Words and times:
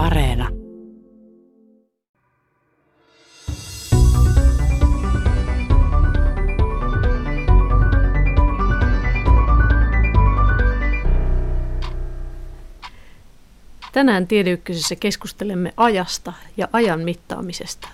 Areena. 0.00 0.48
Tänään 13.92 14.26
Tiedeykkösessä 14.26 14.96
keskustelemme 14.96 15.72
ajasta 15.76 16.32
ja 16.56 16.68
ajan 16.72 17.00
mittaamisesta. 17.00 17.88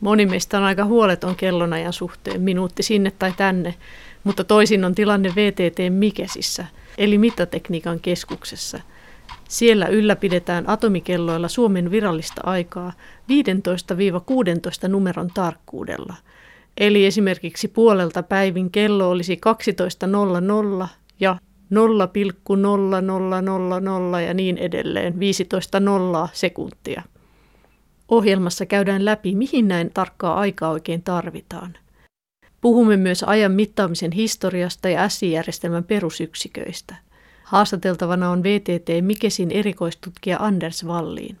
Moni 0.00 0.26
meistä 0.26 0.58
on 0.58 0.64
aika 0.64 0.84
huoleton 0.84 1.36
kellonajan 1.36 1.92
suhteen, 1.92 2.42
minuutti 2.42 2.82
sinne 2.82 3.12
tai 3.18 3.32
tänne, 3.36 3.74
mutta 4.24 4.44
toisin 4.44 4.84
on 4.84 4.94
tilanne 4.94 5.32
VTT 5.34 5.78
Mikesissä, 5.90 6.66
eli 6.98 7.18
mittatekniikan 7.18 8.00
keskuksessa– 8.00 8.80
siellä 9.48 9.86
ylläpidetään 9.86 10.68
atomikelloilla 10.68 11.48
Suomen 11.48 11.90
virallista 11.90 12.40
aikaa 12.44 12.92
15-16 14.84 14.88
numeron 14.88 15.30
tarkkuudella. 15.34 16.14
Eli 16.76 17.06
esimerkiksi 17.06 17.68
puolelta 17.68 18.22
päivin 18.22 18.70
kello 18.70 19.10
olisi 19.10 19.40
12.00 20.82 20.88
ja 21.20 21.38
0,0000 21.74 21.80
ja 24.26 24.34
niin 24.34 24.58
edelleen 24.58 25.20
15 25.20 25.80
nollaa 25.80 26.28
sekuntia. 26.32 27.02
Ohjelmassa 28.08 28.66
käydään 28.66 29.04
läpi, 29.04 29.34
mihin 29.34 29.68
näin 29.68 29.90
tarkkaa 29.94 30.34
aikaa 30.34 30.70
oikein 30.70 31.02
tarvitaan. 31.02 31.74
Puhumme 32.60 32.96
myös 32.96 33.22
ajan 33.22 33.52
mittaamisen 33.52 34.12
historiasta 34.12 34.88
ja 34.88 35.08
SI-järjestelmän 35.08 35.84
perusyksiköistä. 35.84 37.05
Haastateltavana 37.46 38.30
on 38.30 38.42
VTT 38.42 38.88
Mikesin 39.00 39.50
erikoistutkija 39.50 40.36
Anders 40.40 40.86
Valliin. 40.86 41.38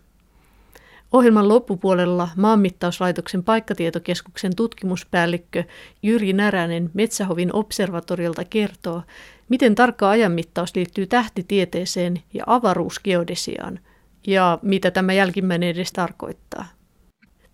Ohjelman 1.12 1.48
loppupuolella 1.48 2.28
Maanmittauslaitoksen 2.36 3.44
paikkatietokeskuksen 3.44 4.56
tutkimuspäällikkö 4.56 5.64
Jyri 6.02 6.32
Näränen 6.32 6.90
Metsähovin 6.94 7.54
observatoriolta 7.54 8.44
kertoo, 8.44 9.02
miten 9.48 9.74
tarkka 9.74 10.10
ajanmittaus 10.10 10.76
liittyy 10.76 11.06
tähtitieteeseen 11.06 12.22
ja 12.34 12.44
avaruusgeodesiaan 12.46 13.80
ja 14.26 14.58
mitä 14.62 14.90
tämä 14.90 15.12
jälkimmäinen 15.12 15.68
edes 15.68 15.92
tarkoittaa. 15.92 16.64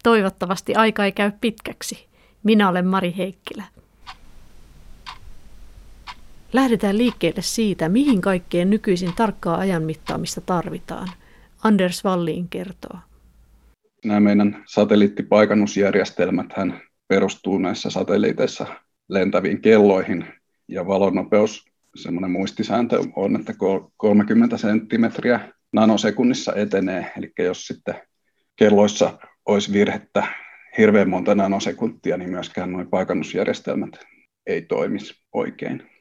Toivottavasti 0.02 0.74
aika 0.74 1.04
ei 1.04 1.12
käy 1.12 1.32
pitkäksi. 1.40 2.08
Minä 2.42 2.68
olen 2.68 2.86
Mari 2.86 3.14
Heikkilä. 3.16 3.64
Lähdetään 6.52 6.98
liikkeelle 6.98 7.42
siitä, 7.42 7.88
mihin 7.88 8.20
kaikkeen 8.20 8.70
nykyisin 8.70 9.12
tarkkaa 9.16 9.58
ajan 9.58 9.82
mittaamista 9.82 10.40
tarvitaan. 10.40 11.08
Anders 11.64 12.04
Valliin 12.04 12.48
kertoo. 12.48 12.98
Nämä 14.04 14.20
meidän 14.20 14.64
satelliittipaikannusjärjestelmät 14.66 16.46
perustuu 17.08 17.58
näissä 17.58 17.90
satelliiteissa 17.90 18.66
lentäviin 19.08 19.60
kelloihin 19.60 20.24
ja 20.68 20.86
valonnopeus, 20.86 21.64
semmoinen 21.96 22.30
muistisääntö 22.30 23.00
on, 23.16 23.36
että 23.36 23.54
30 23.96 24.56
senttimetriä 24.56 25.52
nanosekunnissa 25.72 26.54
etenee. 26.54 27.12
Eli 27.18 27.32
jos 27.38 27.66
sitten 27.66 27.94
kelloissa 28.56 29.18
olisi 29.46 29.72
virhettä 29.72 30.26
hirveän 30.78 31.10
monta 31.10 31.34
nanosekuntia, 31.34 32.16
niin 32.16 32.30
myöskään 32.30 32.72
nuo 32.72 32.84
paikannusjärjestelmät 32.84 33.98
ei 34.46 34.62
toimisi 34.62 35.14
oikein 35.32 35.91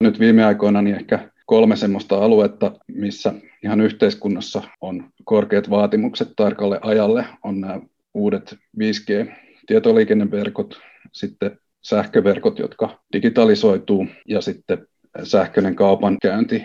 nyt 0.00 0.20
viime 0.20 0.44
aikoina 0.44 0.82
niin 0.82 0.96
ehkä 0.96 1.30
kolme 1.46 1.76
semmoista 1.76 2.24
aluetta, 2.24 2.72
missä 2.88 3.34
ihan 3.64 3.80
yhteiskunnassa 3.80 4.62
on 4.80 5.04
korkeat 5.24 5.70
vaatimukset 5.70 6.28
tarkalle 6.36 6.78
ajalle, 6.82 7.26
on 7.44 7.60
nämä 7.60 7.80
uudet 8.14 8.56
5G-tietoliikenneverkot, 8.78 10.80
sitten 11.12 11.58
sähköverkot, 11.82 12.58
jotka 12.58 12.98
digitalisoituu, 13.12 14.06
ja 14.28 14.40
sitten 14.40 14.86
sähköinen 15.22 15.76
kaupankäynti, 15.76 16.64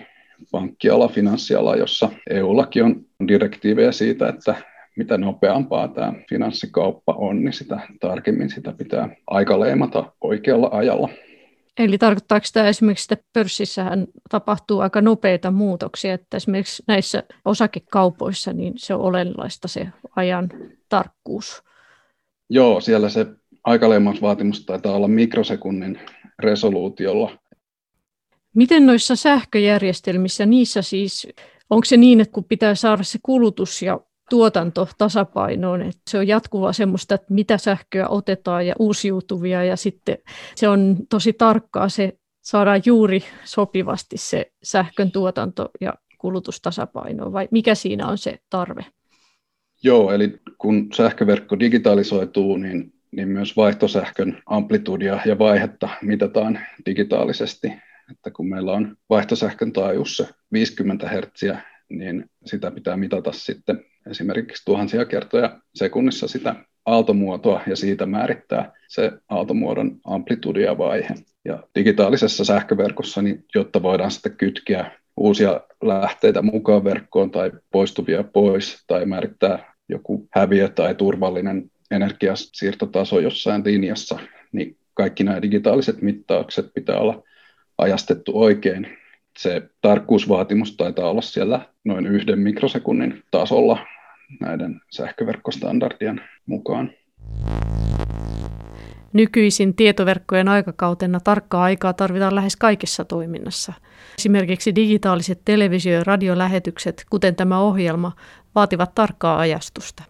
pankkiala, 0.51 1.07
finanssiala, 1.07 1.75
jossa 1.75 2.09
EU-laki 2.29 2.81
on 2.81 3.05
direktiivejä 3.27 3.91
siitä, 3.91 4.29
että 4.29 4.55
mitä 4.95 5.17
nopeampaa 5.17 5.87
tämä 5.87 6.13
finanssikauppa 6.29 7.13
on, 7.13 7.43
niin 7.43 7.53
sitä 7.53 7.79
tarkemmin 7.99 8.49
sitä 8.49 8.73
pitää 8.77 9.09
aikaleimata 9.27 10.11
oikealla 10.21 10.69
ajalla. 10.71 11.09
Eli 11.77 11.97
tarkoittaako 11.97 12.45
tämä 12.53 12.67
esimerkiksi, 12.67 13.13
että 13.13 13.25
pörssissähän 13.33 14.07
tapahtuu 14.29 14.79
aika 14.79 15.01
nopeita 15.01 15.51
muutoksia, 15.51 16.13
että 16.13 16.37
esimerkiksi 16.37 16.83
näissä 16.87 17.23
osakekaupoissa 17.45 18.53
niin 18.53 18.73
se 18.77 18.93
on 18.93 19.01
olennaista 19.01 19.67
se 19.67 19.87
ajan 20.15 20.49
tarkkuus? 20.89 21.63
Joo, 22.49 22.81
siellä 22.81 23.09
se 23.09 23.25
aikaleimausvaatimus 23.63 24.65
taitaa 24.65 24.95
olla 24.95 25.07
mikrosekunnin 25.07 25.99
resoluutiolla. 26.39 27.37
Miten 28.55 28.85
noissa 28.85 29.15
sähköjärjestelmissä, 29.15 30.45
niissä 30.45 30.81
siis, 30.81 31.27
onko 31.69 31.85
se 31.85 31.97
niin, 31.97 32.21
että 32.21 32.31
kun 32.31 32.43
pitää 32.43 32.75
saada 32.75 33.03
se 33.03 33.19
kulutus 33.23 33.81
ja 33.81 33.99
tuotanto 34.29 34.89
tasapainoon. 34.97 35.81
Että 35.81 36.01
se 36.09 36.17
on 36.17 36.27
jatkuvaa 36.27 36.73
semmoista, 36.73 37.15
että 37.15 37.33
mitä 37.33 37.57
sähköä 37.57 38.07
otetaan 38.07 38.67
ja 38.67 38.75
uusiutuvia 38.79 39.63
ja 39.63 39.75
sitten 39.75 40.17
se 40.55 40.67
on 40.67 40.97
tosi 41.09 41.33
tarkkaa 41.33 41.89
se 41.89 42.17
saadaan 42.41 42.81
juuri 42.85 43.23
sopivasti 43.43 44.17
se 44.17 44.51
sähkön 44.63 45.11
tuotanto 45.11 45.69
ja 45.81 45.93
kulutustasapaino 46.17 47.33
vai 47.33 47.47
mikä 47.51 47.75
siinä 47.75 48.07
on 48.07 48.17
se 48.17 48.39
tarve? 48.49 48.85
Joo, 49.83 50.11
eli 50.11 50.39
kun 50.57 50.87
sähköverkko 50.93 51.59
digitalisoituu, 51.59 52.57
niin, 52.57 52.93
niin 53.11 53.27
myös 53.27 53.57
vaihtosähkön 53.57 54.41
amplitudia 54.45 55.19
ja 55.25 55.39
vaihetta 55.39 55.89
mitataan 56.01 56.59
digitaalisesti. 56.85 57.73
Että 58.11 58.31
kun 58.31 58.49
meillä 58.49 58.71
on 58.71 58.97
vaihtosähkön 59.09 59.73
taajuus 59.73 60.17
se 60.17 60.27
50 60.51 61.09
Hz, 61.09 61.57
niin 61.89 62.25
sitä 62.45 62.71
pitää 62.71 62.97
mitata 62.97 63.31
sitten 63.31 63.85
esimerkiksi 64.09 64.65
tuhansia 64.65 65.05
kertoja 65.05 65.59
sekunnissa 65.75 66.27
sitä 66.27 66.55
aaltomuotoa 66.85 67.61
ja 67.67 67.75
siitä 67.75 68.05
määrittää 68.05 68.71
se 68.87 69.11
aaltomuodon 69.29 69.99
amplitudia 70.03 70.77
vaihe. 70.77 71.13
Ja 71.45 71.63
digitaalisessa 71.75 72.45
sähköverkossa, 72.45 73.21
niin 73.21 73.45
jotta 73.55 73.81
voidaan 73.81 74.11
sitten 74.11 74.37
kytkeä 74.37 74.91
uusia 75.17 75.61
lähteitä 75.83 76.41
mukaan 76.41 76.83
verkkoon 76.83 77.31
tai 77.31 77.51
poistuvia 77.71 78.23
pois 78.23 78.83
tai 78.87 79.05
määrittää 79.05 79.73
joku 79.89 80.27
häviö 80.35 80.69
tai 80.69 80.95
turvallinen 80.95 81.71
energiasiirtotaso 81.91 83.19
jossain 83.19 83.61
linjassa, 83.65 84.19
niin 84.51 84.77
kaikki 84.93 85.23
nämä 85.23 85.41
digitaaliset 85.41 86.01
mittaukset 86.01 86.65
pitää 86.73 86.97
olla 86.97 87.23
ajastettu 87.77 88.31
oikein. 88.35 88.97
Se 89.37 89.69
tarkkuusvaatimus 89.81 90.77
taitaa 90.77 91.09
olla 91.09 91.21
siellä 91.21 91.59
noin 91.83 92.07
yhden 92.07 92.39
mikrosekunnin 92.39 93.23
tasolla 93.31 93.77
näiden 94.39 94.81
sähköverkkostandardien 94.91 96.21
mukaan. 96.45 96.91
Nykyisin 99.13 99.75
tietoverkkojen 99.75 100.47
aikakautena 100.47 101.19
tarkkaa 101.19 101.63
aikaa 101.63 101.93
tarvitaan 101.93 102.35
lähes 102.35 102.55
kaikessa 102.55 103.05
toiminnassa. 103.05 103.73
Esimerkiksi 104.17 104.75
digitaaliset 104.75 105.41
televisio- 105.45 105.93
ja 105.93 106.03
radiolähetykset, 106.03 107.05
kuten 107.09 107.35
tämä 107.35 107.59
ohjelma, 107.59 108.11
vaativat 108.55 108.95
tarkkaa 108.95 109.39
ajastusta. 109.39 110.03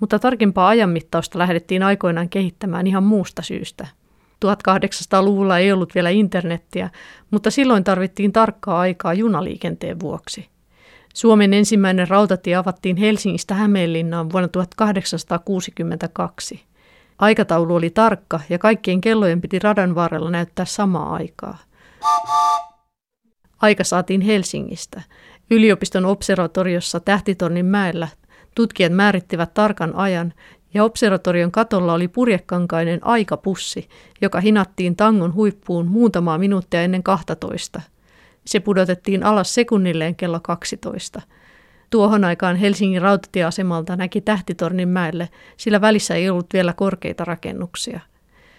Mutta 0.00 0.18
tarkempaa 0.18 0.68
ajanmittausta 0.68 1.38
lähdettiin 1.38 1.82
aikoinaan 1.82 2.28
kehittämään 2.28 2.86
ihan 2.86 3.02
muusta 3.02 3.42
syystä. 3.42 3.86
1800-luvulla 4.44 5.58
ei 5.58 5.72
ollut 5.72 5.94
vielä 5.94 6.10
internettiä, 6.10 6.90
mutta 7.30 7.50
silloin 7.50 7.84
tarvittiin 7.84 8.32
tarkkaa 8.32 8.80
aikaa 8.80 9.14
junaliikenteen 9.14 10.00
vuoksi– 10.00 10.48
Suomen 11.18 11.54
ensimmäinen 11.54 12.08
rautatie 12.08 12.56
avattiin 12.56 12.96
Helsingistä 12.96 13.54
Hämeenlinnaan 13.54 14.32
vuonna 14.32 14.48
1862. 14.48 16.64
Aikataulu 17.18 17.74
oli 17.74 17.90
tarkka 17.90 18.40
ja 18.48 18.58
kaikkien 18.58 19.00
kellojen 19.00 19.40
piti 19.40 19.58
radan 19.58 19.94
varrella 19.94 20.30
näyttää 20.30 20.64
samaa 20.64 21.14
aikaa. 21.14 21.58
Aika 23.60 23.84
saatiin 23.84 24.20
Helsingistä. 24.20 25.02
Yliopiston 25.50 26.04
observatoriossa 26.04 27.00
Tähtitornin 27.00 27.66
mäellä 27.66 28.08
tutkijat 28.54 28.92
määrittivät 28.92 29.54
tarkan 29.54 29.94
ajan 29.94 30.32
ja 30.74 30.84
observatorion 30.84 31.52
katolla 31.52 31.94
oli 31.94 32.08
purjekankainen 32.08 33.00
aikapussi, 33.02 33.88
joka 34.20 34.40
hinattiin 34.40 34.96
tangon 34.96 35.34
huippuun 35.34 35.86
muutamaa 35.86 36.38
minuuttia 36.38 36.82
ennen 36.82 37.02
12. 37.02 37.80
Se 38.46 38.60
pudotettiin 38.60 39.22
alas 39.22 39.54
sekunnilleen 39.54 40.14
kello 40.14 40.40
12. 40.40 41.22
Tuohon 41.90 42.24
aikaan 42.24 42.56
Helsingin 42.56 43.02
rautatieasemalta 43.02 43.96
näki 43.96 44.20
Tähtitornin 44.20 44.88
mäelle, 44.88 45.28
sillä 45.56 45.80
välissä 45.80 46.14
ei 46.14 46.30
ollut 46.30 46.46
vielä 46.52 46.72
korkeita 46.72 47.24
rakennuksia. 47.24 48.00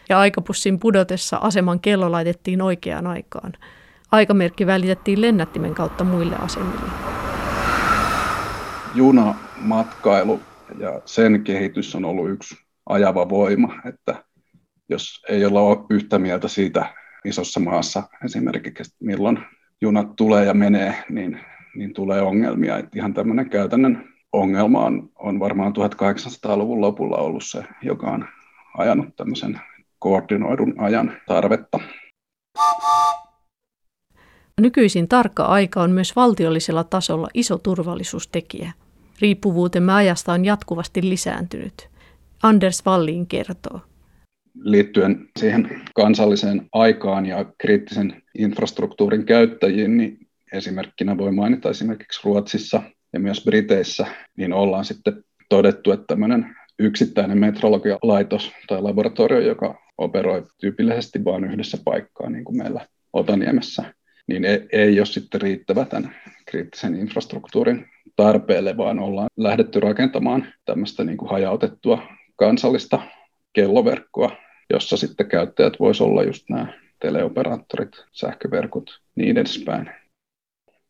Ja 0.09 0.19
aikapussin 0.19 0.79
pudotessa 0.79 1.37
aseman 1.37 1.79
kello 1.79 2.11
laitettiin 2.11 2.61
oikeaan 2.61 3.07
aikaan. 3.07 3.53
Aikamerkki 4.11 4.65
välitettiin 4.65 5.21
lennättimen 5.21 5.75
kautta 5.75 6.03
muille 6.03 6.35
asemille. 6.35 6.91
junamatkailu 8.95 10.39
ja 10.79 11.01
sen 11.05 11.43
kehitys 11.43 11.95
on 11.95 12.05
ollut 12.05 12.29
yksi 12.29 12.55
ajava 12.89 13.29
voima, 13.29 13.73
että 13.85 14.23
jos 14.89 15.25
ei 15.29 15.45
olla 15.45 15.85
yhtä 15.89 16.19
mieltä 16.19 16.47
siitä 16.47 16.93
isossa 17.25 17.59
maassa 17.59 18.03
esimerkiksi, 18.25 18.95
milloin 18.99 19.39
junat 19.81 20.15
tulee 20.15 20.45
ja 20.45 20.53
menee, 20.53 21.03
niin, 21.09 21.39
niin 21.75 21.93
tulee 21.93 22.21
ongelmia. 22.21 22.77
Että 22.77 22.99
ihan 22.99 23.13
tämmöinen 23.13 23.49
käytännön 23.49 24.13
ongelma 24.33 24.85
on, 24.85 25.09
on 25.15 25.39
varmaan 25.39 25.73
1800-luvun 25.73 26.81
lopulla 26.81 27.17
ollut 27.17 27.43
se, 27.45 27.63
joka 27.81 28.07
on 28.07 28.27
ajanut 28.77 29.15
tämmöisen 29.15 29.61
koordinoidun 29.99 30.73
ajan 30.77 31.17
tarvetta. 31.27 31.79
Nykyisin 34.61 35.07
tarkka 35.07 35.43
aika 35.45 35.81
on 35.81 35.91
myös 35.91 36.15
valtiollisella 36.15 36.83
tasolla 36.83 37.27
iso 37.33 37.57
turvallisuustekijä. 37.57 38.71
Riippuvuutemme 39.21 39.93
ajasta 39.93 40.33
on 40.33 40.45
jatkuvasti 40.45 41.09
lisääntynyt. 41.09 41.89
Anders 42.43 42.85
Wallin 42.85 43.27
kertoo. 43.27 43.81
Liittyen 44.63 45.29
siihen 45.39 45.81
kansalliseen 45.95 46.67
aikaan 46.73 47.25
ja 47.25 47.45
kriittisen 47.57 48.21
infrastruktuurin 48.37 49.25
käyttäjiin, 49.25 49.97
niin 49.97 50.17
esimerkkinä 50.53 51.17
voi 51.17 51.31
mainita 51.31 51.69
esimerkiksi 51.69 52.21
Ruotsissa 52.23 52.81
ja 53.13 53.19
myös 53.19 53.43
Briteissä, 53.45 54.07
niin 54.37 54.53
ollaan 54.53 54.85
sitten 54.85 55.23
todettu, 55.49 55.91
että 55.91 56.05
tämmöinen 56.07 56.55
yksittäinen 56.79 57.37
metrologialaitos 57.37 58.51
tai 58.67 58.81
laboratorio, 58.81 59.39
joka 59.39 59.81
operoi 59.97 60.47
tyypillisesti 60.61 61.25
vain 61.25 61.43
yhdessä 61.43 61.77
paikkaa, 61.85 62.29
niin 62.29 62.43
kuin 62.43 62.57
meillä 62.57 62.87
Otaniemessä, 63.13 63.93
niin 64.27 64.45
ei, 64.45 64.67
ei 64.71 64.99
ole 64.99 65.05
sitten 65.05 65.41
riittävä 65.41 65.85
tämän 65.85 66.15
kriittisen 66.45 66.95
infrastruktuurin 66.95 67.85
tarpeelle, 68.23 68.77
vaan 68.77 68.99
ollaan 68.99 69.29
lähdetty 69.37 69.79
rakentamaan 69.79 70.45
tämmöistä 70.65 71.03
niin 71.03 71.17
kuin 71.17 71.29
hajautettua 71.29 72.01
kansallista 72.35 73.01
kelloverkkoa, 73.53 74.31
jossa 74.69 74.97
sitten 74.97 75.27
käyttäjät 75.27 75.73
voisivat 75.79 76.09
olla 76.09 76.23
just 76.23 76.49
nämä 76.49 76.73
teleoperaattorit, 77.01 77.91
sähköverkot, 78.11 78.99
niin 79.15 79.37
edespäin. 79.37 79.89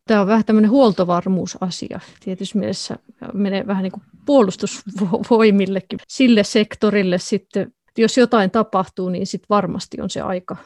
Tämä 0.08 0.22
on 0.22 0.28
vähän 0.28 0.46
tämmöinen 0.46 0.72
huoltovarmuusasia. 0.72 2.00
Tietysti 2.20 2.58
mielessä 2.58 2.96
menee 3.34 3.68
vähän 3.68 3.84
niin 3.84 3.92
kuin 3.92 4.04
puolustusvoimillekin. 4.26 6.00
Sille 6.08 6.44
sektorille 6.44 7.18
sitten, 7.18 7.74
jos 7.98 8.18
jotain 8.18 8.52
tapahtuu, 8.52 9.10
niin 9.10 9.28
sitten 9.28 9.50
varmasti 9.50 10.02
on 10.02 10.10
se 10.10 10.22
aika 10.22 10.58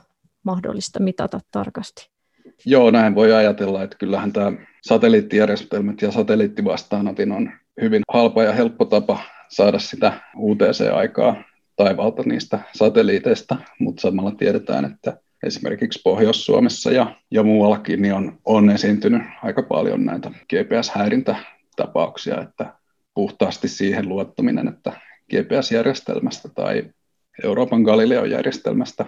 mahdollista 0.44 1.00
mitata 1.00 1.40
tarkasti. 1.52 2.13
Joo, 2.66 2.92
näin 2.92 3.16
voi 3.16 3.34
ajatella, 3.34 3.84
että 3.84 3.98
kyllähän 3.98 4.34
tämä 4.34 4.52
satelliittijärjestelmät 4.82 6.02
ja 6.02 6.12
satelliittivastaanotin 6.12 7.32
on 7.32 7.52
hyvin 7.82 8.02
halpa 8.14 8.44
ja 8.44 8.54
helppo 8.54 8.86
tapa 8.86 9.20
saada 9.50 9.80
sitä 9.80 10.14
UTC-aikaa 10.38 11.44
taivaalta 11.76 12.24
niistä 12.26 12.60
satelliiteista, 12.74 13.58
mutta 13.80 14.02
samalla 14.02 14.32
tiedetään, 14.32 14.86
että 14.86 15.18
esimerkiksi 15.44 16.02
Pohjois-Suomessa 16.04 16.92
ja, 16.92 17.16
ja 17.32 17.44
muuallakin 17.44 18.02
niin 18.02 18.14
on, 18.14 18.40
on 18.46 18.70
esiintynyt 18.70 19.22
aika 19.44 19.64
paljon 19.64 20.06
näitä 20.06 20.32
GPS-häirintätapauksia, 20.54 22.42
että 22.42 22.74
puhtaasti 23.14 23.68
siihen 23.68 24.10
luottaminen, 24.10 24.68
että 24.68 24.94
GPS-järjestelmästä 25.30 26.50
tai 26.50 26.84
Euroopan 27.44 27.82
Galileo-järjestelmästä 27.82 29.06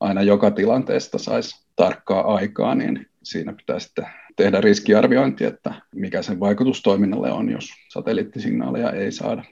aina 0.00 0.22
joka 0.22 0.50
tilanteesta 0.50 1.18
saisi 1.18 1.61
tarkkaa 1.76 2.34
aikaa, 2.34 2.74
niin 2.74 3.06
siinä 3.22 3.52
pitää 3.52 3.78
sitten 3.78 4.06
tehdä 4.36 4.60
riskiarviointi, 4.60 5.44
että 5.44 5.74
mikä 5.94 6.22
sen 6.22 6.40
vaikutus 6.40 6.82
toiminnalle 6.82 7.32
on, 7.32 7.50
jos 7.50 7.70
satelliittisignaaleja 7.88 8.90
ei 8.90 9.12
saada. 9.12 9.44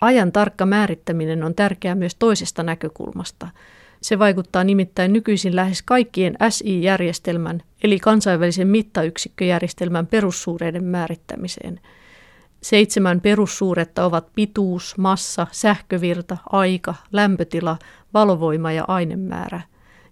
Ajan 0.00 0.32
tarkka 0.32 0.66
määrittäminen 0.66 1.42
on 1.42 1.54
tärkeää 1.54 1.94
myös 1.94 2.14
toisesta 2.14 2.62
näkökulmasta. 2.62 3.48
Se 4.00 4.18
vaikuttaa 4.18 4.64
nimittäin 4.64 5.12
nykyisin 5.12 5.56
lähes 5.56 5.82
kaikkien 5.82 6.36
SI-järjestelmän 6.48 7.62
eli 7.84 7.98
kansainvälisen 7.98 8.68
mittayksikköjärjestelmän 8.68 10.06
perussuureiden 10.06 10.84
määrittämiseen. 10.84 11.80
Seitsemän 12.64 13.20
perussuuretta 13.20 14.04
ovat 14.04 14.28
pituus, 14.34 14.98
massa, 14.98 15.46
sähkövirta, 15.52 16.36
aika, 16.50 16.94
lämpötila, 17.12 17.76
valovoima 18.14 18.72
ja 18.72 18.84
ainemäärä, 18.88 19.60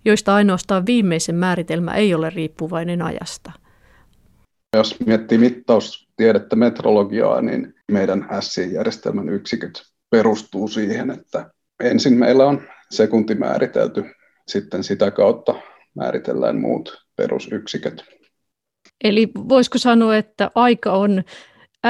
joista 0.04 0.34
ainoastaan 0.34 0.86
viimeisen 0.86 1.34
määritelmä 1.34 1.94
ei 1.94 2.14
ole 2.14 2.30
riippuvainen 2.30 3.02
ajasta. 3.02 3.52
Jos 4.76 5.00
miettii 5.06 5.38
mittaustiedettä, 5.38 6.56
metrologiaa, 6.56 7.42
niin 7.42 7.74
meidän 7.92 8.28
SI-järjestelmän 8.40 9.28
yksiköt 9.28 9.82
perustuu 10.10 10.68
siihen, 10.68 11.10
että 11.10 11.50
ensin 11.80 12.18
meillä 12.18 12.46
on 12.46 12.62
sekunti 12.90 13.34
määritelty, 13.34 14.04
sitten 14.48 14.84
sitä 14.84 15.10
kautta 15.10 15.54
määritellään 15.94 16.60
muut 16.60 17.04
perusyksiköt. 17.16 18.04
Eli 19.04 19.28
voisiko 19.34 19.78
sanoa, 19.78 20.16
että 20.16 20.50
aika 20.54 20.92
on 20.92 21.22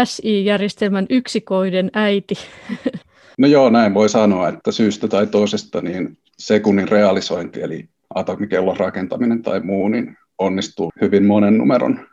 SI-järjestelmän 0.05 1.07
yksikoiden 1.11 1.91
äiti? 1.95 2.35
No 3.39 3.49
joo, 3.49 3.71
näin 3.71 3.95
voi 3.95 4.09
sanoa, 4.09 4.49
että 4.49 4.73
syystä 4.73 5.09
tai 5.09 5.27
toisesta 5.27 5.81
niin 5.81 6.19
sekunnin 6.39 6.89
realisointi, 6.89 7.63
eli 7.63 7.89
atomikellon 8.15 8.77
rakentaminen 8.77 9.43
tai 9.43 9.61
muu, 9.61 9.89
niin 9.89 10.17
onnistuu 10.39 10.91
hyvin 11.01 11.25
monen 11.25 11.59
numeron 11.59 12.09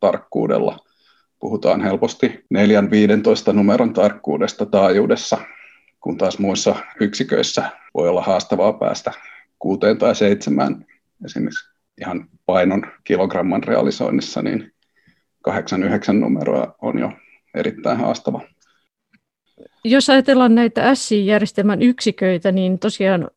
tarkkuudella. 0.00 0.78
Puhutaan 1.40 1.80
helposti 1.80 2.44
4-15 3.50 3.52
numeron 3.52 3.92
tarkkuudesta 3.92 4.66
taajuudessa, 4.66 5.38
kun 6.00 6.18
taas 6.18 6.38
muissa 6.38 6.76
yksiköissä 7.00 7.70
voi 7.94 8.08
olla 8.08 8.22
haastavaa 8.22 8.72
päästä 8.72 9.12
kuuteen 9.58 9.98
tai 9.98 10.14
seitsemään 10.14 10.86
esimerkiksi 11.24 11.70
ihan 12.00 12.28
painon 12.46 12.82
kilogramman 13.04 13.62
realisoinnissa, 13.62 14.42
niin 14.42 14.72
8-9 15.48 15.52
numeroa 16.12 16.74
on 16.82 16.98
jo 16.98 17.12
erittäin 17.54 17.98
haastava. 17.98 18.40
Jos 19.84 20.10
ajatellaan 20.10 20.54
näitä 20.54 20.94
SI-järjestelmän 20.94 21.82
yksiköitä, 21.82 22.52
niin 22.52 22.78
tosiaan 22.78 23.30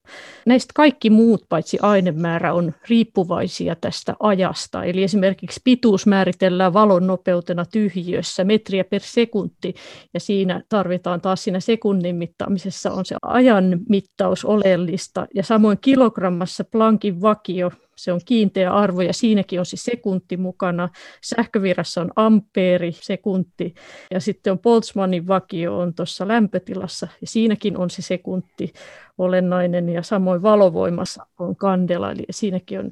näistä 0.45 0.71
kaikki 0.75 1.09
muut 1.09 1.45
paitsi 1.49 1.77
ainemäärä 1.81 2.53
on 2.53 2.73
riippuvaisia 2.89 3.75
tästä 3.75 4.15
ajasta. 4.19 4.83
Eli 4.83 5.03
esimerkiksi 5.03 5.61
pituus 5.63 6.07
määritellään 6.07 6.73
valon 6.73 7.07
nopeutena 7.07 7.65
tyhjiössä 7.65 8.43
metriä 8.43 8.83
per 8.83 9.01
sekunti, 9.01 9.73
ja 10.13 10.19
siinä 10.19 10.61
tarvitaan 10.69 11.21
taas 11.21 11.43
siinä 11.43 11.59
sekunnin 11.59 12.15
mittaamisessa 12.15 12.91
on 12.91 13.05
se 13.05 13.15
ajan 13.21 13.79
mittaus 13.89 14.45
oleellista, 14.45 15.27
ja 15.35 15.43
samoin 15.43 15.77
kilogrammassa 15.81 16.63
Planckin 16.63 17.21
vakio 17.21 17.71
se 17.95 18.11
on 18.11 18.19
kiinteä 18.25 18.73
arvo 18.73 19.01
ja 19.01 19.13
siinäkin 19.13 19.59
on 19.59 19.65
se 19.65 19.77
sekunti 19.77 20.37
mukana. 20.37 20.89
Sähkövirrassa 21.23 22.01
on 22.01 22.11
ampeeri, 22.15 22.91
sekunti 22.91 23.73
ja 24.11 24.19
sitten 24.19 24.51
on 24.51 24.59
Boltzmannin 24.59 25.27
vakio 25.27 25.77
on 25.77 25.93
tuossa 25.93 26.27
lämpötilassa 26.27 27.07
ja 27.21 27.27
siinäkin 27.27 27.77
on 27.77 27.89
se 27.89 28.01
sekunti 28.01 28.73
olennainen 29.17 29.89
ja 29.89 30.03
samoin 30.03 30.41
valovoimassa 30.41 31.25
on 31.39 31.55
kandela, 31.55 32.11
eli 32.11 32.23
siinäkin 32.31 32.79
on 32.79 32.91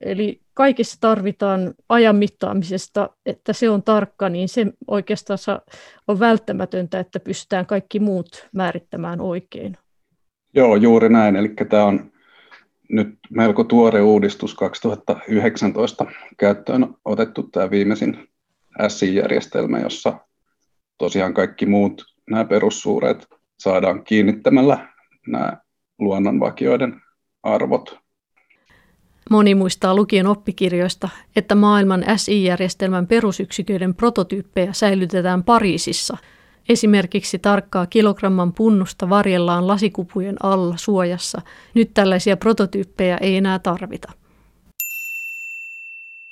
Eli 0.00 0.40
kaikessa 0.54 1.00
tarvitaan 1.00 1.74
ajan 1.88 2.16
mittaamisesta, 2.16 3.10
että 3.26 3.52
se 3.52 3.70
on 3.70 3.82
tarkka, 3.82 4.28
niin 4.28 4.48
se 4.48 4.66
oikeastaan 4.88 5.38
on 6.08 6.20
välttämätöntä, 6.20 7.00
että 7.00 7.20
pystytään 7.20 7.66
kaikki 7.66 8.00
muut 8.00 8.48
määrittämään 8.52 9.20
oikein. 9.20 9.76
Joo, 10.54 10.76
juuri 10.76 11.08
näin. 11.08 11.36
Eli 11.36 11.48
tämä 11.48 11.84
on 11.84 12.12
nyt 12.94 13.18
melko 13.30 13.64
tuore 13.64 14.02
uudistus 14.02 14.54
2019 14.54 16.06
käyttöön 16.36 16.94
otettu 17.04 17.42
tämä 17.42 17.70
viimeisin 17.70 18.28
SI-järjestelmä, 18.88 19.78
jossa 19.78 20.18
tosiaan 20.98 21.34
kaikki 21.34 21.66
muut 21.66 22.04
nämä 22.30 22.44
perussuuret 22.44 23.28
saadaan 23.58 24.04
kiinnittämällä 24.04 24.88
nämä 25.26 25.56
luonnonvakioiden 25.98 27.00
arvot. 27.42 27.98
Moni 29.30 29.54
muistaa 29.54 29.96
lukien 29.96 30.26
oppikirjoista, 30.26 31.08
että 31.36 31.54
maailman 31.54 32.04
SI-järjestelmän 32.16 33.06
perusyksiköiden 33.06 33.94
prototyyppejä 33.94 34.72
säilytetään 34.72 35.44
Pariisissa– 35.44 36.16
Esimerkiksi 36.68 37.38
tarkkaa 37.38 37.86
kilogramman 37.86 38.52
punnusta 38.52 39.08
varjellaan 39.08 39.66
lasikupujen 39.66 40.36
alla 40.42 40.76
suojassa. 40.76 41.42
Nyt 41.74 41.90
tällaisia 41.94 42.36
prototyyppejä 42.36 43.16
ei 43.16 43.36
enää 43.36 43.58
tarvita. 43.58 44.12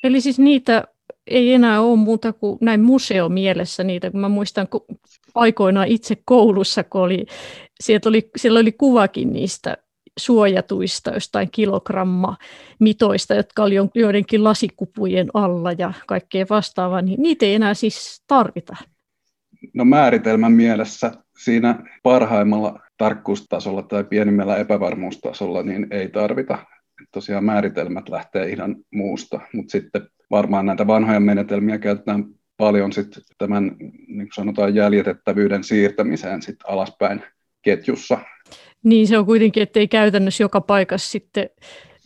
Eli 0.05 0.21
siis 0.21 0.39
niitä 0.39 0.85
ei 1.27 1.55
enää 1.55 1.81
ole 1.81 1.97
muuta 1.97 2.33
kuin 2.33 2.59
näin 2.61 2.81
museomielessä 2.83 3.85
niitä, 3.85 4.11
kun 4.11 4.21
mä 4.21 4.29
muistan 4.29 4.69
aikoinaan 5.35 5.89
itse 5.89 6.17
koulussa, 6.25 6.85
kun 6.85 7.01
oli, 7.01 7.27
sieltä 7.81 8.09
oli, 8.09 8.31
siellä 8.37 8.61
oli 8.61 8.73
kuvakin 8.73 9.33
niistä 9.33 9.77
suojatuista 10.19 11.11
jostain 11.11 11.49
kilogramma 11.53 12.37
mitoista, 12.81 13.35
jotka 13.35 13.63
oli 13.65 13.75
joidenkin 13.95 14.45
lasikupujen 14.45 15.29
alla 15.35 15.73
ja 15.73 15.93
kaikkea 16.07 16.47
vastaavaa, 16.51 17.03
niin 17.03 17.23
niitä 17.23 17.47
ei 17.47 17.55
enää 17.55 17.75
siis 17.75 18.25
tarvita. 18.27 18.77
No 19.75 19.85
määritelmän 19.85 20.53
mielessä 20.53 21.13
siinä 21.39 21.79
parhaimmalla 22.03 22.81
tarkkuustasolla 22.97 23.83
tai 23.83 24.05
pienimmällä 24.05 24.57
epävarmuustasolla 24.57 25.63
niin 25.63 25.87
ei 25.91 26.09
tarvita. 26.09 26.59
Tosiaan 27.13 27.45
määritelmät 27.45 28.09
lähtee 28.09 28.49
ihan 28.49 28.77
muusta, 28.95 29.41
mutta 29.53 29.73
sitten 29.73 30.03
varmaan 30.31 30.67
näitä 30.67 30.87
vanhoja 30.87 31.21
menetelmiä 31.21 31.79
käytetään 31.79 32.25
paljon 32.57 32.93
sit 32.93 33.09
tämän 33.39 33.77
niin 34.07 34.29
sanotaan 34.35 34.75
jäljitettävyyden 34.75 35.65
siirtämiseen 35.65 36.43
sit 36.43 36.57
alaspäin 36.65 37.23
ketjussa. 37.63 38.19
Niin 38.85 39.07
se 39.07 39.19
on 39.19 39.27
kuitenkin, 39.27 39.63
että 39.63 39.81
ei 39.81 39.89
käytännössä 39.89 40.45
joka 40.45 40.61
paikassa 40.61 41.11
sitten 41.11 41.51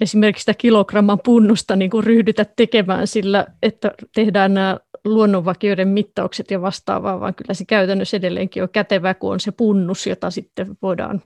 esimerkiksi 0.01 0.41
sitä 0.41 0.55
kilogramman 0.55 1.21
punnusta 1.25 1.77
niin 1.77 1.91
kuin 1.91 2.05
ryhdytä 2.05 2.47
tekemään 2.57 3.07
sillä, 3.07 3.47
että 3.63 3.91
tehdään 4.15 4.55
nämä 4.55 4.79
luonnonvakioiden 5.07 5.89
mittaukset 5.89 6.51
ja 6.51 6.63
vastaavaa, 6.63 7.21
vaan 7.21 7.35
kyllä 7.35 7.55
se 7.55 7.65
käytännössä 7.65 8.17
edelleenkin 8.17 8.63
on 8.63 8.69
kätevä, 8.69 9.15
kun 9.15 9.33
on 9.33 9.41
se 9.41 9.53
punnus, 9.53 10.07
jota 10.07 10.31
sitten 10.31 10.67
voidaan 10.83 11.23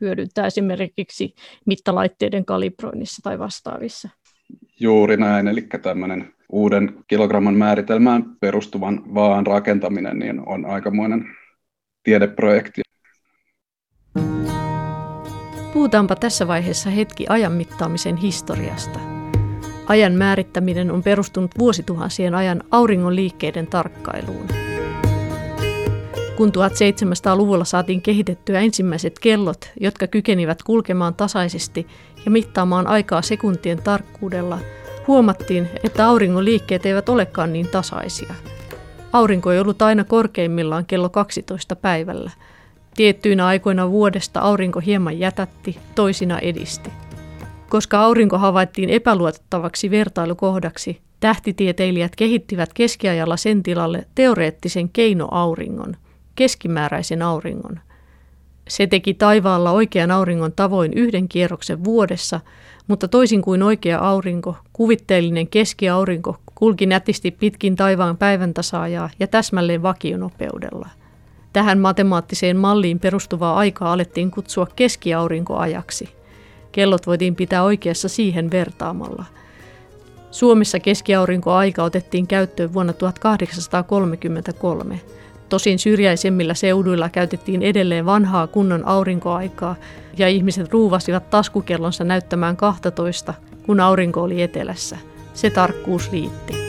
hyödyntää 0.00 0.46
esimerkiksi 0.46 1.34
mittalaitteiden 1.66 2.44
kalibroinnissa 2.44 3.22
tai 3.22 3.38
vastaavissa. 3.38 4.08
Juuri 4.80 5.16
näin, 5.16 5.48
eli 5.48 5.62
tämmöinen 5.82 6.34
uuden 6.52 6.94
kilogramman 7.06 7.54
määritelmään 7.54 8.24
perustuvan 8.40 9.14
vaan 9.14 9.46
rakentaminen 9.46 10.18
niin 10.18 10.48
on 10.48 10.66
aikamoinen 10.66 11.24
tiedeprojekti. 12.02 12.82
Puhutaanpa 15.72 16.16
tässä 16.16 16.48
vaiheessa 16.48 16.90
hetki 16.90 17.26
ajan 17.28 17.52
mittaamisen 17.52 18.16
historiasta. 18.16 19.11
Ajan 19.92 20.12
määrittäminen 20.12 20.90
on 20.90 21.02
perustunut 21.02 21.50
vuosituhansien 21.58 22.34
ajan 22.34 22.62
auringon 22.70 23.16
liikkeiden 23.16 23.66
tarkkailuun. 23.66 24.48
Kun 26.36 26.48
1700-luvulla 26.48 27.64
saatiin 27.64 28.02
kehitettyä 28.02 28.60
ensimmäiset 28.60 29.18
kellot, 29.18 29.70
jotka 29.80 30.06
kykenivät 30.06 30.62
kulkemaan 30.62 31.14
tasaisesti 31.14 31.86
ja 32.24 32.30
mittaamaan 32.30 32.86
aikaa 32.86 33.22
sekuntien 33.22 33.82
tarkkuudella, 33.82 34.58
huomattiin, 35.06 35.68
että 35.84 36.06
auringon 36.06 36.44
liikkeet 36.44 36.86
eivät 36.86 37.08
olekaan 37.08 37.52
niin 37.52 37.68
tasaisia. 37.68 38.34
Aurinko 39.12 39.52
ei 39.52 39.60
ollut 39.60 39.82
aina 39.82 40.04
korkeimmillaan 40.04 40.86
kello 40.86 41.08
12 41.08 41.76
päivällä– 41.76 42.30
Tiettyinä 42.96 43.46
aikoina 43.46 43.90
vuodesta 43.90 44.40
aurinko 44.40 44.80
hieman 44.80 45.18
jätätti, 45.18 45.78
toisina 45.94 46.38
edisti. 46.38 46.90
Koska 47.72 48.00
aurinko 48.00 48.38
havaittiin 48.38 48.90
epäluotettavaksi 48.90 49.90
vertailukohdaksi, 49.90 51.00
tähtitieteilijät 51.20 52.16
kehittivät 52.16 52.72
keskiajalla 52.72 53.36
sen 53.36 53.62
tilalle 53.62 54.06
teoreettisen 54.14 54.88
keinoauringon, 54.88 55.96
keskimääräisen 56.34 57.22
auringon. 57.22 57.80
Se 58.68 58.86
teki 58.86 59.14
taivaalla 59.14 59.70
oikean 59.70 60.10
auringon 60.10 60.52
tavoin 60.52 60.92
yhden 60.92 61.28
kierroksen 61.28 61.84
vuodessa, 61.84 62.40
mutta 62.86 63.08
toisin 63.08 63.42
kuin 63.42 63.62
oikea 63.62 63.98
aurinko, 63.98 64.56
kuvitteellinen 64.72 65.48
keskiaurinko 65.48 66.36
kulki 66.54 66.86
nätisti 66.86 67.30
pitkin 67.30 67.76
taivaan 67.76 68.16
päivän 68.16 68.54
tasaajaa 68.54 69.10
ja 69.20 69.26
täsmälleen 69.26 69.82
vakionopeudella– 69.82 70.88
Tähän 71.52 71.78
matemaattiseen 71.78 72.56
malliin 72.56 73.00
perustuvaa 73.00 73.56
aikaa 73.56 73.92
alettiin 73.92 74.30
kutsua 74.30 74.66
keskiaurinkoajaksi. 74.76 76.21
Kellot 76.72 77.06
voitiin 77.06 77.36
pitää 77.36 77.62
oikeassa 77.62 78.08
siihen 78.08 78.50
vertaamalla. 78.50 79.24
Suomessa 80.30 80.80
keskiaurinkoaika 80.80 81.82
otettiin 81.82 82.26
käyttöön 82.26 82.72
vuonna 82.72 82.92
1833. 82.92 85.00
Tosin 85.48 85.78
syrjäisemmillä 85.78 86.54
seuduilla 86.54 87.08
käytettiin 87.08 87.62
edelleen 87.62 88.06
vanhaa 88.06 88.46
kunnon 88.46 88.86
aurinkoaikaa 88.86 89.76
ja 90.18 90.28
ihmiset 90.28 90.72
ruuvasivat 90.72 91.30
taskukellonsa 91.30 92.04
näyttämään 92.04 92.56
12, 92.56 93.34
kun 93.66 93.80
aurinko 93.80 94.22
oli 94.22 94.42
etelässä. 94.42 94.96
Se 95.34 95.50
tarkkuus 95.50 96.12
liitti. 96.12 96.62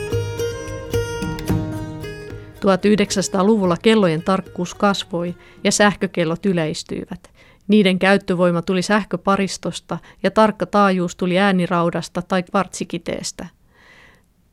1900-luvulla 2.64 3.76
kellojen 3.82 4.22
tarkkuus 4.22 4.74
kasvoi 4.74 5.34
ja 5.64 5.72
sähkökellot 5.72 6.46
yleistyivät. 6.46 7.33
Niiden 7.68 7.98
käyttövoima 7.98 8.62
tuli 8.62 8.82
sähköparistosta 8.82 9.98
ja 10.22 10.30
tarkka 10.30 10.66
taajuus 10.66 11.16
tuli 11.16 11.38
ääniraudasta 11.38 12.22
tai 12.22 12.42
kvartsikiteestä. 12.42 13.46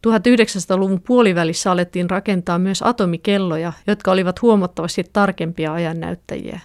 1900-luvun 0.08 1.02
puolivälissä 1.02 1.72
alettiin 1.72 2.10
rakentaa 2.10 2.60
myös 2.60 2.82
atomikelloja, 2.82 3.74
jotka 3.88 4.12
olivat 4.12 4.42
huomattavasti 4.42 5.04
tarkempia 5.14 5.74
ajannäyttäjiä. 5.74 6.60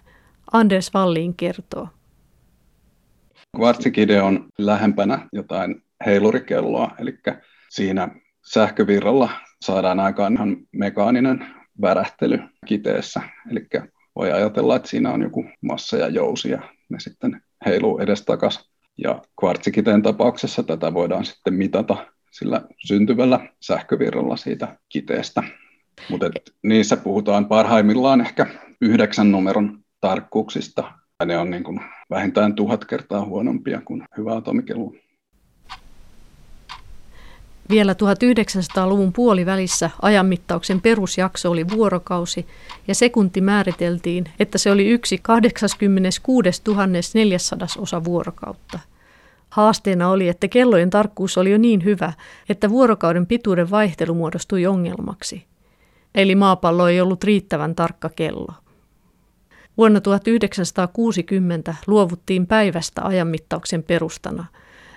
Anders 0.53 0.91
Wallin 0.95 1.35
kertoo. 1.35 1.89
Kvartsikide 3.57 4.23
on 4.23 4.47
lähempänä 4.59 5.29
jotain 5.33 5.83
heilurikelloa, 6.07 6.91
eli 6.99 7.19
siinä 7.69 8.09
sähkövirralla 8.47 9.29
saadaan 9.63 10.01
aikaan 10.01 10.33
ihan 10.33 10.57
mekaaninen 10.73 11.47
värähtely 11.81 12.39
kiteessä. 12.67 13.21
Eli 13.51 13.67
voi 14.17 14.33
ajatella, 14.33 14.77
että 14.77 14.89
siinä 14.89 15.13
on 15.13 15.23
joku 15.23 15.45
massa 15.61 15.97
ja 15.97 16.09
jousi 16.09 16.51
ja 16.51 16.63
ne 16.89 17.01
sitten 17.01 17.43
heiluu 17.67 17.99
edestakas. 17.99 18.71
Ja 18.99 19.23
kvartsikiteen 19.41 20.03
tapauksessa 20.03 20.63
tätä 20.63 20.95
voidaan 20.95 21.25
sitten 21.25 21.55
mitata 21.55 22.07
sillä 22.31 22.63
syntyvällä 22.87 23.41
sähkövirralla 23.61 24.37
siitä 24.37 24.79
kiteestä. 24.89 25.43
Mutta 26.11 26.31
niissä 26.63 26.97
puhutaan 26.97 27.47
parhaimmillaan 27.47 28.21
ehkä 28.21 28.47
yhdeksän 28.81 29.33
numeron 29.33 29.79
tarkkuuksista. 30.01 30.93
Ja 31.21 31.27
ne 31.27 31.39
on 31.39 31.51
niin 31.51 31.65
kuin 31.65 31.81
vähintään 32.11 32.55
tuhat 32.55 32.85
kertaa 32.85 33.25
huonompia 33.25 33.81
kuin 33.85 34.05
hyvä 34.17 34.37
atomikello. 34.37 34.93
Vielä 37.71 37.93
1900-luvun 37.93 39.13
puolivälissä 39.13 39.91
ajanmittauksen 40.03 40.81
perusjakso 40.81 41.51
oli 41.51 41.69
vuorokausi 41.69 42.47
ja 42.89 42.95
sekunti 42.95 43.41
määriteltiin, 43.41 44.25
että 44.41 44.59
se 44.59 44.71
oli 44.71 44.89
yksi 44.89 45.19
86 45.19 46.61
400 47.15 47.69
osa 47.79 48.05
vuorokautta. 48.05 48.79
Haasteena 49.51 50.11
oli, 50.11 50.29
että 50.29 50.49
kellojen 50.49 50.91
tarkkuus 50.91 51.39
oli 51.39 51.51
jo 51.51 51.59
niin 51.59 51.85
hyvä, 51.85 52.13
että 52.49 52.71
vuorokauden 52.71 53.27
pituuden 53.27 53.71
vaihtelu 53.71 54.15
muodostui 54.15 54.67
ongelmaksi. 54.67 55.45
Eli 56.15 56.35
maapallo 56.35 56.89
ei 56.89 57.01
ollut 57.01 57.25
riittävän 57.25 57.75
tarkka 57.75 58.11
kello. 58.17 58.53
Vuonna 59.77 60.01
1960 60.01 61.75
luovuttiin 61.87 62.47
päivästä 62.47 63.05
ajanmittauksen 63.05 63.83
perustana. 63.83 64.45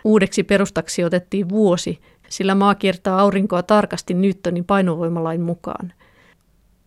Uudeksi 0.04 0.44
perustaksi 0.44 1.04
otettiin 1.04 1.50
vuosi, 1.50 2.00
sillä 2.30 2.56
maa 2.56 2.76
kiertää 2.76 3.18
aurinkoa 3.18 3.64
tarkasti 3.64 4.14
Newtonin 4.14 4.66
painovoimalain 4.66 5.42
mukaan. 5.42 5.94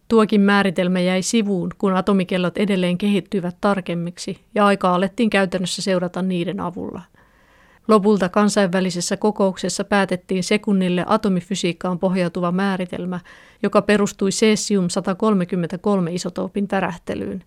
Tuokin 0.09 0.40
määritelmä 0.40 1.00
jäi 1.00 1.23
sivuun, 1.23 1.71
kun 1.78 1.95
atomikellot 1.95 2.59
edelleen 2.59 2.99
kehittyivät 2.99 3.57
tarkemmiksi 3.61 4.40
ja 4.54 4.66
aikaa 4.66 4.95
alettiin 4.95 5.31
käytännössä 5.31 5.83
seurata 5.83 6.23
niiden 6.23 6.61
avulla. 6.61 7.02
Lopulta 7.88 8.28
kansainvälisessä 8.28 9.16
kokouksessa 9.16 9.85
päätettiin 9.85 10.45
sekunnille 10.45 11.04
atomifysiikkaan 11.09 11.99
pohjautuva 11.99 12.52
määritelmä, 12.52 13.21
joka 13.62 13.83
perustui 13.83 14.31
cesium-133 14.31 16.11
isotoopin 16.11 16.69
tärähtelyyn. 16.69 17.45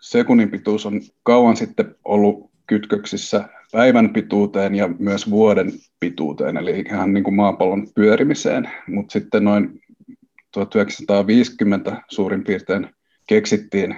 Sekunnin 0.00 0.50
pituus 0.50 0.86
on 0.86 1.00
kauan 1.22 1.56
sitten 1.56 1.94
ollut 2.04 2.50
kytköksissä 2.66 3.48
päivän 3.72 4.12
pituuteen 4.12 4.74
ja 4.74 4.88
myös 4.98 5.30
vuoden 5.30 5.72
pituuteen, 6.00 6.56
eli 6.56 6.84
ihan 6.88 7.12
niin 7.12 7.24
kuin 7.24 7.34
maapallon 7.34 7.86
pyörimiseen, 7.94 8.70
mutta 8.86 9.12
sitten 9.12 9.44
noin 9.44 9.80
1950 10.50 12.02
suurin 12.08 12.44
piirtein 12.44 12.90
keksittiin 13.26 13.94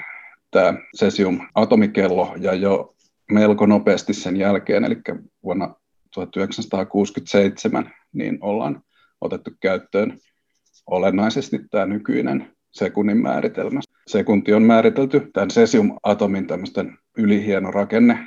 tämä 0.51 0.75
cesium-atomikello 0.97 2.35
ja 2.41 2.55
jo 2.55 2.95
melko 3.31 3.67
nopeasti 3.67 4.15
sen 4.15 4.37
jälkeen, 4.37 4.85
eli 4.85 4.97
vuonna 5.45 5.75
1967, 6.15 7.93
niin 8.13 8.39
ollaan 8.41 8.83
otettu 9.21 9.51
käyttöön 9.61 10.19
olennaisesti 10.87 11.59
tämä 11.71 11.87
nykyinen 11.87 12.57
sekunnin 12.71 13.23
määritelmä. 13.23 13.81
Sekunti 14.07 14.53
on 14.53 14.63
määritelty 14.63 15.31
tämän 15.33 15.49
cesium-atomin 15.49 16.47
tämmöisten 16.47 16.99
ylihieno 17.17 17.71
rakenne 17.71 18.19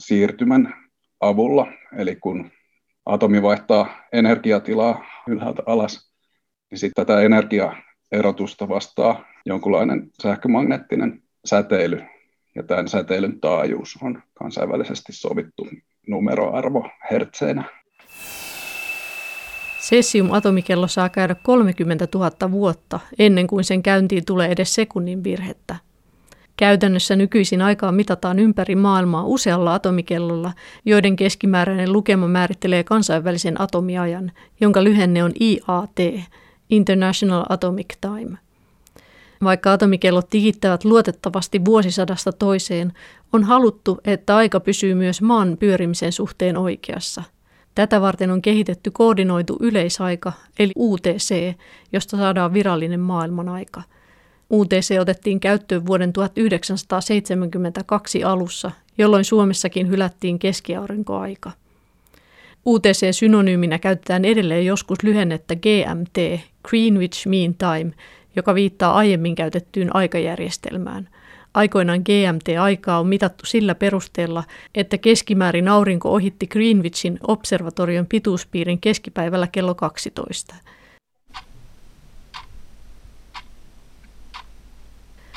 siirtymän 0.00 0.74
avulla, 1.20 1.66
eli 1.96 2.16
kun 2.16 2.50
atomi 3.06 3.42
vaihtaa 3.42 4.02
energiatilaa 4.12 5.04
ylhäältä 5.28 5.62
alas, 5.66 6.12
niin 6.70 6.78
sitten 6.78 7.06
tätä 7.06 7.20
energiaerotusta 7.20 8.68
vastaa 8.68 9.24
jonkunlainen 9.46 10.10
sähkömagneettinen 10.22 11.22
säteily, 11.44 12.02
Ja 12.54 12.62
tämän 12.62 12.88
säteilyn 12.88 13.40
taajuus 13.40 13.98
on 14.02 14.22
kansainvälisesti 14.34 15.12
sovittu 15.12 15.68
numeroarvo 16.08 16.90
hertseinä. 17.10 17.64
Cesium-atomikello 19.80 20.88
saa 20.88 21.08
käydä 21.08 21.34
30 21.42 22.08
000 22.14 22.50
vuotta 22.50 23.00
ennen 23.18 23.46
kuin 23.46 23.64
sen 23.64 23.82
käyntiin 23.82 24.24
tulee 24.24 24.48
edes 24.50 24.74
sekunnin 24.74 25.24
virhettä. 25.24 25.76
Käytännössä 26.60 27.16
nykyisin 27.16 27.62
aikaa 27.62 27.92
mitataan 27.92 28.38
ympäri 28.38 28.76
maailmaa 28.76 29.24
usealla 29.24 29.74
atomikellolla, 29.74 30.52
joiden 30.84 31.16
keskimääräinen 31.16 31.92
lukema 31.92 32.28
määrittelee 32.28 32.84
kansainvälisen 32.84 33.60
atomiajan, 33.60 34.32
jonka 34.60 34.84
lyhenne 34.84 35.24
on 35.24 35.32
IAT, 35.40 36.24
International 36.70 37.44
Atomic 37.48 37.86
Time. 38.00 38.38
Vaikka 39.44 39.72
atomikellot 39.72 40.30
tikittävät 40.30 40.84
luotettavasti 40.84 41.64
vuosisadasta 41.64 42.32
toiseen, 42.32 42.92
on 43.32 43.44
haluttu, 43.44 43.98
että 44.04 44.36
aika 44.36 44.60
pysyy 44.60 44.94
myös 44.94 45.22
maan 45.22 45.56
pyörimisen 45.60 46.12
suhteen 46.12 46.56
oikeassa. 46.56 47.22
Tätä 47.74 48.00
varten 48.00 48.30
on 48.30 48.42
kehitetty 48.42 48.90
koordinoitu 48.90 49.56
yleisaika, 49.60 50.32
eli 50.58 50.72
UTC, 50.76 51.54
josta 51.92 52.16
saadaan 52.16 52.52
virallinen 52.52 53.00
maailman 53.00 53.48
aika– 53.48 53.82
UTC 54.52 54.96
otettiin 55.00 55.40
käyttöön 55.40 55.86
vuoden 55.86 56.12
1972 56.12 58.24
alussa, 58.24 58.70
jolloin 58.98 59.24
Suomessakin 59.24 59.88
hylättiin 59.88 60.38
keskiaurinkoaika. 60.38 61.50
UTC-synonyyminä 62.66 63.78
käytetään 63.78 64.24
edelleen 64.24 64.66
joskus 64.66 65.02
lyhennettä 65.02 65.54
GMT, 65.56 66.40
Greenwich 66.68 67.26
Mean 67.26 67.54
Time, 67.54 67.92
joka 68.36 68.54
viittaa 68.54 68.94
aiemmin 68.94 69.34
käytettyyn 69.34 69.96
aikajärjestelmään. 69.96 71.08
Aikoinaan 71.54 72.00
GMT-aikaa 72.00 73.00
on 73.00 73.06
mitattu 73.06 73.46
sillä 73.46 73.74
perusteella, 73.74 74.44
että 74.74 74.98
keskimäärin 74.98 75.68
aurinko 75.68 76.12
ohitti 76.12 76.46
Greenwichin 76.46 77.18
observatorion 77.28 78.06
pituuspiirin 78.06 78.80
keskipäivällä 78.80 79.46
kello 79.46 79.74
12. 79.74 80.54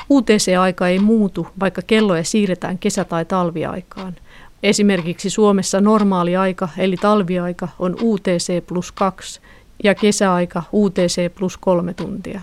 UTC-aika 0.10 0.88
ei 0.88 1.00
muutu, 1.00 1.48
vaikka 1.60 1.82
kelloja 1.88 2.24
siirretään 2.24 2.78
kesä- 2.78 3.06
tai 3.06 3.26
talviaikaan. 3.26 4.16
Esimerkiksi 4.64 5.30
Suomessa 5.30 5.82
normaali 5.82 6.36
aika 6.36 6.70
eli 6.78 6.98
talviaika 6.98 7.68
on 7.80 7.96
UTC 8.02 8.66
plus 8.68 8.92
2 8.92 9.42
ja 9.84 9.96
kesäaika 9.96 10.64
UTC 10.74 11.36
plus 11.36 11.58
3 11.58 11.94
tuntia. 11.94 12.42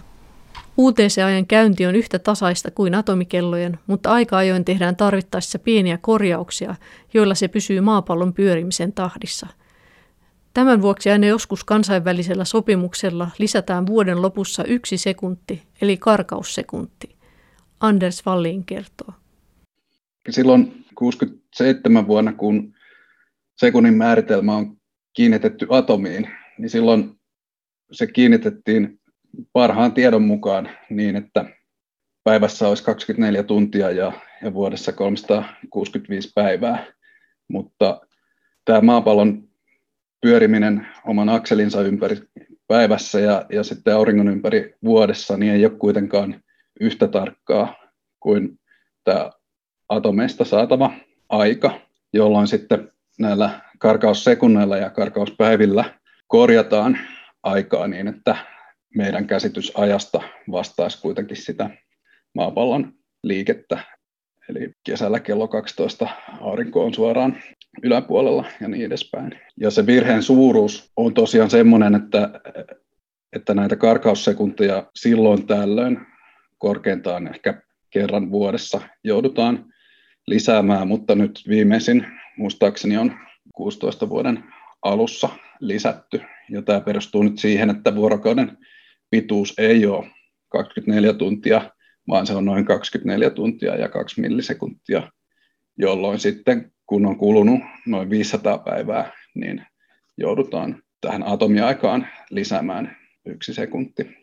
UTC-ajan 0.78 1.46
käynti 1.46 1.86
on 1.86 1.96
yhtä 1.96 2.18
tasaista 2.18 2.70
kuin 2.70 2.94
atomikellojen, 2.94 3.78
mutta 3.86 4.10
aika-ajoin 4.10 4.64
tehdään 4.64 4.96
tarvittaessa 4.96 5.58
pieniä 5.58 5.98
korjauksia, 5.98 6.74
joilla 7.14 7.34
se 7.34 7.48
pysyy 7.48 7.80
maapallon 7.80 8.34
pyörimisen 8.34 8.92
tahdissa. 8.92 9.46
Tämän 10.54 10.82
vuoksi 10.82 11.10
aina 11.10 11.26
joskus 11.26 11.64
kansainvälisellä 11.64 12.44
sopimuksella 12.44 13.30
lisätään 13.38 13.86
vuoden 13.86 14.22
lopussa 14.22 14.64
yksi 14.64 14.98
sekunti, 14.98 15.62
eli 15.80 15.96
karkaussekunti. 15.96 17.19
Anders 17.80 18.26
Wallin 18.26 18.64
kertoo. 18.64 19.14
Silloin 20.30 20.84
67 20.94 22.06
vuonna, 22.06 22.32
kun 22.32 22.74
sekunnin 23.56 23.94
määritelmä 23.94 24.56
on 24.56 24.76
kiinnitetty 25.12 25.66
atomiin, 25.70 26.28
niin 26.58 26.70
silloin 26.70 27.20
se 27.92 28.06
kiinnitettiin 28.06 29.00
parhaan 29.52 29.92
tiedon 29.92 30.22
mukaan 30.22 30.68
niin, 30.90 31.16
että 31.16 31.44
päivässä 32.24 32.68
olisi 32.68 32.84
24 32.84 33.42
tuntia 33.42 33.90
ja, 33.90 34.12
ja 34.42 34.54
vuodessa 34.54 34.92
365 34.92 36.32
päivää. 36.34 36.86
Mutta 37.48 38.00
tämä 38.64 38.80
maapallon 38.80 39.48
pyöriminen 40.20 40.86
oman 41.06 41.28
akselinsa 41.28 41.82
ympäri 41.82 42.16
päivässä 42.66 43.20
ja, 43.20 43.46
ja 43.52 43.64
sitten 43.64 43.94
auringon 43.94 44.28
ympäri 44.28 44.74
vuodessa, 44.84 45.36
niin 45.36 45.52
ei 45.52 45.64
ole 45.64 45.78
kuitenkaan 45.78 46.42
yhtä 46.80 47.08
tarkkaa 47.08 47.74
kuin 48.20 48.60
tämä 49.04 49.30
atomeista 49.88 50.44
saatava 50.44 50.92
aika, 51.28 51.80
jolloin 52.12 52.48
sitten 52.48 52.92
näillä 53.18 53.60
karkaussekunneilla 53.78 54.76
ja 54.76 54.90
karkauspäivillä 54.90 55.84
korjataan 56.26 56.98
aikaa 57.42 57.88
niin, 57.88 58.08
että 58.08 58.36
meidän 58.94 59.26
käsitys 59.26 59.72
ajasta 59.74 60.22
vastaisi 60.50 61.02
kuitenkin 61.02 61.36
sitä 61.36 61.70
maapallon 62.34 62.92
liikettä. 63.22 63.78
Eli 64.48 64.72
kesällä 64.84 65.20
kello 65.20 65.48
12 65.48 66.08
aurinko 66.40 66.84
on 66.84 66.94
suoraan 66.94 67.36
yläpuolella 67.82 68.44
ja 68.60 68.68
niin 68.68 68.86
edespäin. 68.86 69.40
Ja 69.56 69.70
se 69.70 69.86
virheen 69.86 70.22
suuruus 70.22 70.92
on 70.96 71.14
tosiaan 71.14 71.50
semmoinen, 71.50 71.94
että, 71.94 72.30
että 73.32 73.54
näitä 73.54 73.76
karkaussekuntia 73.76 74.84
silloin 74.94 75.46
tällöin 75.46 76.06
korkeintaan 76.60 77.34
ehkä 77.34 77.62
kerran 77.90 78.30
vuodessa 78.30 78.80
joudutaan 79.04 79.72
lisäämään, 80.26 80.88
mutta 80.88 81.14
nyt 81.14 81.42
viimeisin 81.48 82.06
muistaakseni 82.36 82.96
on 82.96 83.12
16 83.54 84.08
vuoden 84.08 84.44
alussa 84.82 85.28
lisätty. 85.60 86.20
Ja 86.50 86.62
tämä 86.62 86.80
perustuu 86.80 87.22
nyt 87.22 87.38
siihen, 87.38 87.70
että 87.70 87.94
vuorokauden 87.94 88.58
pituus 89.10 89.54
ei 89.58 89.86
ole 89.86 90.06
24 90.48 91.12
tuntia, 91.12 91.70
vaan 92.08 92.26
se 92.26 92.34
on 92.34 92.44
noin 92.44 92.64
24 92.64 93.30
tuntia 93.30 93.76
ja 93.76 93.88
2 93.88 94.20
millisekuntia, 94.20 95.12
jolloin 95.78 96.18
sitten 96.18 96.72
kun 96.86 97.06
on 97.06 97.18
kulunut 97.18 97.60
noin 97.86 98.10
500 98.10 98.58
päivää, 98.58 99.12
niin 99.34 99.66
joudutaan 100.18 100.82
tähän 101.00 101.22
atomiaikaan 101.22 102.06
lisäämään 102.30 102.96
yksi 103.26 103.54
sekunti 103.54 104.19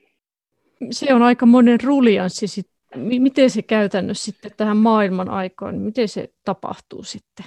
se 0.91 1.13
on 1.13 1.23
aika 1.23 1.45
monen 1.45 1.79
rulianssi 1.83 2.47
sit. 2.47 2.67
Miten 2.95 3.49
se 3.49 3.61
käytännössä 3.61 4.25
sitten 4.25 4.51
tähän 4.57 4.77
maailman 4.77 5.29
aikaan, 5.29 5.73
niin 5.73 5.83
miten 5.83 6.07
se 6.07 6.29
tapahtuu 6.45 7.03
sitten? 7.03 7.45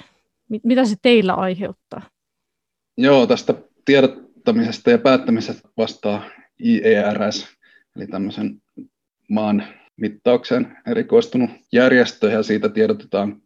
Mitä 0.62 0.84
se 0.84 0.96
teillä 1.02 1.34
aiheuttaa? 1.34 2.02
Joo, 2.96 3.26
tästä 3.26 3.54
tiedottamisesta 3.84 4.90
ja 4.90 4.98
päättämisestä 4.98 5.68
vastaa 5.76 6.22
IERS, 6.64 7.48
eli 7.96 8.06
tämmöisen 8.06 8.62
maan 9.28 9.64
mittaukseen 9.96 10.76
erikoistunut 10.86 11.50
järjestö, 11.72 12.30
ja 12.30 12.42
siitä 12.42 12.68
tiedotetaan 12.68 13.42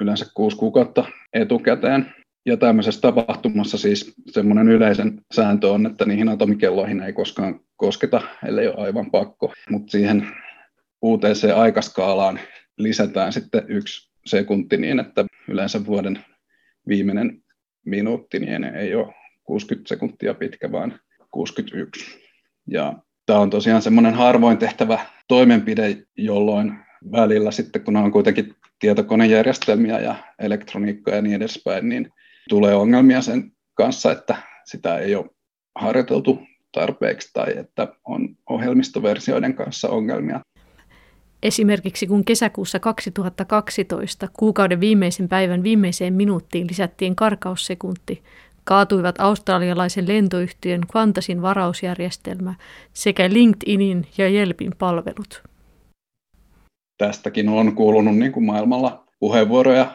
yleensä 0.00 0.26
kuusi 0.34 0.56
kuukautta 0.56 1.04
etukäteen. 1.32 2.14
Ja 2.46 2.56
tämmöisessä 2.56 3.00
tapahtumassa 3.00 3.78
siis 3.78 4.14
semmoinen 4.26 4.68
yleisen 4.68 5.20
sääntö 5.34 5.68
on, 5.70 5.86
että 5.86 6.04
niihin 6.04 6.28
atomikelloihin 6.28 7.00
ei 7.00 7.12
koskaan 7.12 7.60
kosketa, 7.76 8.20
ellei 8.46 8.68
ole 8.68 8.76
aivan 8.76 9.10
pakko. 9.10 9.52
Mutta 9.70 9.90
siihen 9.90 10.26
UTC-aikaskaalaan 11.04 12.40
lisätään 12.78 13.32
sitten 13.32 13.62
yksi 13.68 14.10
sekunti 14.26 14.76
niin, 14.76 15.00
että 15.00 15.24
yleensä 15.48 15.86
vuoden 15.86 16.24
viimeinen 16.88 17.42
minuutti 17.86 18.38
niin 18.38 18.64
ei 18.64 18.94
ole 18.94 19.14
60 19.44 19.88
sekuntia 19.88 20.34
pitkä, 20.34 20.72
vaan 20.72 21.00
61. 21.30 22.20
Ja 22.66 22.94
tämä 23.26 23.38
on 23.38 23.50
tosiaan 23.50 23.82
semmoinen 23.82 24.14
harvoin 24.14 24.58
tehtävä 24.58 24.98
toimenpide, 25.28 25.96
jolloin 26.16 26.72
välillä 27.12 27.50
sitten, 27.50 27.84
kun 27.84 27.96
on 27.96 28.12
kuitenkin 28.12 28.54
tietokonejärjestelmiä 28.78 29.98
ja 29.98 30.14
elektroniikkaa 30.38 31.14
ja 31.14 31.22
niin 31.22 31.36
edespäin, 31.36 31.88
niin 31.88 32.12
tulee 32.48 32.74
ongelmia 32.74 33.22
sen 33.22 33.52
kanssa, 33.74 34.12
että 34.12 34.36
sitä 34.64 34.98
ei 34.98 35.14
ole 35.14 35.30
harjoiteltu 35.78 36.38
tarpeeksi 36.72 37.30
tai 37.32 37.58
että 37.58 37.88
on 38.04 38.36
ohjelmistoversioiden 38.50 39.54
kanssa 39.54 39.88
ongelmia. 39.88 40.40
Esimerkiksi 41.42 42.06
kun 42.06 42.24
kesäkuussa 42.24 42.78
2012 42.78 44.28
kuukauden 44.38 44.80
viimeisen 44.80 45.28
päivän 45.28 45.62
viimeiseen 45.62 46.14
minuuttiin 46.14 46.66
lisättiin 46.66 47.16
karkaussekunti, 47.16 48.22
kaatuivat 48.64 49.20
australialaisen 49.20 50.08
lentoyhtiön 50.08 50.80
Qantasin 50.92 51.42
varausjärjestelmä 51.42 52.54
sekä 52.92 53.28
LinkedInin 53.30 54.06
ja 54.18 54.28
Jelpin 54.28 54.72
palvelut. 54.78 55.42
Tästäkin 56.98 57.48
on 57.48 57.74
kuulunut 57.74 58.16
niin 58.16 58.32
kuin 58.32 58.46
maailmalla 58.46 59.04
puheenvuoroja 59.20 59.94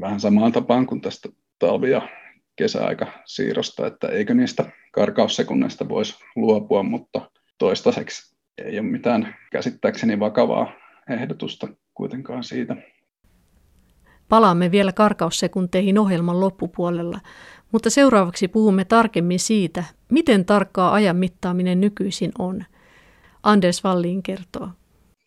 vähän 0.00 0.20
samaan 0.20 0.52
tapaan 0.52 0.86
kuin 0.86 1.00
tästä 1.00 1.28
talvi- 1.60 1.90
ja 1.90 2.08
kesäaika 2.56 3.06
siirrosta, 3.24 3.86
että 3.86 4.08
eikö 4.08 4.34
niistä 4.34 4.64
karkaussekunneista 4.92 5.88
voisi 5.88 6.24
luopua, 6.36 6.82
mutta 6.82 7.30
toistaiseksi 7.58 8.36
ei 8.58 8.78
ole 8.78 8.86
mitään 8.86 9.34
käsittääkseni 9.52 10.20
vakavaa 10.20 10.72
ehdotusta 11.10 11.68
kuitenkaan 11.94 12.44
siitä. 12.44 12.76
Palaamme 14.28 14.70
vielä 14.70 14.92
karkaussekunteihin 14.92 15.98
ohjelman 15.98 16.40
loppupuolella, 16.40 17.18
mutta 17.72 17.90
seuraavaksi 17.90 18.48
puhumme 18.48 18.84
tarkemmin 18.84 19.40
siitä, 19.40 19.84
miten 20.10 20.44
tarkkaa 20.44 20.92
ajan 20.92 21.16
mittaaminen 21.16 21.80
nykyisin 21.80 22.32
on. 22.38 22.64
Anders 23.42 23.84
Wallin 23.84 24.22
kertoo. 24.22 24.68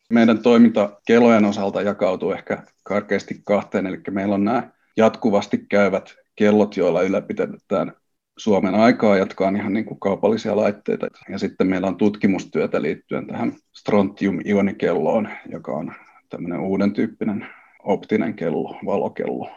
meidän 0.10 0.44
toiminta 0.44 1.00
kellojen 1.06 1.46
osalta 1.46 1.82
jakautuu 1.82 2.32
ehkä 2.32 2.64
karkeasti 2.84 3.42
kahteen, 3.46 3.88
eli 3.88 4.02
meillä 4.12 4.36
on 4.36 4.44
nämä 4.44 4.70
jatkuvasti 4.98 5.58
käyvät 5.70 6.16
kellot, 6.36 6.78
joilla 6.78 7.02
ylläpidetään 7.02 7.94
Suomen 8.38 8.76
aikaa, 8.76 9.18
jotka 9.18 9.48
on 9.48 9.56
ihan 9.56 9.74
niin 9.74 9.86
kuin 9.86 10.00
kaupallisia 10.00 10.56
laitteita. 10.56 11.08
Ja 11.30 11.38
sitten 11.38 11.68
meillä 11.68 11.88
on 11.88 11.98
tutkimustyötä 11.98 12.82
liittyen 12.82 13.28
tähän 13.28 13.54
strontium-ionikelloon, 13.74 15.30
joka 15.50 15.72
on 15.72 15.94
tämmöinen 16.30 16.60
uuden 16.60 16.94
tyyppinen 16.94 17.48
optinen 17.84 18.34
kello, 18.34 18.78
valokello. 18.86 19.50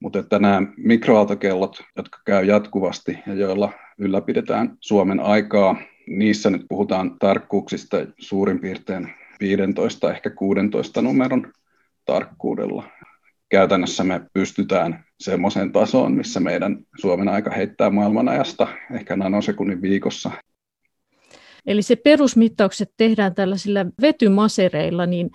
Mutta 0.00 0.18
että 0.18 0.38
nämä 0.38 0.62
mikroaaltokellot, 0.76 1.82
jotka 1.96 2.18
käy 2.24 2.44
jatkuvasti 2.44 3.18
ja 3.26 3.34
joilla 3.34 3.72
ylläpidetään 3.98 4.76
Suomen 4.80 5.20
aikaa, 5.20 5.76
niissä 6.06 6.50
nyt 6.50 6.66
puhutaan 6.68 7.18
tarkkuuksista 7.18 7.96
suurin 8.18 8.60
piirtein 8.60 9.12
15, 9.40 10.12
ehkä 10.12 10.30
16 10.30 11.02
numeron 11.02 11.52
tarkkuudella. 12.04 12.84
Käytännössä 13.48 14.04
me 14.04 14.20
pystytään 14.32 15.04
semmoiseen 15.20 15.72
tasoon, 15.72 16.12
missä 16.12 16.40
meidän 16.40 16.78
Suomen 17.00 17.28
aika 17.28 17.50
heittää 17.50 17.90
maailmanajasta 17.90 18.68
ehkä 18.94 19.16
nanosekunnin 19.16 19.82
viikossa. 19.82 20.30
Eli 21.66 21.82
se 21.82 21.96
perusmittaukset 21.96 22.92
tehdään 22.96 23.34
tällaisilla 23.34 23.80
vetymasereilla, 24.02 25.06
niin 25.06 25.30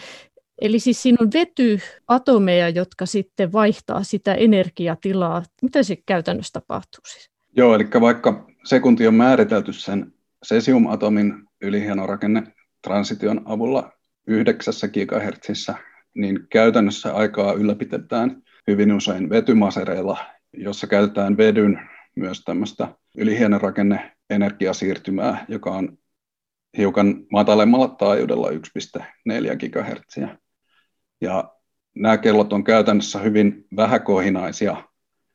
Eli 0.61 0.79
siis 0.79 1.01
siinä 1.01 1.17
on 1.21 1.29
vetyatomeja, 1.33 2.69
jotka 2.69 3.05
sitten 3.05 3.51
vaihtaa 3.51 4.03
sitä 4.03 4.33
energiatilaa. 4.33 5.43
Mitä 5.61 5.83
se 5.83 5.95
käytännössä 6.05 6.51
tapahtuu 6.53 7.01
siis? 7.07 7.29
Joo, 7.57 7.75
eli 7.75 7.87
vaikka 8.01 8.47
sekunti 8.63 9.07
on 9.07 9.13
määritelty 9.13 9.73
sen 9.73 10.13
cesiumatomin 10.45 11.33
ylihienorakenne 11.61 12.43
transition 12.81 13.41
avulla 13.45 13.91
9 14.27 14.73
GHz, 14.93 15.69
niin 16.15 16.47
käytännössä 16.49 17.13
aikaa 17.13 17.53
ylläpidetään 17.53 18.41
hyvin 18.67 18.93
usein 18.93 19.29
vetymasereilla, 19.29 20.17
jossa 20.53 20.87
käytetään 20.87 21.37
vedyn 21.37 21.89
myös 22.15 22.43
tämmöistä 22.43 22.87
ylihienorakenne 23.17 24.11
energiasiirtymää, 24.29 25.45
joka 25.47 25.71
on 25.71 25.97
hiukan 26.77 27.25
matalemmalla 27.31 27.87
taajuudella 27.87 28.49
1,4 28.49 29.05
GHz. 29.57 30.17
Ja 31.21 31.53
nämä 31.95 32.17
kellot 32.17 32.53
on 32.53 32.63
käytännössä 32.63 33.19
hyvin 33.19 33.65
vähäkohinaisia, 33.75 34.83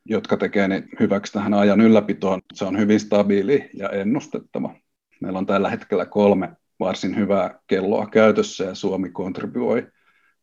jotka 0.05 0.37
tekee 0.37 0.67
ne 0.67 0.83
hyväksi 0.99 1.33
tähän 1.33 1.53
ajan 1.53 1.81
ylläpitoon. 1.81 2.41
Se 2.53 2.65
on 2.65 2.79
hyvin 2.79 2.99
stabiili 2.99 3.69
ja 3.73 3.89
ennustettava. 3.89 4.75
Meillä 5.21 5.39
on 5.39 5.45
tällä 5.45 5.69
hetkellä 5.69 6.05
kolme 6.05 6.49
varsin 6.79 7.15
hyvää 7.15 7.59
kelloa 7.67 8.07
käytössä 8.07 8.63
ja 8.63 8.75
Suomi 8.75 9.09
kontribuoi 9.09 9.87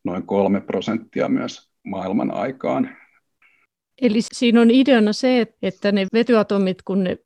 noin 0.07 0.27
kolme 0.27 0.61
prosenttia 0.61 1.29
myös 1.29 1.69
maailman 1.83 2.31
aikaan. 2.31 2.89
Eli 4.01 4.19
siinä 4.21 4.61
on 4.61 4.71
ideana 4.71 5.13
se, 5.13 5.47
että 5.61 5.91
ne 5.91 6.07
vetyatomit, 6.13 6.81
kun 6.81 7.03
ne 7.03 7.17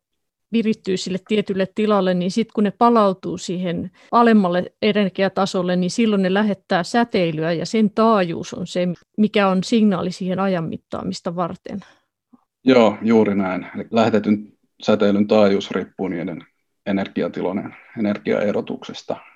virittyy 0.51 0.97
sille 0.97 1.19
tietylle 1.27 1.67
tilalle, 1.75 2.13
niin 2.13 2.31
sitten 2.31 2.53
kun 2.53 2.63
ne 2.63 2.71
palautuu 2.71 3.37
siihen 3.37 3.91
alemmalle 4.11 4.73
energiatasolle, 4.81 5.75
niin 5.75 5.91
silloin 5.91 6.21
ne 6.21 6.33
lähettää 6.33 6.83
säteilyä 6.83 7.51
ja 7.51 7.65
sen 7.65 7.89
taajuus 7.89 8.53
on 8.53 8.67
se, 8.67 8.87
mikä 9.17 9.47
on 9.47 9.63
signaali 9.63 10.11
siihen 10.11 10.39
ajan 10.39 10.63
mittaamista 10.63 11.35
varten. 11.35 11.79
Joo, 12.63 12.97
juuri 13.01 13.35
näin. 13.35 13.67
Eli 13.75 13.87
lähetetyn 13.91 14.53
säteilyn 14.81 15.27
taajuus 15.27 15.71
riippuu 15.71 16.07
niiden 16.07 16.45
energiatilojen 16.85 17.75
energiaerotuksesta. 17.99 19.30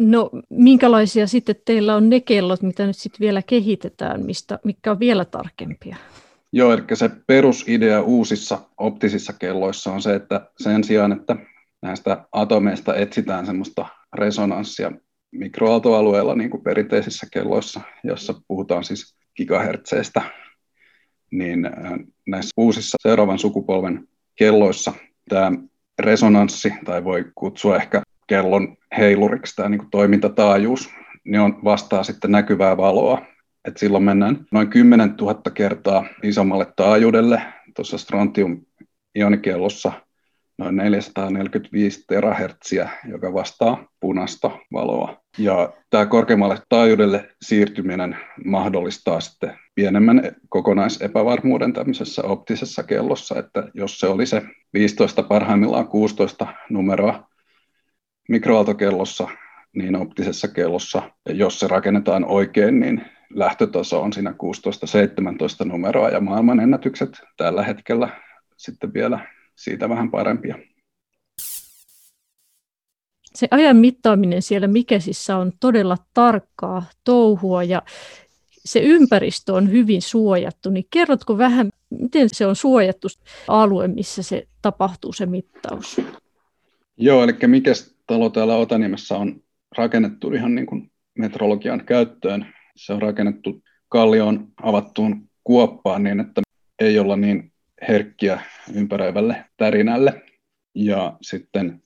No 0.00 0.30
minkälaisia 0.50 1.26
sitten 1.26 1.56
teillä 1.64 1.96
on 1.96 2.08
ne 2.08 2.20
kellot, 2.20 2.62
mitä 2.62 2.86
nyt 2.86 2.96
sitten 2.96 3.20
vielä 3.20 3.42
kehitetään, 3.42 4.22
mistä, 4.22 4.58
mikä 4.64 4.90
on 4.90 5.00
vielä 5.00 5.24
tarkempia? 5.24 5.96
Joo, 6.52 6.72
eli 6.72 6.82
se 6.94 7.10
perusidea 7.26 8.02
uusissa 8.02 8.58
optisissa 8.78 9.32
kelloissa 9.32 9.92
on 9.92 10.02
se, 10.02 10.14
että 10.14 10.50
sen 10.58 10.84
sijaan, 10.84 11.12
että 11.12 11.36
näistä 11.82 12.24
atomeista 12.32 12.96
etsitään 12.96 13.46
semmoista 13.46 13.86
resonanssia 14.14 14.92
mikroaaltoalueella, 15.32 16.34
niin 16.34 16.50
kuin 16.50 16.62
perinteisissä 16.62 17.26
kelloissa, 17.32 17.80
jossa 18.04 18.34
puhutaan 18.48 18.84
siis 18.84 19.14
gigahertseistä, 19.36 20.22
niin 21.30 21.70
näissä 22.26 22.50
uusissa 22.56 22.98
seuraavan 23.00 23.38
sukupolven 23.38 24.08
kelloissa 24.36 24.92
tämä 25.28 25.52
resonanssi, 25.98 26.72
tai 26.84 27.04
voi 27.04 27.24
kutsua 27.34 27.76
ehkä 27.76 28.02
kellon 28.30 28.76
heiluriksi 28.98 29.56
tämä 29.56 29.68
niin 29.68 29.90
toimintataajuus, 29.90 30.90
niin 31.24 31.40
on 31.40 31.64
vastaa 31.64 32.02
sitten 32.02 32.32
näkyvää 32.32 32.76
valoa. 32.76 33.22
Et 33.64 33.76
silloin 33.76 34.04
mennään 34.04 34.46
noin 34.52 34.68
10 34.68 35.14
000 35.20 35.40
kertaa 35.54 36.04
isommalle 36.22 36.66
taajuudelle 36.76 37.42
tuossa 37.76 37.98
strontium-ionikellossa 37.98 39.92
noin 40.58 40.76
445 40.76 42.04
terahertsiä, 42.08 42.88
joka 43.08 43.34
vastaa 43.34 43.84
punaista 44.00 44.50
valoa. 44.72 45.20
Ja 45.38 45.72
tämä 45.90 46.06
korkeammalle 46.06 46.58
taajuudelle 46.68 47.28
siirtyminen 47.42 48.16
mahdollistaa 48.44 49.20
sitten 49.20 49.58
pienemmän 49.74 50.22
kokonaisepävarmuuden 50.48 51.72
tämmöisessä 51.72 52.22
optisessa 52.22 52.82
kellossa, 52.82 53.38
että 53.38 53.68
jos 53.74 54.00
se 54.00 54.06
oli 54.06 54.26
se 54.26 54.42
15 54.74 55.22
parhaimmillaan 55.22 55.88
16 55.88 56.46
numeroa 56.70 57.29
mikroaaltokellossa, 58.28 59.28
niin 59.72 59.96
optisessa 59.96 60.48
kellossa, 60.48 61.10
ja 61.28 61.34
jos 61.34 61.60
se 61.60 61.68
rakennetaan 61.68 62.24
oikein, 62.24 62.80
niin 62.80 63.04
lähtötaso 63.34 64.02
on 64.02 64.12
siinä 64.12 64.34
16-17 65.62 65.64
numeroa 65.64 66.08
ja 66.08 66.20
maailman 66.20 66.60
ennätykset 66.60 67.20
tällä 67.36 67.62
hetkellä 67.62 68.08
sitten 68.56 68.94
vielä 68.94 69.26
siitä 69.56 69.88
vähän 69.88 70.10
parempia. 70.10 70.58
Se 73.34 73.48
ajan 73.50 73.76
mittaaminen 73.76 74.42
siellä 74.42 74.66
Mikesissä 74.66 75.36
on 75.36 75.52
todella 75.60 75.96
tarkkaa 76.14 76.82
touhua 77.04 77.62
ja 77.64 77.82
se 78.64 78.80
ympäristö 78.80 79.52
on 79.52 79.70
hyvin 79.70 80.02
suojattu, 80.02 80.70
niin 80.70 80.86
kerrotko 80.90 81.38
vähän, 81.38 81.70
miten 81.90 82.28
se 82.32 82.46
on 82.46 82.56
suojattu 82.56 83.08
alue, 83.48 83.88
missä 83.88 84.22
se 84.22 84.46
tapahtuu 84.62 85.12
se 85.12 85.26
mittaus? 85.26 86.00
Joo, 86.96 87.24
eli 87.24 87.32
Mikes 87.46 87.99
talo 88.10 88.30
täällä 88.30 88.56
Otaniemessä 88.56 89.16
on 89.16 89.40
rakennettu 89.78 90.32
ihan 90.32 90.54
niin 90.54 90.66
kuin 90.66 90.90
metrologian 91.18 91.84
käyttöön. 91.84 92.46
Se 92.76 92.92
on 92.92 93.02
rakennettu 93.02 93.62
kallioon 93.88 94.48
avattuun 94.62 95.28
kuoppaan 95.44 96.02
niin, 96.02 96.20
että 96.20 96.40
ei 96.78 96.98
olla 96.98 97.16
niin 97.16 97.52
herkkiä 97.88 98.40
ympäröivälle 98.74 99.44
tärinälle. 99.56 100.22
Ja 100.74 101.16
sitten 101.22 101.82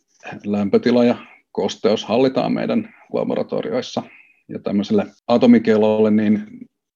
lämpötila 0.46 1.04
ja 1.04 1.16
kosteus 1.52 2.04
hallitaan 2.04 2.52
meidän 2.52 2.94
laboratorioissa. 3.12 4.02
Ja 4.48 4.58
tämmöiselle 4.58 5.06
atomikellolle 5.28 6.10
niin 6.10 6.46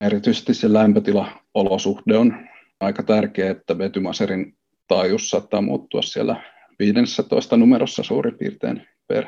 erityisesti 0.01 0.55
se 0.55 0.73
lämpötilaolosuhde 0.73 2.17
on 2.17 2.49
aika 2.81 3.03
tärkeä, 3.03 3.51
että 3.51 3.79
vetymaserin 3.79 4.57
taajuus 4.87 5.31
saattaa 5.31 5.63
muuttua 5.63 6.03
siellä 6.03 6.43
15 6.79 7.57
numerossa 7.57 8.03
suurin 8.03 8.39
piirtein 8.39 8.89
per 9.09 9.27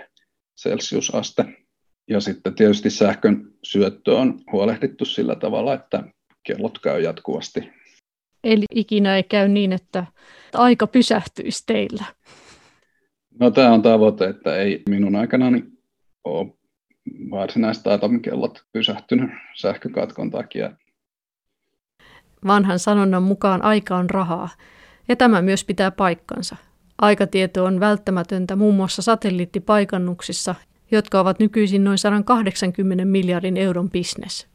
celsiusaste. 0.62 1.44
Ja 2.08 2.20
sitten 2.20 2.54
tietysti 2.54 2.90
sähkön 2.90 3.54
syöttö 3.62 4.16
on 4.16 4.40
huolehdittu 4.52 5.04
sillä 5.04 5.36
tavalla, 5.36 5.74
että 5.74 6.04
kellot 6.42 6.78
käy 6.78 7.00
jatkuvasti. 7.00 7.70
Eli 8.44 8.64
ikinä 8.74 9.16
ei 9.16 9.22
käy 9.22 9.48
niin, 9.48 9.72
että 9.72 10.06
aika 10.54 10.86
pysähtyisi 10.86 11.62
teillä? 11.66 12.04
No 13.40 13.50
tämä 13.50 13.72
on 13.72 13.82
tavoite, 13.82 14.28
että 14.28 14.56
ei 14.56 14.82
minun 14.88 15.16
aikanani 15.16 15.64
ole 16.24 16.54
varsinaista 17.30 17.94
atomikellot 17.94 18.64
pysähtynyt 18.72 19.30
sähkökatkon 19.56 20.30
takia. 20.30 20.72
Vanhan 22.46 22.78
sanonnan 22.78 23.22
mukaan 23.22 23.62
aika 23.62 23.96
on 23.96 24.10
rahaa, 24.10 24.48
ja 25.08 25.16
tämä 25.16 25.42
myös 25.42 25.64
pitää 25.64 25.90
paikkansa. 25.90 26.56
Aikatieto 27.00 27.64
on 27.64 27.80
välttämätöntä 27.80 28.56
muun 28.56 28.74
muassa 28.74 29.02
satelliittipaikannuksissa, 29.02 30.54
jotka 30.90 31.20
ovat 31.20 31.38
nykyisin 31.38 31.84
noin 31.84 31.98
180 31.98 33.04
miljardin 33.04 33.56
euron 33.56 33.90
bisnes. 33.90 34.46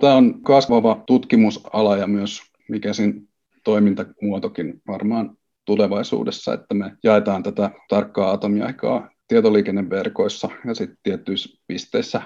Tämä 0.00 0.14
on 0.14 0.42
kasvava 0.42 1.02
tutkimusala 1.06 1.96
ja 1.96 2.06
myös 2.06 2.40
mikä 2.68 2.92
siinä 2.92 3.20
toimintamuotokin 3.64 4.82
varmaan 4.86 5.36
tulevaisuudessa, 5.64 6.54
että 6.54 6.74
me 6.74 6.92
jaetaan 7.04 7.42
tätä 7.42 7.70
tarkkaa 7.88 8.30
atomiaikaa 8.30 9.10
tietoliikenneverkoissa 9.28 10.48
ja 10.66 10.74
sitten 10.74 10.98
tiettyissä 11.02 11.58
pisteissä 11.66 12.22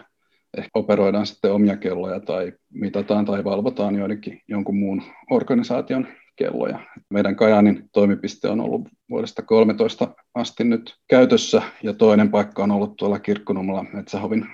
ehkä 0.57 0.70
operoidaan 0.75 1.27
sitten 1.27 1.53
omia 1.53 1.77
kelloja 1.77 2.20
tai 2.20 2.53
mitataan 2.73 3.25
tai 3.25 3.44
valvotaan 3.44 3.94
joidenkin 3.94 4.40
jonkun 4.49 4.77
muun 4.77 5.03
organisaation 5.31 6.07
kelloja. 6.37 6.79
Meidän 7.11 7.37
Kajaanin 7.37 7.88
toimipiste 7.92 8.49
on 8.49 8.61
ollut 8.61 8.88
vuodesta 9.11 9.42
13 9.42 10.09
asti 10.35 10.64
nyt 10.64 10.97
käytössä 11.09 11.62
ja 11.83 11.92
toinen 11.92 12.31
paikka 12.31 12.62
on 12.62 12.70
ollut 12.70 12.97
tuolla 12.97 13.18
Kirkkonummella 13.18 13.85
Metsähovin 13.92 14.47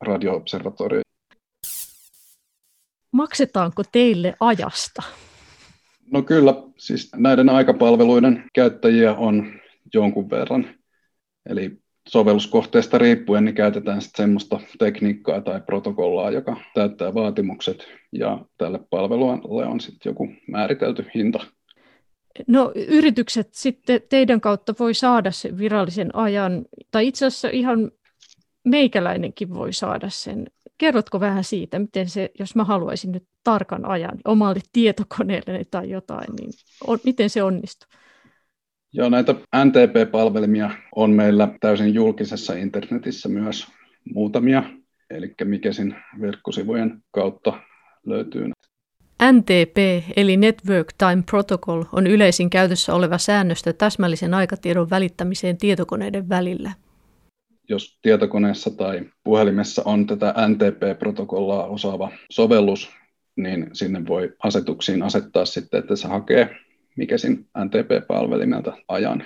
radioobservatorio. 0.00 1.00
Maksetaanko 3.12 3.82
teille 3.92 4.34
ajasta? 4.40 5.02
No 6.12 6.22
kyllä, 6.22 6.54
siis 6.78 7.10
näiden 7.16 7.48
aikapalveluiden 7.48 8.44
käyttäjiä 8.54 9.14
on 9.14 9.52
jonkun 9.94 10.30
verran. 10.30 10.74
Eli 11.46 11.78
sovelluskohteesta 12.08 12.98
riippuen 12.98 13.44
niin 13.44 13.54
käytetään 13.54 14.02
sitten 14.02 14.24
semmoista 14.24 14.60
tekniikkaa 14.78 15.40
tai 15.40 15.60
protokollaa, 15.60 16.30
joka 16.30 16.56
täyttää 16.74 17.14
vaatimukset 17.14 17.99
ja 18.12 18.44
tälle 18.58 18.80
palvelulle 18.90 19.66
on 19.66 19.80
sitten 19.80 20.10
joku 20.10 20.28
määritelty 20.48 21.06
hinta. 21.14 21.40
No 22.46 22.72
yritykset 22.74 23.48
sitten 23.52 24.00
teidän 24.08 24.40
kautta 24.40 24.74
voi 24.78 24.94
saada 24.94 25.30
sen 25.30 25.58
virallisen 25.58 26.16
ajan, 26.16 26.64
tai 26.90 27.06
itse 27.06 27.26
asiassa 27.26 27.48
ihan 27.48 27.90
meikäläinenkin 28.64 29.54
voi 29.54 29.72
saada 29.72 30.10
sen. 30.10 30.46
Kerrotko 30.78 31.20
vähän 31.20 31.44
siitä, 31.44 31.78
miten 31.78 32.08
se, 32.08 32.30
jos 32.38 32.56
mä 32.56 32.64
haluaisin 32.64 33.12
nyt 33.12 33.24
tarkan 33.44 33.84
ajan 33.84 34.18
omalle 34.24 34.60
tietokoneelle 34.72 35.64
tai 35.70 35.90
jotain, 35.90 36.34
niin 36.40 36.50
on, 36.86 36.98
miten 37.04 37.30
se 37.30 37.42
onnistuu? 37.42 37.88
Joo, 38.92 39.08
näitä 39.08 39.34
NTP-palvelimia 39.64 40.70
on 40.96 41.10
meillä 41.10 41.48
täysin 41.60 41.94
julkisessa 41.94 42.52
internetissä 42.54 43.28
myös 43.28 43.66
muutamia, 44.14 44.62
eli 45.10 45.34
Mikesin 45.44 45.96
verkkosivujen 46.20 47.02
kautta 47.10 47.60
löytyy. 48.06 48.50
NTP 49.32 49.76
eli 50.16 50.36
Network 50.36 50.92
Time 50.98 51.22
Protocol 51.30 51.84
on 51.92 52.06
yleisin 52.06 52.50
käytössä 52.50 52.94
oleva 52.94 53.18
säännöstö 53.18 53.72
täsmällisen 53.72 54.34
aikatiedon 54.34 54.90
välittämiseen 54.90 55.56
tietokoneiden 55.56 56.28
välillä. 56.28 56.72
Jos 57.68 57.98
tietokoneessa 58.02 58.70
tai 58.70 59.02
puhelimessa 59.24 59.82
on 59.84 60.06
tätä 60.06 60.34
NTP-protokollaa 60.48 61.66
osaava 61.66 62.10
sovellus, 62.30 62.90
niin 63.36 63.70
sinne 63.72 64.06
voi 64.06 64.32
asetuksiin 64.42 65.02
asettaa 65.02 65.44
sitten, 65.44 65.80
että 65.80 65.96
se 65.96 66.08
hakee 66.08 66.56
Mikesin 66.96 67.46
NTP-palvelimelta 67.64 68.72
ajan. 68.88 69.24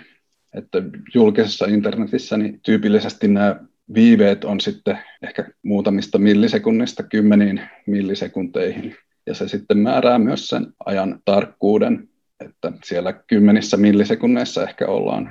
Että 0.55 0.83
julkisessa 1.15 1.67
internetissä 1.67 2.37
niin 2.37 2.61
tyypillisesti 2.61 3.29
nämä 3.29 3.57
viiveet 3.95 4.45
on 4.45 4.61
sitten 4.61 4.99
ehkä 5.23 5.51
muutamista 5.63 6.19
millisekunnista 6.19 7.03
kymmeniin 7.03 7.61
millisekunteihin. 7.87 8.97
Ja 9.27 9.35
se 9.35 9.49
sitten 9.49 9.79
määrää 9.79 10.19
myös 10.19 10.49
sen 10.49 10.67
ajan 10.87 11.21
tarkkuuden, 11.25 12.09
että 12.45 12.73
siellä 12.85 13.13
kymmenissä 13.13 13.77
millisekunneissa 13.77 14.63
ehkä 14.63 14.87
ollaan. 14.87 15.31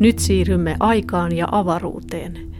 Nyt 0.00 0.18
siirrymme 0.18 0.76
aikaan 0.80 1.36
ja 1.36 1.48
avaruuteen. 1.52 2.52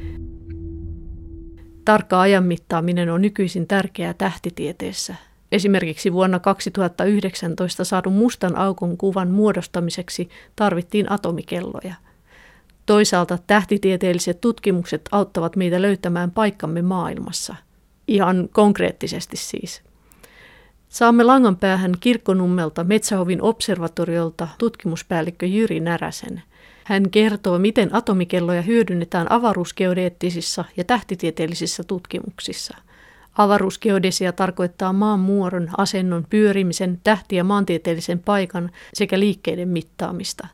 Tarkka 1.84 2.20
ajan 2.20 2.44
mittaaminen 2.44 3.10
on 3.10 3.22
nykyisin 3.22 3.66
tärkeää 3.66 4.14
tähtitieteessä. 4.14 5.14
Esimerkiksi 5.52 6.12
vuonna 6.12 6.38
2019 6.38 7.84
saadun 7.84 8.12
mustan 8.12 8.56
aukon 8.56 8.96
kuvan 8.96 9.30
muodostamiseksi 9.30 10.28
tarvittiin 10.56 11.12
atomikelloja. 11.12 11.94
Toisaalta 12.86 13.38
tähtitieteelliset 13.46 14.40
tutkimukset 14.40 15.08
auttavat 15.12 15.56
meitä 15.56 15.82
löytämään 15.82 16.30
paikkamme 16.30 16.82
maailmassa. 16.82 17.54
Ihan 18.08 18.48
konkreettisesti 18.52 19.36
siis. 19.36 19.82
Saamme 20.88 21.24
langan 21.24 21.56
päähän 21.56 21.94
Kirkkonummelta 22.00 22.84
Metsähovin 22.84 23.42
observatoriolta 23.42 24.48
tutkimuspäällikkö 24.58 25.46
Jyri 25.46 25.80
Näräsen– 25.80 26.42
hän 26.84 27.10
kertoo, 27.10 27.58
miten 27.58 27.94
atomikelloja 27.94 28.62
hyödynnetään 28.62 29.32
avaruusgeodeettisissa 29.32 30.64
ja 30.76 30.84
tähtitieteellisissä 30.84 31.84
tutkimuksissa. 31.84 32.76
Avaruusgeodesia 33.38 34.32
tarkoittaa 34.32 34.92
maan 34.92 35.20
muodon, 35.20 35.68
asennon, 35.78 36.26
pyörimisen, 36.30 37.00
tähti- 37.04 37.36
ja 37.36 37.44
maantieteellisen 37.44 38.18
paikan 38.18 38.70
sekä 38.94 39.20
liikkeiden 39.20 39.68
mittaamista. 39.68 40.48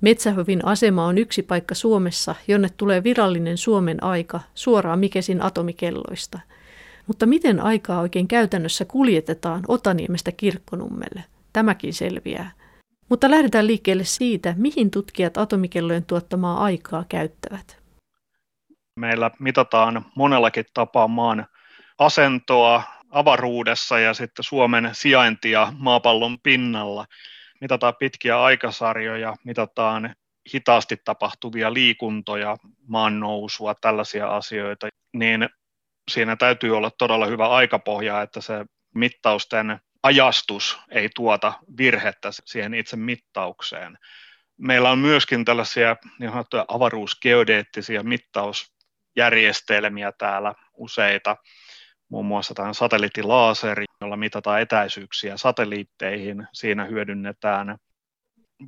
Metsähovin 0.00 0.64
asema 0.64 1.06
on 1.06 1.18
yksi 1.18 1.42
paikka 1.42 1.74
Suomessa, 1.74 2.34
jonne 2.48 2.68
tulee 2.76 3.04
virallinen 3.04 3.58
Suomen 3.58 4.02
aika 4.02 4.40
suoraan 4.54 4.98
Mikesin 4.98 5.42
atomikelloista. 5.42 6.40
Mutta 7.06 7.26
miten 7.26 7.60
aikaa 7.60 8.00
oikein 8.00 8.28
käytännössä 8.28 8.84
kuljetetaan 8.84 9.64
Otaniemestä 9.68 10.32
kirkkonummelle? 10.32 11.24
Tämäkin 11.52 11.94
selviää. 11.94 12.50
Mutta 13.08 13.30
lähdetään 13.30 13.66
liikkeelle 13.66 14.04
siitä, 14.04 14.54
mihin 14.58 14.90
tutkijat 14.90 15.38
atomikellojen 15.38 16.04
tuottamaa 16.04 16.64
aikaa 16.64 17.04
käyttävät. 17.08 17.80
Meillä 18.96 19.30
mitataan 19.38 20.04
monellakin 20.16 20.64
tapaa 20.74 21.08
maan 21.08 21.46
asentoa 21.98 22.82
avaruudessa 23.10 23.98
ja 23.98 24.14
sitten 24.14 24.44
Suomen 24.44 24.90
sijaintia 24.92 25.72
maapallon 25.78 26.40
pinnalla. 26.40 27.06
Mitataan 27.60 27.94
pitkiä 27.98 28.42
aikasarjoja, 28.42 29.36
mitataan 29.44 30.14
hitaasti 30.54 30.96
tapahtuvia 31.04 31.74
liikuntoja, 31.74 32.56
maan 32.86 33.20
nousua, 33.20 33.74
tällaisia 33.74 34.36
asioita, 34.36 34.88
niin 35.12 35.48
siinä 36.10 36.36
täytyy 36.36 36.76
olla 36.76 36.90
todella 36.90 37.26
hyvä 37.26 37.48
aikapohja, 37.48 38.22
että 38.22 38.40
se 38.40 38.64
mittausten 38.94 39.80
ajastus 40.02 40.78
ei 40.90 41.08
tuota 41.14 41.52
virhettä 41.78 42.28
siihen 42.44 42.74
itse 42.74 42.96
mittaukseen. 42.96 43.98
Meillä 44.56 44.90
on 44.90 44.98
myöskin 44.98 45.44
tällaisia 45.44 45.96
niin 46.18 46.32
avaruusgeodeettisia 46.68 48.02
mittausjärjestelmiä 49.20 50.12
täällä 50.12 50.54
useita, 50.76 51.36
muun 52.08 52.26
muassa 52.26 52.54
tämä 52.54 52.72
satelliittilaaseri, 52.72 53.84
jolla 54.00 54.16
mitataan 54.16 54.60
etäisyyksiä 54.60 55.36
satelliitteihin. 55.36 56.46
Siinä 56.52 56.84
hyödynnetään 56.84 57.76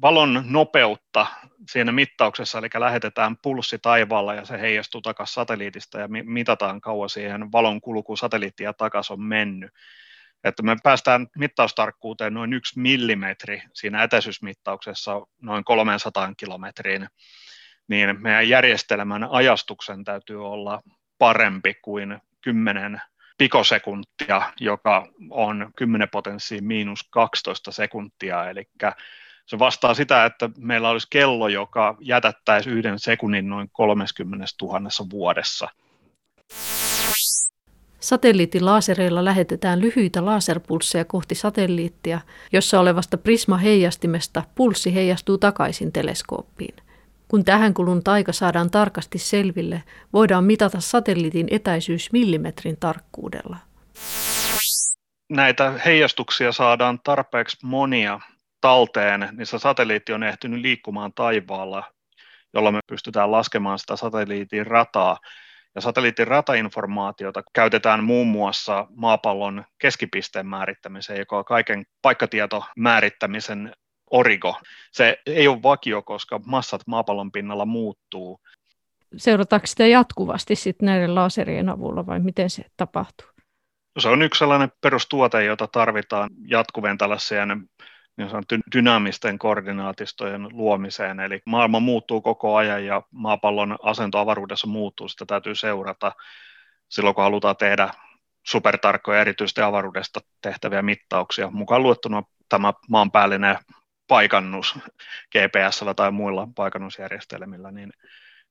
valon 0.02 0.44
nopeutta 0.46 1.26
siinä 1.70 1.92
mittauksessa, 1.92 2.58
eli 2.58 2.68
lähetetään 2.78 3.36
pulssi 3.42 3.78
taivaalla 3.78 4.34
ja 4.34 4.44
se 4.44 4.60
heijastuu 4.60 5.00
takaisin 5.00 5.34
satelliitista 5.34 5.98
ja 5.98 6.08
mitataan 6.08 6.80
kauan 6.80 7.08
siihen 7.08 7.52
valon 7.52 7.80
kulku 7.80 8.16
satelliittia 8.16 8.72
takaisin 8.72 9.14
on 9.14 9.22
mennyt. 9.22 9.70
Että 10.44 10.62
me 10.62 10.76
päästään 10.82 11.26
mittaustarkkuuteen 11.38 12.34
noin 12.34 12.52
yksi 12.52 12.80
millimetri 12.80 13.62
siinä 13.72 14.02
etäisyysmittauksessa 14.02 15.20
noin 15.42 15.64
300 15.64 16.32
kilometriin, 16.36 17.08
niin 17.88 18.22
meidän 18.22 18.48
järjestelmän 18.48 19.24
ajastuksen 19.24 20.04
täytyy 20.04 20.46
olla 20.46 20.82
parempi 21.18 21.74
kuin 21.74 22.18
10 22.40 23.00
pikosekuntia, 23.38 24.42
joka 24.60 25.08
on 25.30 25.70
10 25.76 26.08
potenssiin 26.08 26.64
miinus 26.64 27.08
12 27.10 27.72
sekuntia, 27.72 28.50
eli 28.50 28.64
se 29.46 29.58
vastaa 29.58 29.94
sitä, 29.94 30.24
että 30.24 30.50
meillä 30.58 30.88
olisi 30.88 31.06
kello, 31.10 31.48
joka 31.48 31.96
jätättäisi 32.00 32.70
yhden 32.70 32.98
sekunnin 32.98 33.48
noin 33.48 33.68
30 33.72 34.46
000 34.62 34.80
vuodessa. 35.10 35.68
Satelliittilaasereilla 38.00 39.24
lähetetään 39.24 39.80
lyhyitä 39.80 40.24
laserpulsseja 40.24 41.04
kohti 41.04 41.34
satelliittia, 41.34 42.20
jossa 42.52 42.80
olevasta 42.80 43.18
prisma-heijastimesta 43.18 44.42
pulssi 44.54 44.94
heijastuu 44.94 45.38
takaisin 45.38 45.92
teleskooppiin. 45.92 46.74
Kun 47.32 47.44
tähän 47.44 47.74
kulun 47.74 48.04
taika 48.04 48.32
saadaan 48.32 48.70
tarkasti 48.70 49.18
selville, 49.18 49.82
voidaan 50.12 50.44
mitata 50.44 50.80
satelliitin 50.80 51.46
etäisyys 51.50 52.12
millimetrin 52.12 52.76
tarkkuudella. 52.80 53.56
Näitä 55.30 55.72
heijastuksia 55.84 56.52
saadaan 56.52 57.00
tarpeeksi 57.04 57.56
monia 57.62 58.20
talteen, 58.60 59.28
niin 59.32 59.46
se 59.46 59.58
satelliitti 59.58 60.12
on 60.12 60.22
ehtinyt 60.22 60.60
liikkumaan 60.60 61.12
taivaalla, 61.12 61.92
jolla 62.54 62.72
me 62.72 62.80
pystytään 62.86 63.32
laskemaan 63.32 63.78
sitä 63.78 63.96
satelliitin 63.96 64.66
rataa 64.66 65.18
ja 65.74 65.80
satelliitin 65.80 66.26
ratainformaatiota 66.26 67.42
käytetään 67.52 68.04
muun 68.04 68.26
muassa 68.26 68.86
maapallon 68.96 69.64
keskipisteen 69.78 70.46
määrittämiseen, 70.46 71.18
joka 71.18 71.38
on 71.38 71.44
kaiken 71.44 71.84
paikkatietomäärittämisen 72.02 73.72
origo. 74.12 74.60
Se 74.92 75.18
ei 75.26 75.48
ole 75.48 75.62
vakio, 75.62 76.02
koska 76.02 76.40
massat 76.46 76.82
maapallon 76.86 77.32
pinnalla 77.32 77.66
muuttuu. 77.66 78.40
Seurataanko 79.16 79.66
sitä 79.66 79.86
jatkuvasti 79.86 80.56
sitten 80.56 80.86
näiden 80.86 81.14
laserien 81.14 81.68
avulla 81.68 82.06
vai 82.06 82.20
miten 82.20 82.50
se 82.50 82.64
tapahtuu? 82.76 83.26
Se 83.98 84.08
on 84.08 84.22
yksi 84.22 84.38
sellainen 84.38 84.72
perustuote, 84.80 85.44
jota 85.44 85.66
tarvitaan 85.66 86.30
jatkuvien 86.46 86.98
tällaiseen 86.98 87.68
niin 88.16 88.30
sanottu 88.30 88.54
dynaamisten 88.74 89.38
koordinaatistojen 89.38 90.48
luomiseen. 90.52 91.20
Eli 91.20 91.40
maailma 91.46 91.80
muuttuu 91.80 92.20
koko 92.20 92.56
ajan 92.56 92.84
ja 92.84 93.02
maapallon 93.10 93.78
asento 93.82 94.18
avaruudessa 94.18 94.66
muuttuu, 94.66 95.08
sitä 95.08 95.26
täytyy 95.26 95.54
seurata 95.54 96.12
silloin, 96.88 97.14
kun 97.14 97.24
halutaan 97.24 97.56
tehdä 97.56 97.90
supertarkkoja 98.46 99.20
erityisesti 99.20 99.60
avaruudesta 99.60 100.20
tehtäviä 100.42 100.82
mittauksia, 100.82 101.50
mukaan 101.50 101.82
luettuna 101.82 102.22
tämä 102.48 102.72
maanpäällinen 102.88 103.58
paikannus 104.08 104.78
GPS 105.32 105.80
tai 105.96 106.10
muilla 106.10 106.48
paikannusjärjestelmillä, 106.54 107.70
niin, 107.70 107.92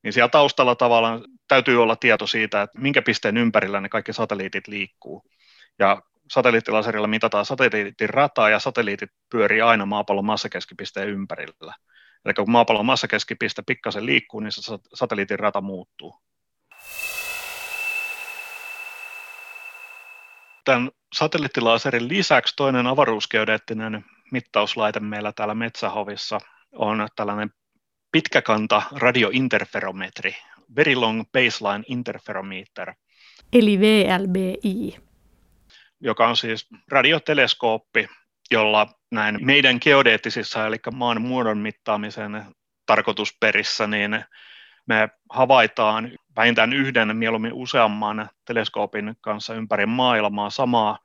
niin 0.04 0.14
siellä 0.14 0.30
taustalla 0.30 0.76
tavallaan 0.76 1.24
täytyy 1.48 1.84
olla 1.84 1.96
tieto 1.96 2.28
siitä, 2.28 2.62
että 2.62 2.80
minkä 2.80 3.02
pisteen 3.02 3.38
ympärillä 3.38 3.82
ne 3.82 3.90
kaikki 3.90 4.14
satelliitit 4.14 4.68
liikkuu. 4.68 5.24
Ja 5.80 6.02
satelliittilaserilla 6.32 7.08
mitataan 7.08 7.46
satelliitin 7.46 8.10
rataa 8.10 8.50
ja 8.50 8.60
satelliitit 8.60 9.10
pyörii 9.30 9.62
aina 9.62 9.86
maapallon 9.86 10.26
massakeskipisteen 10.26 11.10
ympärillä. 11.10 11.74
Eli 12.26 12.34
kun 12.34 12.52
maapallon 12.52 12.86
massakeskipiste 12.86 13.64
pikkasen 13.68 14.06
liikkuu, 14.06 14.40
niin 14.40 14.52
se 14.52 14.62
satelliitin 14.94 15.40
rata 15.40 15.62
muuttuu. 15.62 16.22
Tämän 20.66 20.92
satelliittilaserin 21.14 22.08
lisäksi 22.08 22.54
toinen 22.56 22.88
avaruusgeodeettinen 22.88 24.06
mittauslaite 24.32 25.00
meillä 25.00 25.32
täällä 25.32 25.56
Metsähovissa 25.56 26.40
on 26.72 27.08
tällainen 27.16 27.50
pitkäkanta 28.12 28.82
radiointerferometri, 28.92 30.36
Very 30.76 30.96
Long 30.96 31.24
Baseline 31.32 31.84
Interferometer. 31.88 32.94
Eli 33.54 33.80
VLBI. 33.80 34.98
Joka 36.00 36.28
on 36.28 36.38
siis 36.38 36.68
radioteleskooppi, 36.88 38.10
jolla 38.52 38.88
näin 39.12 39.46
meidän 39.46 39.78
geodeettisissa, 39.82 40.68
eli 40.68 40.78
maan 40.94 41.22
muodon 41.22 41.58
mittaamisen 41.58 42.46
tarkoitusperissä, 42.86 43.88
niin 43.88 44.26
me 44.86 45.10
havaitaan 45.30 46.12
vähintään 46.36 46.74
yhden, 46.74 47.18
mieluummin 47.18 47.54
useamman 47.54 48.30
teleskoopin 48.46 49.16
kanssa 49.22 49.54
ympäri 49.54 49.86
maailmaa 49.86 50.50
samaa 50.50 51.00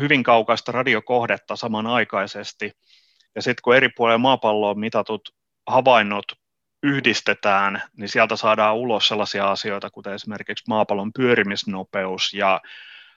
hyvin 0.00 0.22
kaukaista 0.22 0.72
radiokohdetta 0.72 1.56
samanaikaisesti. 1.56 2.72
Ja 3.34 3.42
sitten 3.42 3.62
kun 3.62 3.76
eri 3.76 3.88
puolilla 3.88 4.18
maapalloa 4.18 4.74
mitatut 4.74 5.34
havainnot 5.66 6.24
yhdistetään, 6.82 7.82
niin 7.96 8.08
sieltä 8.08 8.36
saadaan 8.36 8.76
ulos 8.76 9.08
sellaisia 9.08 9.50
asioita, 9.50 9.90
kuten 9.90 10.12
esimerkiksi 10.12 10.64
maapallon 10.68 11.12
pyörimisnopeus 11.12 12.34
ja 12.34 12.60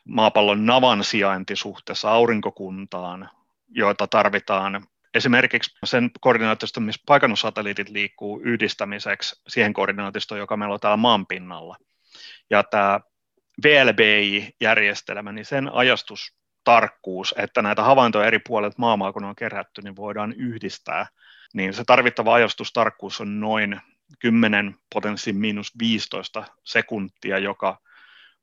maapallon 0.06 0.66
navan 0.66 1.04
sijainti 1.04 1.56
suhteessa 1.56 2.12
aurinkokuntaan, 2.12 3.30
joita 3.70 4.08
tarvitaan 4.08 4.88
esimerkiksi 5.14 5.78
sen 5.86 6.12
koordinaatiosta, 6.22 6.80
missä 6.80 7.02
paikannussatelliitit 7.06 7.90
liikkuu 7.90 8.42
yhdistämiseksi 8.44 9.42
siihen 9.48 9.74
koordinaatistoon, 9.74 10.40
joka 10.40 10.58
meillä 10.58 10.74
on 10.74 10.80
täällä 10.80 10.98
maanpinnalla. 10.98 11.78
Ja 12.50 12.64
tämä 12.64 13.00
VLBI-järjestelmä, 13.64 15.32
niin 15.32 15.46
sen 15.46 15.70
ajastustarkkuus, 16.66 17.36
että 17.38 17.62
näitä 17.62 17.84
havaintoja 17.84 18.28
eri 18.28 18.40
puolet 18.40 18.78
maailmaa, 18.78 19.14
kun 19.14 19.24
on 19.24 19.36
kerätty, 19.36 19.82
niin 19.82 19.96
voidaan 19.96 20.34
yhdistää, 20.34 21.08
niin 21.54 21.74
se 21.74 21.84
tarvittava 21.88 22.34
ajastustarkkuus 22.34 23.22
on 23.22 23.40
noin 23.40 23.82
10 24.20 24.76
potenssiin 24.94 25.38
miinus 25.38 25.72
15 25.80 26.44
sekuntia, 26.64 27.38
joka 27.38 27.80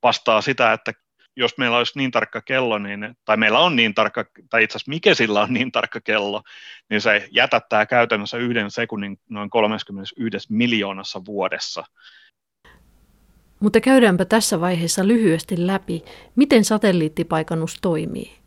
vastaa 0.03 0.41
sitä, 0.41 0.73
että 0.73 0.93
jos 1.37 1.59
meillä 1.59 1.77
olisi 1.77 1.99
niin 1.99 2.11
tarkka 2.11 2.41
kello, 2.41 2.79
niin, 2.79 3.17
tai 3.25 3.37
meillä 3.37 3.59
on 3.59 3.77
niin 3.77 3.95
tarkka, 3.95 4.25
tai 4.51 4.65
itse 4.65 4.77
asiassa 4.77 4.91
mikä 4.91 5.15
sillä 5.15 5.41
on 5.43 5.53
niin 5.55 5.73
tarkka 5.73 6.01
kello, 6.01 6.43
niin 6.91 7.01
se 7.01 7.29
jätättää 7.31 7.87
käytännössä 7.87 8.37
yhden 8.37 8.71
sekunnin 8.71 9.21
noin 9.31 9.51
31 9.51 10.49
miljoonassa 10.51 11.25
vuodessa. 11.25 11.85
Mutta 13.61 13.81
käydäänpä 13.81 14.25
tässä 14.25 14.61
vaiheessa 14.61 15.07
lyhyesti 15.07 15.67
läpi, 15.67 16.05
miten 16.37 16.65
satelliittipaikannus 16.65 17.79
toimii. 17.83 18.41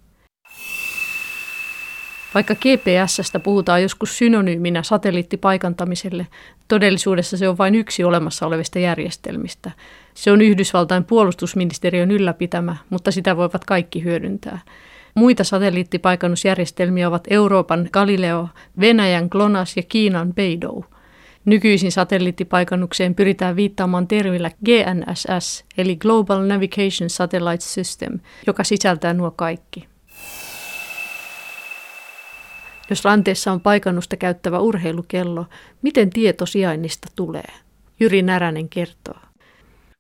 Vaikka 2.34 2.56
GPSstä 2.56 3.40
puhutaan 3.40 3.82
joskus 3.82 4.18
synonyyminä 4.18 4.84
satelliittipaikantamiselle, 4.84 6.28
todellisuudessa 6.68 7.38
se 7.38 7.50
on 7.50 7.58
vain 7.58 7.76
yksi 7.76 8.04
olemassa 8.04 8.48
olevista 8.48 8.80
järjestelmistä. 8.80 9.72
Se 10.14 10.32
on 10.32 10.42
Yhdysvaltain 10.42 11.04
puolustusministeriön 11.04 12.12
ylläpitämä, 12.12 12.76
mutta 12.90 13.12
sitä 13.12 13.38
voivat 13.38 13.66
kaikki 13.66 14.04
hyödyntää. 14.04 14.60
Muita 15.16 15.44
satelliittipaikannusjärjestelmiä 15.44 17.08
ovat 17.08 17.24
Euroopan 17.30 17.90
Galileo, 17.92 18.50
Venäjän 18.80 19.28
GLONASS 19.32 19.78
ja 19.78 19.84
Kiinan 19.84 20.34
Beidou. 20.34 20.86
Nykyisin 21.46 21.92
satelliittipaikannukseen 21.92 23.16
pyritään 23.16 23.56
viittaamaan 23.56 24.08
termillä 24.08 24.52
GNSS, 24.66 25.66
eli 25.78 25.96
Global 25.96 26.42
Navigation 26.42 27.10
Satellite 27.10 27.62
System, 27.62 28.20
joka 28.48 28.64
sisältää 28.64 29.14
nuo 29.14 29.32
kaikki. 29.32 29.88
Jos 32.90 33.06
ranteessa 33.06 33.52
on 33.52 33.62
paikannusta 33.62 34.18
käyttävä 34.18 34.60
urheilukello, 34.60 35.46
miten 35.82 36.10
tieto 36.10 36.46
sijainnista 36.46 37.08
tulee? 37.16 37.54
Jyri 38.00 38.22
Näränen 38.22 38.70
kertoo. 38.70 39.20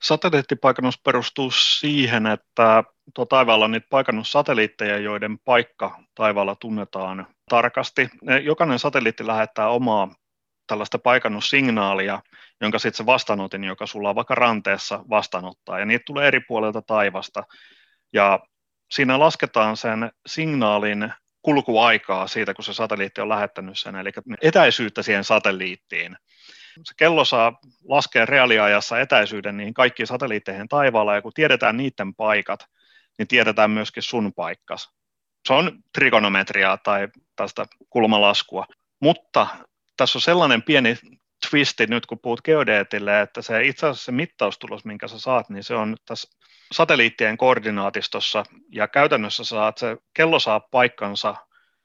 Satelliittipaikannus 0.01 0.99
perustuu 1.01 1.51
siihen, 1.51 2.27
että 2.27 2.83
tuo 3.13 3.25
taivaalla 3.25 3.65
on 3.65 3.71
niitä 3.71 3.87
paikannussatelliitteja, 3.89 4.97
joiden 4.97 5.39
paikka 5.39 5.99
taivaalla 6.15 6.55
tunnetaan 6.55 7.27
tarkasti. 7.49 8.09
Jokainen 8.43 8.79
satelliitti 8.79 9.27
lähettää 9.27 9.69
omaa 9.69 10.15
tällaista 10.67 10.99
paikannussignaalia, 10.99 12.21
jonka 12.61 12.79
sitten 12.79 12.97
se 12.97 13.05
vastaanotin, 13.05 13.63
joka 13.63 13.85
sulla 13.85 14.09
on 14.09 14.15
vaikka 14.15 14.35
ranteessa 14.35 15.03
vastaanottaa, 15.09 15.79
ja 15.79 15.85
niitä 15.85 16.03
tulee 16.05 16.27
eri 16.27 16.39
puolilta 16.39 16.81
taivasta. 16.81 17.43
Ja 18.13 18.39
siinä 18.91 19.19
lasketaan 19.19 19.77
sen 19.77 20.11
signaalin 20.25 21.13
kulkuaikaa 21.41 22.27
siitä, 22.27 22.53
kun 22.53 22.65
se 22.65 22.73
satelliitti 22.73 23.21
on 23.21 23.29
lähettänyt 23.29 23.79
sen, 23.79 23.95
eli 23.95 24.09
etäisyyttä 24.41 25.03
siihen 25.03 25.23
satelliittiin. 25.23 26.17
Se 26.83 26.93
kello 26.97 27.25
saa 27.25 27.59
laskea 27.87 28.25
reaaliajassa 28.25 28.99
etäisyyden 28.99 29.57
niihin 29.57 29.73
kaikkiin 29.73 30.07
satelliitteihin 30.07 30.67
taivaalla, 30.67 31.15
ja 31.15 31.21
kun 31.21 31.31
tiedetään 31.33 31.77
niiden 31.77 32.15
paikat, 32.15 32.59
niin 33.17 33.27
tiedetään 33.27 33.71
myöskin 33.71 34.03
sun 34.03 34.33
paikkas. 34.33 34.89
Se 35.47 35.53
on 35.53 35.71
trigonometriaa 35.93 36.77
tai 36.77 37.07
tästä 37.35 37.65
kulmalaskua. 37.89 38.65
Mutta 38.99 39.47
tässä 39.97 40.17
on 40.17 40.21
sellainen 40.21 40.63
pieni 40.63 40.97
twisti 41.49 41.85
nyt, 41.87 42.05
kun 42.05 42.19
puhut 42.19 42.41
geodeetille, 42.41 43.21
että 43.21 43.41
se 43.41 43.63
itse 43.63 43.87
asiassa 43.87 44.05
se 44.05 44.11
mittaustulos, 44.11 44.85
minkä 44.85 45.07
sä 45.07 45.19
saat, 45.19 45.49
niin 45.49 45.63
se 45.63 45.75
on 45.75 45.95
tässä 46.05 46.37
satelliittien 46.73 47.37
koordinaatistossa, 47.37 48.43
ja 48.71 48.87
käytännössä 48.87 49.43
saat 49.43 49.77
se, 49.77 49.97
kello 50.13 50.39
saa 50.39 50.59
paikkansa 50.59 51.35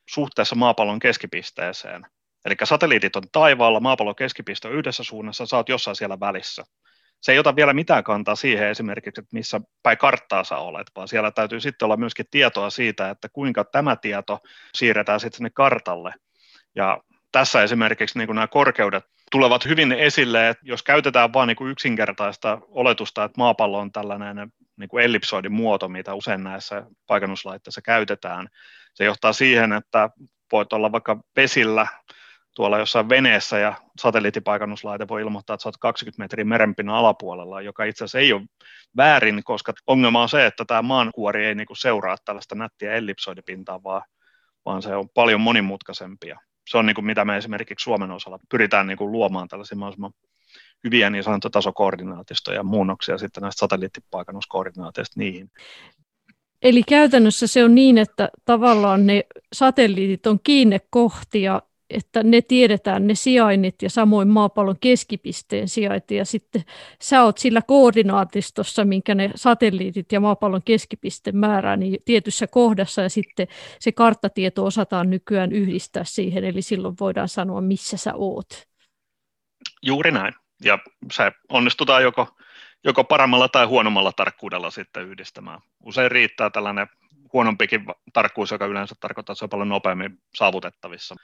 suhteessa 0.08 0.54
maapallon 0.54 0.98
keskipisteeseen. 0.98 2.06
Eli 2.44 2.54
satelliitit 2.64 3.16
on 3.16 3.22
taivaalla, 3.32 3.80
maapallon 3.80 4.16
keskipiste 4.16 4.68
on 4.68 4.74
yhdessä 4.74 5.04
suunnassa, 5.04 5.46
sä 5.46 5.56
oot 5.56 5.68
jossain 5.68 5.96
siellä 5.96 6.20
välissä. 6.20 6.64
Se 7.20 7.32
ei 7.32 7.38
ota 7.38 7.56
vielä 7.56 7.72
mitään 7.72 8.04
kantaa 8.04 8.34
siihen 8.34 8.68
esimerkiksi, 8.68 9.20
että 9.20 9.28
missä 9.32 9.60
päin 9.82 9.98
karttaa 9.98 10.44
sä 10.44 10.56
olet, 10.56 10.86
vaan 10.96 11.08
siellä 11.08 11.30
täytyy 11.30 11.60
sitten 11.60 11.86
olla 11.86 11.96
myöskin 11.96 12.26
tietoa 12.30 12.70
siitä, 12.70 13.10
että 13.10 13.28
kuinka 13.28 13.64
tämä 13.64 13.96
tieto 13.96 14.38
siirretään 14.74 15.20
sitten 15.20 15.36
sinne 15.36 15.50
kartalle. 15.54 16.14
Ja 16.74 17.00
tässä 17.32 17.62
esimerkiksi 17.62 18.18
niin 18.18 18.26
kuin 18.26 18.34
nämä 18.34 18.46
korkeudet 18.46 19.04
tulevat 19.30 19.64
hyvin 19.64 19.92
esille, 19.92 20.48
että 20.48 20.64
jos 20.66 20.82
käytetään 20.82 21.32
vain 21.32 21.46
niin 21.46 21.70
yksinkertaista 21.70 22.58
oletusta, 22.68 23.24
että 23.24 23.38
maapallo 23.38 23.78
on 23.78 23.92
tällainen 23.92 24.52
niin 24.76 24.88
kuin 24.88 25.04
ellipsoidin 25.04 25.52
muoto, 25.52 25.88
mitä 25.88 26.14
usein 26.14 26.44
näissä 26.44 26.86
paikannuslaitteissa 27.06 27.82
käytetään, 27.82 28.48
se 28.94 29.04
johtaa 29.04 29.32
siihen, 29.32 29.72
että 29.72 30.10
voit 30.52 30.72
olla 30.72 30.92
vaikka 30.92 31.20
vesillä 31.36 31.86
tuolla 32.54 32.78
jossain 32.78 33.08
veneessä 33.08 33.58
ja 33.58 33.74
satelliittipaikannuslaite 34.00 35.08
voi 35.08 35.22
ilmoittaa, 35.22 35.54
että 35.54 35.68
oot 35.68 35.76
20 35.76 36.22
metriä 36.22 36.44
merenpinnan 36.44 36.96
alapuolella, 36.96 37.60
joka 37.60 37.84
itse 37.84 38.04
asiassa 38.04 38.18
ei 38.18 38.32
ole 38.32 38.42
väärin, 38.96 39.44
koska 39.44 39.72
ongelma 39.86 40.22
on 40.22 40.28
se, 40.28 40.46
että 40.46 40.64
tämä 40.64 40.82
maankuori 40.82 41.46
ei 41.46 41.54
niin 41.54 41.66
kuin 41.66 41.76
seuraa 41.76 42.16
tällaista 42.24 42.54
nättiä 42.54 42.92
ellipsoidipintaa, 42.92 43.82
vaan, 43.82 44.02
vaan 44.64 44.82
se 44.82 44.96
on 44.96 45.08
paljon 45.08 45.40
monimutkaisempia 45.40 46.38
se 46.68 46.78
on 46.78 46.86
niin 46.86 46.94
kuin 46.94 47.04
mitä 47.04 47.24
me 47.24 47.36
esimerkiksi 47.36 47.84
Suomen 47.84 48.10
osalla 48.10 48.38
pyritään 48.50 48.86
niin 48.86 48.98
kuin 48.98 49.12
luomaan 49.12 49.48
tällaisia 49.48 49.78
mahdollisimman 49.78 50.12
hyviä 50.84 51.10
niin 51.10 51.24
sanottuja 51.24 51.50
tasokoordinaatistoja 51.50 52.56
ja 52.56 52.62
muunnoksia 52.62 53.18
sitten 53.18 53.42
näistä 53.42 53.60
satelliittipaikannuskoordinaateista 53.60 55.20
niihin. 55.20 55.50
Eli 56.62 56.82
käytännössä 56.82 57.46
se 57.46 57.64
on 57.64 57.74
niin, 57.74 57.98
että 57.98 58.28
tavallaan 58.44 59.06
ne 59.06 59.24
satelliitit 59.52 60.26
on 60.26 60.40
kiinnekohtia 60.44 61.62
että 61.90 62.22
ne 62.22 62.42
tiedetään 62.42 63.06
ne 63.06 63.14
sijainnit 63.14 63.82
ja 63.82 63.90
samoin 63.90 64.28
maapallon 64.28 64.78
keskipisteen 64.80 65.68
sijainti 65.68 66.16
ja 66.16 66.24
sitten 66.24 66.64
sä 67.00 67.22
oot 67.22 67.38
sillä 67.38 67.62
koordinaatistossa, 67.62 68.84
minkä 68.84 69.14
ne 69.14 69.30
satelliitit 69.34 70.12
ja 70.12 70.20
maapallon 70.20 70.62
keskipiste 70.64 71.32
määrää, 71.32 71.76
niin 71.76 71.98
tietyssä 72.04 72.46
kohdassa 72.46 73.02
ja 73.02 73.08
sitten 73.08 73.48
se 73.78 73.92
karttatieto 73.92 74.64
osataan 74.64 75.10
nykyään 75.10 75.52
yhdistää 75.52 76.04
siihen, 76.04 76.44
eli 76.44 76.62
silloin 76.62 76.96
voidaan 77.00 77.28
sanoa, 77.28 77.60
missä 77.60 77.96
sä 77.96 78.12
oot. 78.14 78.68
Juuri 79.82 80.10
näin. 80.10 80.34
Ja 80.64 80.78
se 81.12 81.32
onnistutaan 81.48 82.02
joko, 82.02 82.28
joko 82.84 83.04
paremmalla 83.04 83.48
tai 83.48 83.66
huonommalla 83.66 84.12
tarkkuudella 84.12 84.70
sitten 84.70 85.08
yhdistämään. 85.08 85.60
Usein 85.80 86.10
riittää 86.10 86.50
tällainen 86.50 86.86
huonompikin 87.32 87.84
tarkkuus, 88.12 88.50
joka 88.50 88.66
yleensä 88.66 88.94
tarkoittaa, 89.00 89.32
että 89.32 89.38
se 89.38 89.44
on 89.44 89.48
paljon 89.48 89.68
nopeammin 89.68 90.18
saavutettavissa. 90.34 91.14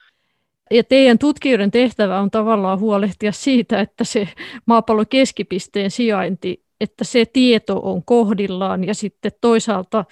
Ja 0.70 0.84
teidän 0.84 1.18
tutkijoiden 1.18 1.70
tehtävä 1.70 2.20
on 2.20 2.30
tavallaan 2.30 2.78
huolehtia 2.78 3.32
siitä, 3.32 3.80
että 3.80 4.04
se 4.04 4.28
maapallon 4.66 5.06
keskipisteen 5.10 5.90
sijainti, 5.90 6.64
että 6.80 7.04
se 7.04 7.24
tieto 7.24 7.80
on 7.82 8.04
kohdillaan 8.04 8.84
ja 8.84 8.94
sitten 8.94 9.32
toisaalta 9.40 10.04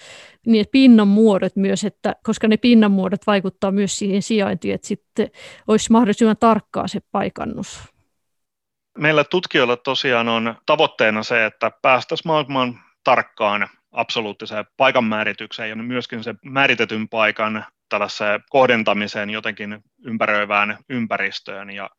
niin 0.46 0.66
pinnan 0.72 1.08
muodot 1.08 1.56
myös, 1.56 1.84
että, 1.84 2.16
koska 2.22 2.48
ne 2.48 2.56
pinnan 2.56 2.90
muodot 2.90 3.26
vaikuttaa 3.26 3.70
myös 3.70 3.98
siihen 3.98 4.22
sijaintiin, 4.22 4.74
että 4.74 4.86
sitten 4.86 5.30
olisi 5.68 5.92
mahdollisimman 5.92 6.36
tarkkaa 6.36 6.88
se 6.88 7.00
paikannus. 7.12 7.80
Meillä 8.98 9.24
tutkijoilla 9.24 9.76
tosiaan 9.76 10.28
on 10.28 10.54
tavoitteena 10.66 11.22
se, 11.22 11.46
että 11.46 11.70
päästäisiin 11.82 12.28
mahdollisimman 12.28 12.80
tarkkaan 13.04 13.68
absoluuttiseen 13.92 14.64
paikan 14.76 15.04
määritykseen 15.04 15.68
ja 15.68 15.76
myöskin 15.76 16.24
se 16.24 16.34
määritetyn 16.44 17.08
paikan 17.08 17.66
kohdentamiseen 18.50 19.30
jotenkin 19.30 19.84
ympäröivään 20.04 20.78
ympäristöön. 20.88 21.70
Ja 21.70 21.90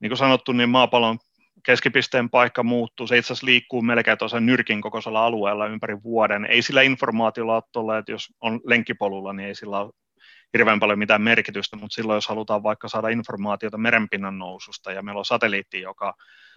niin 0.00 0.10
kuin 0.10 0.18
sanottu, 0.18 0.52
niin 0.52 0.68
maapallon 0.68 1.18
keskipisteen 1.64 2.30
paikka 2.30 2.62
muuttuu. 2.62 3.06
Se 3.06 3.18
itse 3.18 3.32
asiassa 3.32 3.46
liikkuu 3.46 3.82
melkein 3.82 4.18
tuossa 4.18 4.40
nyrkin 4.40 4.80
kokoisella 4.80 5.24
alueella 5.24 5.66
ympäri 5.66 6.02
vuoden. 6.02 6.44
Ei 6.44 6.62
sillä 6.62 6.82
informaatiolla 6.82 7.62
ole 7.76 7.98
että 7.98 8.12
jos 8.12 8.28
on 8.40 8.60
lenkkipolulla, 8.64 9.32
niin 9.32 9.48
ei 9.48 9.54
sillä 9.54 9.80
ole 9.80 9.92
hirveän 10.52 10.80
paljon 10.80 10.98
mitään 10.98 11.22
merkitystä, 11.22 11.76
mutta 11.76 11.94
silloin 11.94 12.16
jos 12.16 12.28
halutaan 12.28 12.62
vaikka 12.62 12.88
saada 12.88 13.08
informaatiota 13.08 13.78
merenpinnan 13.78 14.38
noususta 14.38 14.92
ja 14.92 15.02
meillä 15.02 15.18
on 15.18 15.24
satelliitti, 15.24 15.80
joka 15.80 16.14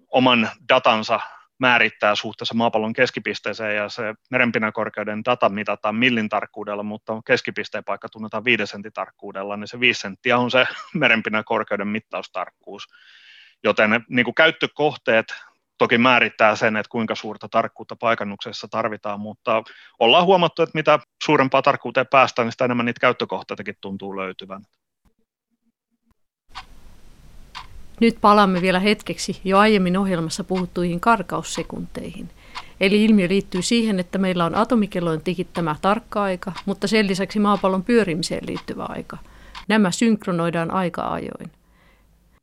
oman 0.08 0.50
datansa 0.68 1.20
määrittää 1.58 2.14
suhteessa 2.14 2.54
maapallon 2.54 2.92
keskipisteeseen 2.92 3.76
ja 3.76 3.88
se 3.88 4.14
merenpinnakorkeuden 4.30 5.24
data 5.24 5.48
mitataan 5.48 5.96
millin 5.96 6.28
tarkkuudella, 6.28 6.82
mutta 6.82 7.20
keskipisteen 7.26 7.84
paikka 7.84 8.08
tunnetaan 8.08 8.44
viiden 8.44 8.66
sentin 8.66 8.92
tarkkuudella, 8.92 9.56
niin 9.56 9.68
se 9.68 9.80
viisi 9.80 10.00
senttiä 10.00 10.38
on 10.38 10.50
se 10.50 10.66
merenpinnakorkeuden 10.94 11.88
mittaustarkkuus. 11.88 12.86
Joten 13.64 14.04
niin 14.08 14.24
kuin 14.24 14.34
käyttökohteet 14.34 15.34
toki 15.78 15.98
määrittää 15.98 16.56
sen, 16.56 16.76
että 16.76 16.90
kuinka 16.90 17.14
suurta 17.14 17.48
tarkkuutta 17.48 17.96
paikannuksessa 17.96 18.68
tarvitaan, 18.70 19.20
mutta 19.20 19.62
ollaan 19.98 20.24
huomattu, 20.24 20.62
että 20.62 20.78
mitä 20.78 20.98
suurempaa 21.24 21.62
tarkkuuteen 21.62 22.06
päästään, 22.10 22.46
niin 22.46 22.52
sitä 22.52 22.64
enemmän 22.64 22.86
niitä 22.86 23.00
käyttökohteitakin 23.00 23.74
tuntuu 23.80 24.16
löytyvän. 24.16 24.62
Nyt 28.00 28.18
palaamme 28.20 28.62
vielä 28.62 28.80
hetkeksi 28.80 29.40
jo 29.44 29.58
aiemmin 29.58 29.96
ohjelmassa 29.96 30.44
puhuttuihin 30.44 31.00
karkaussekunteihin. 31.00 32.30
Eli 32.80 33.04
ilmiö 33.04 33.28
liittyy 33.28 33.62
siihen, 33.62 34.00
että 34.00 34.18
meillä 34.18 34.44
on 34.44 34.54
atomikellojen 34.54 35.20
tikittämä 35.20 35.76
tarkka 35.82 36.22
aika, 36.22 36.52
mutta 36.66 36.86
sen 36.86 37.06
lisäksi 37.06 37.38
maapallon 37.38 37.84
pyörimiseen 37.84 38.46
liittyvä 38.46 38.86
aika. 38.88 39.18
Nämä 39.68 39.90
synkronoidaan 39.90 40.70
aika 40.70 41.02
ajoin. 41.02 41.50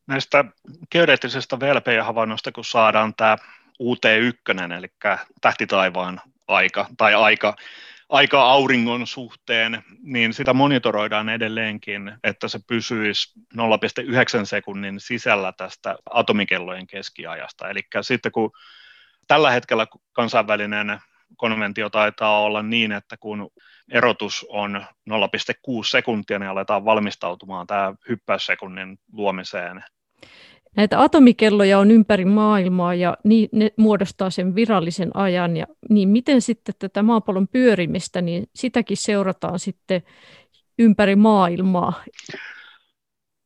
Näistä 0.08 0.45
geodeettisista 0.91 1.60
VLP-havainnoista, 1.60 2.51
kun 2.51 2.66
saadaan 2.66 3.14
tämä 3.18 3.38
UT1, 3.84 4.74
eli 4.78 4.88
tähtitaivaan 5.41 6.22
aika 6.47 6.86
tai 6.97 7.14
aika, 7.14 7.56
aika 8.10 8.41
auringon 8.43 9.08
suhteen, 9.08 9.84
niin 10.01 10.34
sitä 10.34 10.53
monitoroidaan 10.53 11.30
edelleenkin, 11.30 12.12
että 12.24 12.47
se 12.47 12.60
pysyisi 12.68 13.39
0,9 13.58 14.45
sekunnin 14.45 14.99
sisällä 14.99 15.51
tästä 15.51 15.95
atomikellojen 16.10 16.88
keskiajasta. 16.88 17.70
Eli 17.70 17.82
sitten 18.01 18.32
kun 18.32 18.51
tällä 19.28 19.51
hetkellä 19.51 19.88
kansainvälinen 20.14 20.99
konventio 21.38 21.89
taitaa 21.89 22.39
olla 22.41 22.64
niin, 22.64 22.91
että 22.91 23.18
kun 23.18 23.51
erotus 23.91 24.45
on 24.49 24.86
0,6 25.10 25.16
sekuntia, 25.89 26.39
niin 26.39 26.49
aletaan 26.49 26.86
valmistautumaan 26.86 27.68
tämä 27.68 27.93
hyppäyssekunnin 28.10 28.99
luomiseen 29.14 29.84
Näitä 30.76 31.01
atomikelloja 31.01 31.80
on 31.80 31.91
ympäri 31.91 32.26
maailmaa 32.26 32.93
ja 32.93 33.17
ne 33.51 33.71
muodostaa 33.78 34.30
sen 34.30 34.55
virallisen 34.55 35.11
ajan. 35.13 35.57
Ja, 35.57 35.65
niin 35.89 36.09
miten 36.09 36.41
sitten 36.41 36.76
tätä 36.80 37.03
maapallon 37.03 37.47
pyörimistä, 37.47 38.21
niin 38.21 38.49
sitäkin 38.55 38.97
seurataan 38.97 39.59
sitten 39.59 40.03
ympäri 40.80 41.15
maailmaa? 41.15 41.93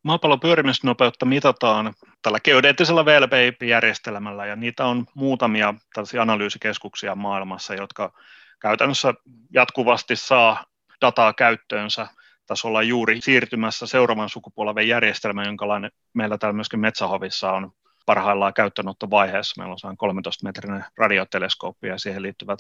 Maapallon 0.03 0.39
pyörimisnopeutta 0.39 1.25
mitataan 1.25 1.93
tällä 2.21 2.39
geodeettisella 2.39 3.05
VLP-järjestelmällä 3.05 4.45
ja 4.45 4.55
niitä 4.55 4.85
on 4.85 5.05
muutamia 5.15 5.73
tällaisia 5.93 6.21
analyysikeskuksia 6.21 7.15
maailmassa, 7.15 7.75
jotka 7.75 8.13
käytännössä 8.61 9.13
jatkuvasti 9.53 10.15
saa 10.15 10.65
dataa 11.01 11.33
käyttöönsä 11.33 12.07
tässä 12.49 12.67
ollaan 12.67 12.87
juuri 12.87 13.21
siirtymässä 13.21 13.87
seuraavan 13.87 14.29
sukupolven 14.29 14.87
järjestelmään, 14.87 15.47
jonka 15.47 15.65
meillä 16.13 16.37
täällä 16.37 16.55
myöskin 16.55 16.79
Metsähovissa 16.79 17.51
on 17.51 17.71
parhaillaan 18.05 18.53
käyttöönottovaiheessa. 18.53 19.61
Meillä 19.61 19.75
on 19.83 19.95
13-metrinen 20.13 20.85
radioteleskooppi 20.97 21.87
ja 21.87 21.97
siihen 21.97 22.21
liittyvät 22.21 22.59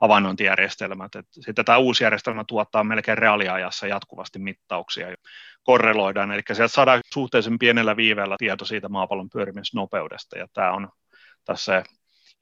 havainnointijärjestelmät. 0.00 1.12
Sitten 1.30 1.64
tämä 1.64 1.78
uusi 1.78 2.04
järjestelmä 2.04 2.44
tuottaa 2.44 2.84
melkein 2.84 3.18
reaaliajassa 3.18 3.86
jatkuvasti 3.86 4.38
mittauksia 4.38 5.10
ja 5.10 5.16
korreloidaan, 5.62 6.32
eli 6.32 6.42
sieltä 6.52 6.74
saadaan 6.74 7.00
suhteellisen 7.12 7.58
pienellä 7.58 7.96
viiveellä 7.96 8.36
tieto 8.38 8.64
siitä 8.64 8.88
maapallon 8.88 9.30
pyörimisnopeudesta, 9.30 10.38
ja 10.38 10.46
tämä 10.52 10.72
on 10.72 10.88
tässä 11.44 11.82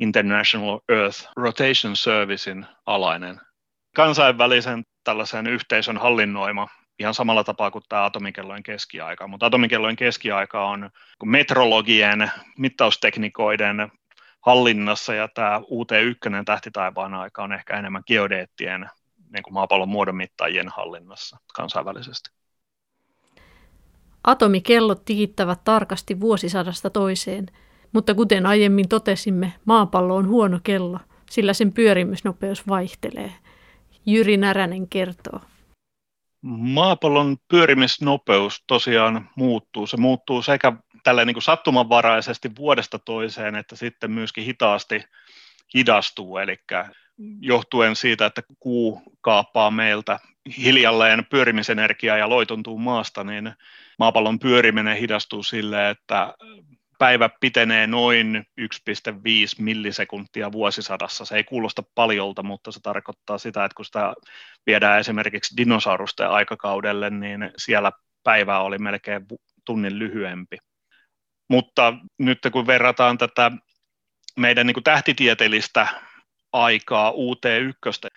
International 0.01 0.81
Earth 0.89 1.29
Rotation 1.37 1.97
Servicein 1.97 2.67
alainen 2.87 3.41
kansainvälisen 3.95 4.83
tällaisen 5.05 5.47
yhteisön 5.47 5.99
hallinnoima 5.99 6.69
ihan 6.99 7.15
samalla 7.15 7.45
tapaa 7.45 7.71
kuin 7.71 7.85
tämä 7.89 8.05
atomikellojen 8.05 8.63
keskiaika. 8.63 9.29
Mutta 9.29 9.47
atomikellojen 9.47 9.97
keskiaika 9.97 10.69
on 10.69 10.91
metrologien, 11.25 12.31
mittausteknikoiden 12.59 13.93
hallinnassa 14.41 15.15
ja 15.15 15.29
tämä 15.29 15.59
UT1 15.59 16.45
tähtitaivaan 16.45 17.15
aika 17.15 17.43
on 17.43 17.53
ehkä 17.53 17.79
enemmän 17.79 18.03
geodeettien 18.07 18.91
niin 19.33 19.43
kuin 19.43 19.55
maapallon 19.55 19.89
muodonmittajien 19.89 20.69
hallinnassa 20.69 21.39
kansainvälisesti. 21.55 22.31
Atomikellot 24.25 25.05
tikittävät 25.05 25.65
tarkasti 25.65 26.21
vuosisadasta 26.21 26.91
toiseen, 26.91 27.47
mutta 27.93 28.15
kuten 28.15 28.47
aiemmin 28.47 28.89
totesimme, 28.89 29.53
maapallo 29.65 30.17
on 30.17 30.29
huono 30.29 30.61
kello, 30.63 30.99
sillä 31.31 31.53
sen 31.53 31.73
pyörimysnopeus 31.73 32.69
vaihtelee. 32.69 33.33
Jyri 34.07 34.37
Näränen 34.37 34.89
kertoo. 34.89 35.41
Maapallon 36.47 37.37
pyörimisnopeus 37.49 38.65
tosiaan 38.67 39.31
muuttuu. 39.37 39.87
Se 39.87 39.97
muuttuu 39.97 40.43
sekä 40.43 40.73
tällä 41.03 41.25
niin 41.25 41.35
kuin 41.35 41.43
sattumanvaraisesti 41.43 42.51
vuodesta 42.59 42.99
toiseen, 42.99 43.55
että 43.55 43.77
sitten 43.77 44.11
myöskin 44.11 44.45
hitaasti 44.45 45.03
hidastuu, 45.75 46.39
eli 46.39 46.57
johtuen 47.41 47.97
siitä, 47.97 48.27
että 48.27 48.43
kuu 48.59 49.03
kaappaa 49.21 49.71
meiltä 49.71 50.19
hiljalleen 50.59 51.27
pyörimisenergiaa 51.31 52.17
ja 52.17 52.29
loitontuu 52.29 52.79
maasta, 52.79 53.25
niin 53.25 53.53
maapallon 53.99 54.39
pyöriminen 54.39 54.97
hidastuu 54.97 55.43
sille, 55.43 55.91
että 55.91 56.35
päivä 56.99 57.31
pitenee 57.41 57.87
noin 57.87 58.47
1,5 58.61 58.67
millisekuntia 59.59 60.53
vuosisadassa. 60.53 61.25
Se 61.25 61.37
ei 61.37 61.45
kuulosta 61.45 61.83
paljolta, 61.95 62.43
mutta 62.43 62.73
se 62.73 62.81
tarkoittaa 62.81 63.39
sitä, 63.39 63.65
että 63.65 63.77
kun 63.77 63.85
sitä 63.85 64.15
viedään 64.67 65.01
esimerkiksi 65.01 65.57
dinosaurusten 65.57 66.31
aikakaudelle, 66.31 67.11
niin 67.11 67.51
siellä 67.57 67.93
päivä 68.25 68.61
oli 68.61 68.79
melkein 68.79 69.27
tunnin 69.65 69.99
lyhyempi. 69.99 70.57
Mutta 71.51 71.95
nyt 72.19 72.39
kun 72.53 72.67
verrataan 72.67 73.19
tätä 73.19 73.53
meidän 74.37 74.67
niin 74.67 74.75
kuin 74.75 74.85
tähtitieteellistä 74.85 75.87
aikaa 76.53 77.11
UT1, 77.11 78.09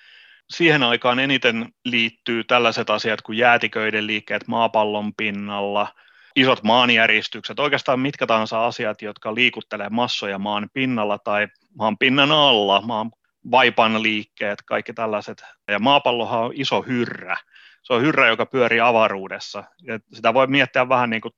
siihen 0.50 0.84
aikaan 0.84 1.20
eniten 1.20 1.70
liittyy 1.86 2.44
tällaiset 2.44 2.90
asiat 2.90 3.22
kuin 3.22 3.38
jäätiköiden 3.38 4.08
liikkeet 4.08 4.48
maapallon 4.48 5.14
pinnalla– 5.16 5.88
isot 6.38 6.64
maanjäristykset, 6.64 7.60
oikeastaan 7.60 8.00
mitkä 8.00 8.28
tahansa 8.28 8.66
asiat, 8.66 9.02
jotka 9.02 9.36
liikuttelee 9.36 9.90
massoja 9.90 10.40
maan 10.40 10.70
pinnalla 10.74 11.18
tai 11.18 11.48
maan 11.78 11.98
pinnan 11.98 12.32
alla, 12.32 12.82
maan 12.82 13.12
vaipan 13.52 14.04
liikkeet, 14.04 14.62
kaikki 14.62 14.94
tällaiset. 14.94 15.44
Ja 15.68 15.80
maapallohan 15.80 16.40
on 16.40 16.52
iso 16.56 16.82
hyrrä. 16.82 17.38
Se 17.84 17.94
on 17.94 18.02
hyrrä, 18.02 18.28
joka 18.28 18.46
pyörii 18.46 18.80
avaruudessa. 18.80 19.64
Ja 19.82 20.00
sitä 20.14 20.34
voi 20.34 20.48
miettiä 20.48 20.90
vähän 20.90 21.10
niin 21.10 21.22
kuin 21.22 21.34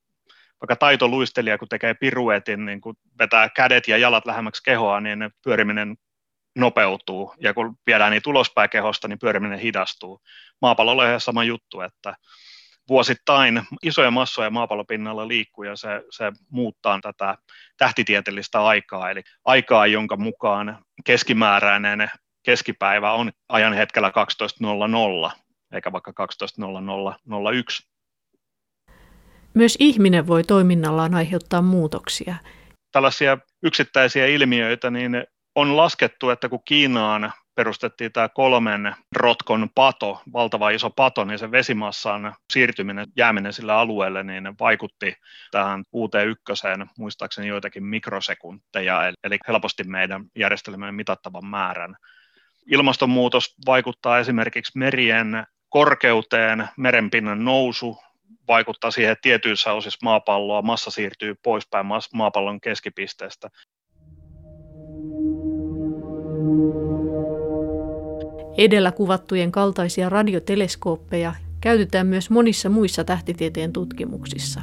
vaikka 0.62 0.76
taitoluistelija, 0.76 1.58
kun 1.58 1.68
tekee 1.68 1.94
piruetin, 1.94 2.66
niin 2.66 2.82
kun 2.82 2.96
vetää 3.20 3.50
kädet 3.50 3.88
ja 3.88 3.98
jalat 3.98 4.26
lähemmäksi 4.26 4.64
kehoa, 4.64 5.02
niin 5.02 5.32
pyöriminen 5.44 5.98
nopeutuu, 6.56 7.34
ja 7.40 7.54
kun 7.54 7.76
viedään 7.88 8.12
niitä 8.12 8.30
ulospäin 8.30 8.70
kehosta, 8.70 9.08
niin 9.08 9.20
pyöriminen 9.20 9.60
hidastuu. 9.60 10.22
Maapallolla 10.62 11.02
on 11.02 11.08
ihan 11.08 11.22
sama 11.22 11.44
juttu, 11.44 11.82
että 11.82 12.16
vuosittain 12.90 13.62
isoja 13.84 14.12
massoja 14.12 14.50
maapallopinnalla 14.50 15.28
liikkuu, 15.28 15.64
ja 15.64 15.76
se, 15.76 15.88
se 16.10 16.32
muuttaa 16.50 17.00
tätä 17.02 17.38
tähtitieteellistä 17.78 18.64
aikaa, 18.64 19.12
eli 19.12 19.22
aikaa, 19.46 19.88
jonka 19.88 20.18
mukaan 20.18 20.78
keskimääräinen 21.06 22.10
keskipäivä 22.44 23.12
on 23.12 23.32
ajan 23.50 23.74
hetkellä 23.74 24.12
12.00, 25.30 25.32
eikä 25.74 25.92
vaikka 25.92 26.12
12.0001. 26.12 27.90
Myös 29.54 29.78
ihminen 29.80 30.28
voi 30.28 30.44
toiminnallaan 30.44 31.16
aiheuttaa 31.16 31.62
muutoksia. 31.62 32.36
Tällaisia 32.92 33.38
yksittäisiä 33.64 34.28
ilmiöitä 34.28 34.92
niin 34.92 35.24
on 35.56 35.78
laskettu, 35.78 36.30
että 36.30 36.50
kun 36.50 36.64
Kiinaan 36.66 37.34
perustettiin 37.60 38.12
tämä 38.12 38.30
kolmen 38.30 38.96
rotkon 39.16 39.70
pato, 39.76 40.22
valtava 40.34 40.70
iso 40.70 40.90
pato, 40.90 41.26
niin 41.26 41.40
se 41.40 41.52
vesimassan 41.52 42.36
siirtyminen, 42.54 43.08
jääminen 43.18 43.54
sillä 43.54 43.78
alueelle, 43.78 44.24
niin 44.24 44.44
vaikutti 44.60 45.14
tähän 45.52 45.84
uuteen 45.92 46.28
ykköseen 46.28 46.90
muistaakseni 46.98 47.48
joitakin 47.48 47.86
mikrosekunteja, 47.86 49.14
eli 49.24 49.38
helposti 49.48 49.84
meidän 49.84 50.26
järjestelmän 50.36 50.96
mitattavan 50.96 51.46
määrän. 51.46 51.96
Ilmastonmuutos 52.72 53.56
vaikuttaa 53.66 54.20
esimerkiksi 54.20 54.78
merien 54.78 55.44
korkeuteen, 55.70 56.68
merenpinnan 56.78 57.46
nousu 57.46 57.98
vaikuttaa 58.48 58.92
siihen, 58.92 59.12
että 59.12 59.22
tietyissä 59.22 59.74
osissa 59.74 60.00
maapalloa 60.04 60.62
massa 60.62 60.92
siirtyy 60.92 61.36
poispäin 61.44 61.86
maapallon 62.14 62.62
keskipisteestä. 62.62 63.50
Edellä 68.60 68.92
kuvattujen 68.92 69.52
kaltaisia 69.52 70.10
radioteleskooppeja 70.10 71.34
käytetään 71.62 72.08
myös 72.08 72.30
monissa 72.30 72.70
muissa 72.70 73.04
tähtitieteen 73.04 73.74
tutkimuksissa. 73.74 74.62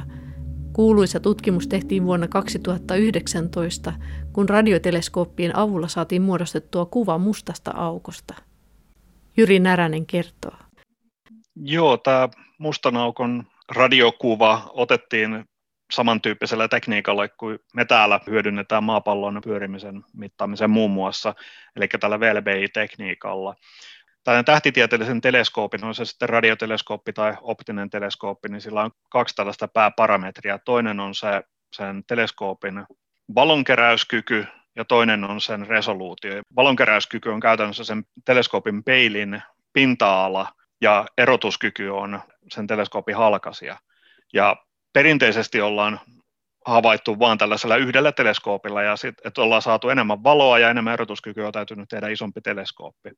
Kuuluisa 0.73 1.19
tutkimus 1.19 1.67
tehtiin 1.67 2.05
vuonna 2.05 2.27
2019, 2.27 3.93
kun 4.33 4.49
radioteleskooppien 4.49 5.55
avulla 5.55 5.87
saatiin 5.87 6.21
muodostettua 6.21 6.85
kuva 6.85 7.17
mustasta 7.17 7.71
aukosta. 7.71 8.33
Jyri 9.37 9.59
Näränen 9.59 10.05
kertoo. 10.05 10.57
Joo, 11.55 11.97
tämä 11.97 12.29
mustan 12.57 12.97
aukon 12.97 13.43
radiokuva 13.75 14.71
otettiin 14.73 15.45
samantyyppisellä 15.91 16.67
tekniikalla 16.67 17.27
kuin 17.27 17.59
me 17.73 17.85
täällä 17.85 18.19
hyödynnetään 18.27 18.83
maapallon 18.83 19.41
pyörimisen 19.43 20.03
mittaamisen 20.13 20.69
muun 20.69 20.91
muassa, 20.91 21.35
eli 21.75 21.87
tällä 21.87 22.19
VLBI-tekniikalla. 22.19 23.55
Tällainen 24.23 24.45
tähtitieteellisen 24.45 25.21
teleskoopin, 25.21 25.85
on 25.85 25.95
se 25.95 26.05
sitten 26.05 26.29
radioteleskooppi 26.29 27.13
tai 27.13 27.33
optinen 27.41 27.89
teleskooppi, 27.89 28.49
niin 28.49 28.61
sillä 28.61 28.81
on 28.81 28.91
kaksi 29.09 29.35
tällaista 29.35 29.67
pääparametria. 29.67 30.59
Toinen 30.59 30.99
on 30.99 31.15
se 31.15 31.43
sen 31.73 32.03
teleskoopin 32.07 32.85
valonkeräyskyky 33.35 34.45
ja 34.75 34.85
toinen 34.85 35.23
on 35.23 35.41
sen 35.41 35.67
resoluutio. 35.67 36.41
Valonkeräyskyky 36.55 37.29
on 37.29 37.39
käytännössä 37.39 37.83
sen 37.83 38.03
teleskoopin 38.25 38.83
peilin 38.83 39.41
pinta-ala 39.73 40.47
ja 40.81 41.05
erotuskyky 41.17 41.89
on 41.89 42.21
sen 42.51 42.67
teleskoopin 42.67 43.15
halkasia. 43.15 43.77
Ja 44.33 44.55
perinteisesti 44.93 45.61
ollaan 45.61 45.99
havaittu 46.65 47.19
vain 47.19 47.37
tällaisella 47.37 47.75
yhdellä 47.75 48.11
teleskoopilla 48.11 48.81
ja 48.81 48.95
sitten, 48.95 49.27
että 49.27 49.41
ollaan 49.41 49.61
saatu 49.61 49.89
enemmän 49.89 50.23
valoa 50.23 50.59
ja 50.59 50.69
enemmän 50.69 50.93
erotuskykyä 50.93 51.47
on 51.47 51.53
täytynyt 51.53 51.89
tehdä 51.89 52.07
isompi 52.07 52.41
teleskooppi. 52.41 53.09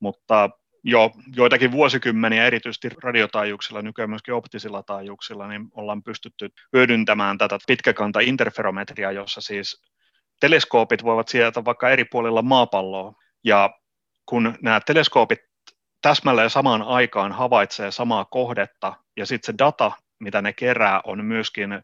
Mutta 0.00 0.50
jo 0.84 1.10
joitakin 1.36 1.72
vuosikymmeniä, 1.72 2.46
erityisesti 2.46 2.90
radiotaajuuksilla, 3.02 3.82
nykyään 3.82 4.10
myöskin 4.10 4.34
optisilla 4.34 4.82
taajuuksilla, 4.82 5.48
niin 5.48 5.68
ollaan 5.72 6.02
pystytty 6.02 6.48
hyödyntämään 6.72 7.38
tätä 7.38 7.58
pitkäkanta 7.66 8.20
interferometriaa, 8.20 9.12
jossa 9.12 9.40
siis 9.40 9.82
teleskoopit 10.40 11.04
voivat 11.04 11.28
sieltä 11.28 11.64
vaikka 11.64 11.90
eri 11.90 12.04
puolilla 12.04 12.42
maapalloa, 12.42 13.12
ja 13.44 13.70
kun 14.26 14.54
nämä 14.62 14.80
teleskoopit 14.86 15.38
täsmälleen 16.02 16.50
samaan 16.50 16.82
aikaan 16.82 17.32
havaitsee 17.32 17.90
samaa 17.90 18.24
kohdetta, 18.24 18.94
ja 19.16 19.26
sitten 19.26 19.46
se 19.46 19.58
data, 19.58 19.92
mitä 20.20 20.42
ne 20.42 20.52
kerää, 20.52 21.00
on 21.04 21.24
myöskin 21.24 21.82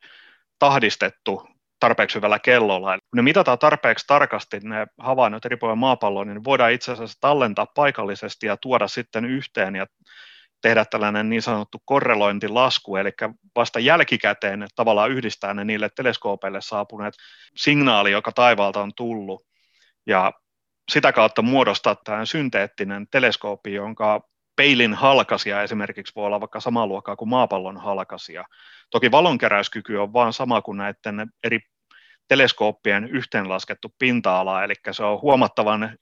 tahdistettu 0.59 1.49
tarpeeksi 1.81 2.17
hyvällä 2.17 2.39
kellolla. 2.39 2.95
Eli 2.95 3.01
kun 3.01 3.17
ne 3.17 3.23
mitataan 3.23 3.59
tarpeeksi 3.59 4.07
tarkasti 4.07 4.61
ne 4.63 4.87
havainnot 4.99 5.45
eri 5.45 5.57
puolilla 5.57 5.77
maapalloa, 5.77 6.25
niin 6.25 6.45
voidaan 6.45 6.73
itse 6.73 6.93
asiassa 6.93 7.19
tallentaa 7.21 7.67
paikallisesti 7.67 8.47
ja 8.47 8.57
tuoda 8.57 8.89
sitten 8.89 9.25
yhteen 9.25 9.75
ja 9.77 9.87
tehdä 10.63 10.85
tällainen 10.85 11.29
niin 11.29 11.43
sanottu 11.43 11.79
korrelointilasku, 11.85 12.97
eli 12.97 13.11
vasta 13.57 13.81
jälkikäteen 13.81 14.67
tavallaan 14.77 15.11
yhdistää 15.11 15.55
ne 15.55 15.65
niille 15.65 15.91
teleskoopeille 15.97 16.61
saapuneet 16.61 17.15
signaali, 17.57 18.11
joka 18.11 18.33
taivaalta 18.33 18.83
on 18.83 18.93
tullut, 18.97 19.43
ja 20.07 20.33
sitä 20.93 21.13
kautta 21.13 21.43
muodostaa 21.43 21.97
tämä 22.05 22.25
synteettinen 22.25 23.07
teleskooppi, 23.11 23.75
jonka 23.75 24.21
peilin 24.57 24.95
halkasia 24.95 25.63
esimerkiksi 25.63 26.13
voi 26.17 26.27
olla 26.27 26.41
vaikka 26.41 26.61
samaa 26.61 26.87
luokkaa 26.87 27.17
kuin 27.17 27.29
maapallon 27.29 27.77
halkasia. 27.77 28.45
Toki 28.91 29.11
valonkeräyskyky 29.11 29.97
on 29.97 30.13
vaan 30.13 30.33
sama 30.33 30.63
kuin 30.63 30.79
näiden 30.79 31.29
eri 31.45 31.61
teleskooppien 32.29 33.05
yhteenlaskettu 33.05 33.95
pinta-ala, 33.99 34.65
eli 34.65 34.75
se 34.91 35.05
on 35.05 35.21
huomattavan, 35.21 35.99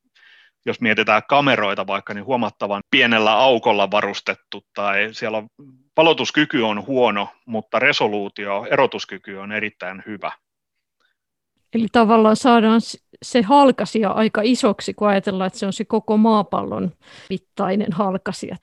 jos 0.66 0.80
mietitään 0.80 1.22
kameroita 1.28 1.86
vaikka, 1.86 2.14
niin 2.14 2.24
huomattavan 2.24 2.82
pienellä 2.90 3.32
aukolla 3.32 3.90
varustettu, 3.90 4.66
tai 4.74 5.08
siellä 5.12 5.38
on, 5.38 5.48
valotuskyky 5.96 6.62
on 6.62 6.86
huono, 6.86 7.28
mutta 7.46 7.78
resoluutio, 7.78 8.66
erotuskyky 8.70 9.36
on 9.36 9.52
erittäin 9.52 10.02
hyvä. 10.06 10.32
Eli 11.74 11.86
tavallaan 11.92 12.36
saadaan 12.36 12.80
se 13.22 13.42
halkasia 13.42 14.10
aika 14.10 14.40
isoksi, 14.44 14.94
kun 14.94 15.08
ajatellaan, 15.08 15.46
että 15.46 15.58
se 15.58 15.66
on 15.66 15.72
se 15.72 15.84
koko 15.84 16.16
maapallon 16.16 16.92
mittainen 17.30 17.92
halkasia. 17.92 18.56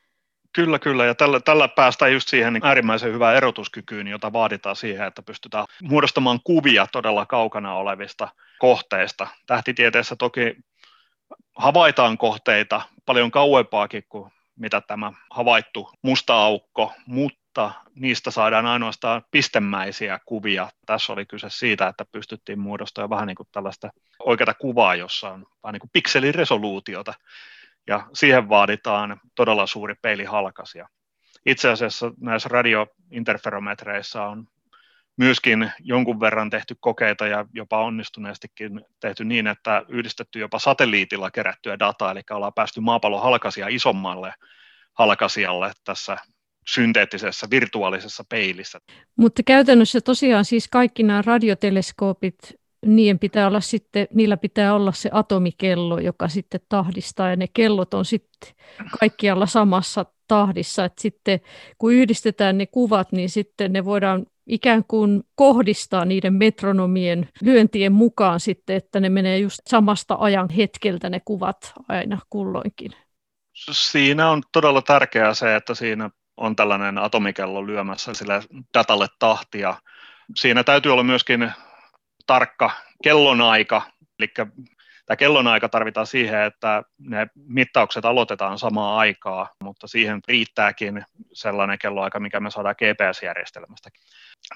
Kyllä, 0.55 0.79
kyllä. 0.79 1.05
Ja 1.05 1.15
tällä, 1.15 1.39
tällä 1.39 1.67
päästään 1.67 2.13
just 2.13 2.29
siihen 2.29 2.53
niin 2.53 2.65
äärimmäisen 2.65 3.13
hyvään 3.13 3.35
erotuskykyyn, 3.35 4.07
jota 4.07 4.33
vaaditaan 4.33 4.75
siihen, 4.75 5.07
että 5.07 5.21
pystytään 5.21 5.65
muodostamaan 5.81 6.39
kuvia 6.43 6.87
todella 6.91 7.25
kaukana 7.25 7.75
olevista 7.75 8.29
kohteista. 8.59 9.27
Tähtitieteessä 9.47 10.15
toki 10.15 10.55
havaitaan 11.57 12.17
kohteita 12.17 12.81
paljon 13.05 13.31
kauempaakin 13.31 14.03
kuin 14.09 14.31
mitä 14.55 14.81
tämä 14.81 15.13
havaittu 15.31 15.89
musta 16.01 16.43
aukko, 16.43 16.93
mutta 17.05 17.38
niistä 17.95 18.31
saadaan 18.31 18.65
ainoastaan 18.65 19.21
pistemäisiä 19.31 20.19
kuvia. 20.25 20.69
Tässä 20.85 21.13
oli 21.13 21.25
kyse 21.25 21.47
siitä, 21.49 21.87
että 21.87 22.05
pystyttiin 22.11 22.59
muodostamaan 22.59 23.09
vähän 23.09 23.27
niin 23.27 23.35
kuin 23.35 23.47
tällaista 23.51 23.89
oikeata 24.25 24.53
kuvaa, 24.53 24.95
jossa 24.95 25.29
on 25.29 25.45
vähän 25.63 25.73
niin 25.73 25.79
kuin 25.79 25.89
pikseliresoluutiota 25.93 27.13
ja 27.87 28.07
siihen 28.13 28.49
vaaditaan 28.49 29.19
todella 29.35 29.67
suuri 29.67 29.95
peilihalkasia. 30.01 30.87
Itse 31.45 31.69
asiassa 31.69 32.11
näissä 32.21 32.49
radiointerferometreissä 32.49 34.23
on 34.23 34.47
myöskin 35.17 35.71
jonkun 35.79 36.19
verran 36.19 36.49
tehty 36.49 36.75
kokeita 36.79 37.27
ja 37.27 37.45
jopa 37.53 37.83
onnistuneestikin 37.83 38.81
tehty 38.99 39.25
niin, 39.25 39.47
että 39.47 39.83
yhdistetty 39.87 40.39
jopa 40.39 40.59
satelliitilla 40.59 41.31
kerättyä 41.31 41.79
dataa, 41.79 42.11
eli 42.11 42.21
ollaan 42.31 42.53
päästy 42.53 42.79
maapallon 42.79 43.23
halkasia 43.23 43.67
isommalle 43.67 44.33
halkasijalle 44.93 45.71
tässä 45.83 46.17
synteettisessä 46.67 47.47
virtuaalisessa 47.51 48.23
peilissä. 48.29 48.79
Mutta 49.15 49.43
käytännössä 49.43 50.01
tosiaan 50.01 50.45
siis 50.45 50.67
kaikki 50.67 51.03
nämä 51.03 51.21
radioteleskoopit 51.25 52.37
niiden 52.85 53.19
pitää 53.19 53.47
olla 53.47 53.61
sitten, 53.61 54.07
niillä 54.13 54.37
pitää 54.37 54.73
olla 54.73 54.91
se 54.91 55.09
atomikello, 55.13 55.99
joka 55.99 56.27
sitten 56.27 56.59
tahdistaa, 56.69 57.29
ja 57.29 57.35
ne 57.35 57.47
kellot 57.53 57.93
on 57.93 58.05
sitten 58.05 58.53
kaikkialla 58.99 59.45
samassa 59.45 60.05
tahdissa, 60.27 60.85
että 60.85 61.01
sitten 61.01 61.39
kun 61.77 61.93
yhdistetään 61.93 62.57
ne 62.57 62.65
kuvat, 62.65 63.11
niin 63.11 63.29
sitten 63.29 63.73
ne 63.73 63.85
voidaan 63.85 64.25
ikään 64.47 64.83
kuin 64.87 65.23
kohdistaa 65.35 66.05
niiden 66.05 66.33
metronomien 66.33 67.29
lyöntien 67.41 67.91
mukaan 67.91 68.39
sitten, 68.39 68.75
että 68.75 68.99
ne 68.99 69.09
menee 69.09 69.37
just 69.37 69.59
samasta 69.67 70.17
ajan 70.19 70.49
hetkeltä 70.49 71.09
ne 71.09 71.21
kuvat 71.25 71.73
aina 71.87 72.19
kulloinkin. 72.29 72.91
Siinä 73.71 74.29
on 74.29 74.43
todella 74.53 74.81
tärkeää 74.81 75.33
se, 75.33 75.55
että 75.55 75.75
siinä 75.75 76.09
on 76.39 76.55
tällainen 76.55 76.97
atomikello 76.97 77.67
lyömässä 77.67 78.13
sille 78.13 78.41
datalle 78.73 79.07
tahtia. 79.19 79.75
Siinä 80.35 80.63
täytyy 80.63 80.93
olla 80.93 81.03
myöskin 81.03 81.51
tarkka 82.27 82.71
kellonaika, 83.03 83.81
eli 84.19 84.27
Tämä 85.09 85.17
kellonaika 85.17 85.69
tarvitaan 85.69 86.07
siihen, 86.07 86.41
että 86.43 86.83
ne 86.99 87.27
mittaukset 87.35 88.05
aloitetaan 88.05 88.59
samaan 88.59 88.97
aikaa, 88.97 89.49
mutta 89.63 89.87
siihen 89.87 90.19
riittääkin 90.27 91.05
sellainen 91.33 91.79
kelloaika, 91.79 92.19
mikä 92.19 92.39
me 92.39 92.51
saadaan 92.51 92.75
GPS-järjestelmästä. 92.77 93.89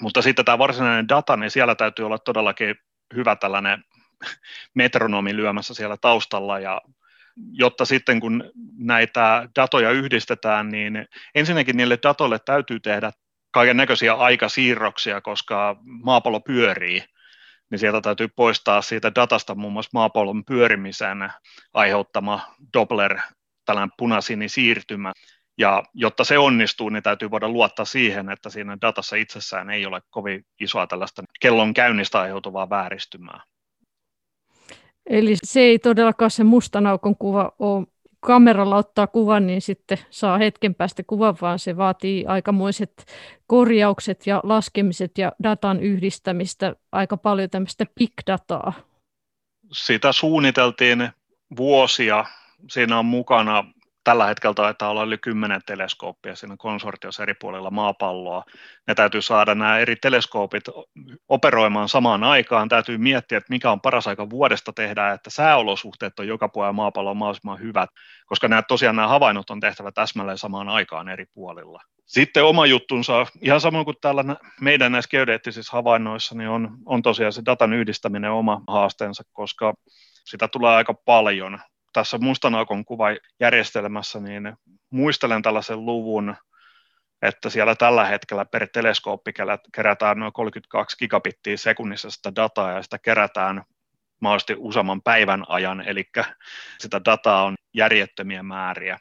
Mutta 0.01 0.21
sitten 0.21 0.45
tämä 0.45 0.57
varsinainen 0.57 1.09
data, 1.09 1.37
niin 1.37 1.51
siellä 1.51 1.75
täytyy 1.75 2.05
olla 2.05 2.17
todellakin 2.17 2.75
hyvä 3.15 3.35
tällainen 3.35 3.83
metronomi 4.73 5.35
lyömässä 5.35 5.73
siellä 5.73 5.97
taustalla 6.01 6.59
ja 6.59 6.81
jotta 7.51 7.85
sitten 7.85 8.19
kun 8.19 8.51
näitä 8.77 9.49
datoja 9.55 9.91
yhdistetään, 9.91 10.69
niin 10.69 11.07
ensinnäkin 11.35 11.77
niille 11.77 11.99
datoille 12.03 12.39
täytyy 12.39 12.79
tehdä 12.79 13.11
kaiken 13.51 13.77
näköisiä 13.77 14.13
aikasiirroksia, 14.13 15.21
koska 15.21 15.75
maapallo 15.83 16.39
pyörii, 16.39 17.03
niin 17.69 17.79
sieltä 17.79 18.01
täytyy 18.01 18.27
poistaa 18.27 18.81
siitä 18.81 19.11
datasta 19.15 19.55
muun 19.55 19.73
muassa 19.73 19.89
maapallon 19.93 20.45
pyörimisen 20.45 21.29
aiheuttama 21.73 22.55
Doppler, 22.73 23.19
tällainen 23.65 24.49
siirtymä. 24.49 25.11
Ja 25.57 25.83
jotta 25.93 26.23
se 26.23 26.37
onnistuu, 26.37 26.89
niin 26.89 27.03
täytyy 27.03 27.31
voida 27.31 27.49
luottaa 27.49 27.85
siihen, 27.85 28.29
että 28.29 28.49
siinä 28.49 28.77
datassa 28.81 29.15
itsessään 29.15 29.69
ei 29.69 29.85
ole 29.85 30.01
kovin 30.09 30.45
isoa 30.59 30.87
tällaista 30.87 31.23
kellon 31.39 31.73
käynnistä 31.73 32.19
aiheutuvaa 32.19 32.69
vääristymää. 32.69 33.43
Eli 35.09 35.35
se 35.43 35.59
ei 35.59 35.79
todellakaan 35.79 36.31
se 36.31 36.43
mustanaukon 36.43 37.15
kuva 37.17 37.51
ole 37.59 37.87
kameralla 38.19 38.75
ottaa 38.75 39.07
kuvan, 39.07 39.47
niin 39.47 39.61
sitten 39.61 39.97
saa 40.09 40.37
hetken 40.37 40.75
päästä 40.75 41.03
kuvan, 41.07 41.35
vaan 41.41 41.59
se 41.59 41.77
vaatii 41.77 42.25
aikamoiset 42.25 43.05
korjaukset 43.47 44.27
ja 44.27 44.41
laskemiset 44.43 45.17
ja 45.17 45.31
datan 45.43 45.79
yhdistämistä, 45.79 46.75
aika 46.91 47.17
paljon 47.17 47.49
tämmöistä 47.49 47.85
big 47.95 48.13
dataa. 48.27 48.73
Sitä 49.71 50.11
suunniteltiin 50.11 51.09
vuosia. 51.57 52.25
Siinä 52.69 52.99
on 52.99 53.05
mukana 53.05 53.65
tällä 54.03 54.25
hetkellä 54.25 54.53
taitaa 54.53 54.89
olla 54.89 55.03
yli 55.03 55.17
kymmenen 55.17 55.61
teleskooppia 55.65 56.35
siinä 56.35 56.55
konsortiossa 56.57 57.23
eri 57.23 57.33
puolilla 57.33 57.71
maapalloa. 57.71 58.43
Ne 58.87 58.95
täytyy 58.95 59.21
saada 59.21 59.55
nämä 59.55 59.77
eri 59.77 59.95
teleskoopit 59.95 60.63
operoimaan 61.29 61.89
samaan 61.89 62.23
aikaan. 62.23 62.69
Täytyy 62.69 62.97
miettiä, 62.97 63.37
että 63.37 63.53
mikä 63.53 63.71
on 63.71 63.81
paras 63.81 64.07
aika 64.07 64.29
vuodesta 64.29 64.73
tehdä, 64.73 65.11
että 65.11 65.29
sääolosuhteet 65.29 66.19
on 66.19 66.27
joka 66.27 66.49
puolella 66.49 66.73
maapalloa 66.73 67.13
mahdollisimman 67.13 67.59
hyvät, 67.59 67.89
koska 68.25 68.47
nämä, 68.47 68.61
tosiaan 68.61 68.95
nämä 68.95 69.07
havainnot 69.07 69.49
on 69.49 69.59
tehtävä 69.59 69.91
täsmälleen 69.91 70.37
samaan 70.37 70.69
aikaan 70.69 71.09
eri 71.09 71.25
puolilla. 71.33 71.81
Sitten 72.05 72.43
oma 72.43 72.65
juttunsa, 72.65 73.27
ihan 73.41 73.61
samoin 73.61 73.85
kuin 73.85 73.97
täällä 74.01 74.23
meidän 74.61 74.91
näissä 74.91 75.09
geodeettisissä 75.09 75.77
havainnoissa, 75.77 76.35
niin 76.35 76.49
on, 76.49 76.77
on 76.85 77.01
tosiaan 77.01 77.33
se 77.33 77.41
datan 77.45 77.73
yhdistäminen 77.73 78.31
oma 78.31 78.61
haasteensa, 78.67 79.23
koska 79.33 79.73
sitä 80.25 80.47
tulee 80.47 80.75
aika 80.75 80.93
paljon 80.93 81.59
tässä 81.93 82.17
mustanaukon 82.17 82.85
kuvajärjestelmässä, 82.85 84.19
niin 84.19 84.53
muistelen 84.89 85.41
tällaisen 85.41 85.85
luvun, 85.85 86.35
että 87.21 87.49
siellä 87.49 87.75
tällä 87.75 88.05
hetkellä 88.05 88.45
per 88.45 88.67
teleskooppi 88.67 89.31
kerätään 89.73 90.19
noin 90.19 90.33
32 90.33 90.97
gigabittiä 90.97 91.57
sekunnissa 91.57 92.11
sitä 92.11 92.35
dataa 92.35 92.71
ja 92.71 92.81
sitä 92.81 92.99
kerätään 92.99 93.63
mahdollisesti 94.21 94.55
useamman 94.57 95.01
päivän 95.01 95.43
ajan, 95.47 95.81
eli 95.81 96.03
sitä 96.79 97.01
dataa 97.05 97.43
on 97.43 97.55
järjettömiä 97.73 98.43
määriä. 98.43 98.99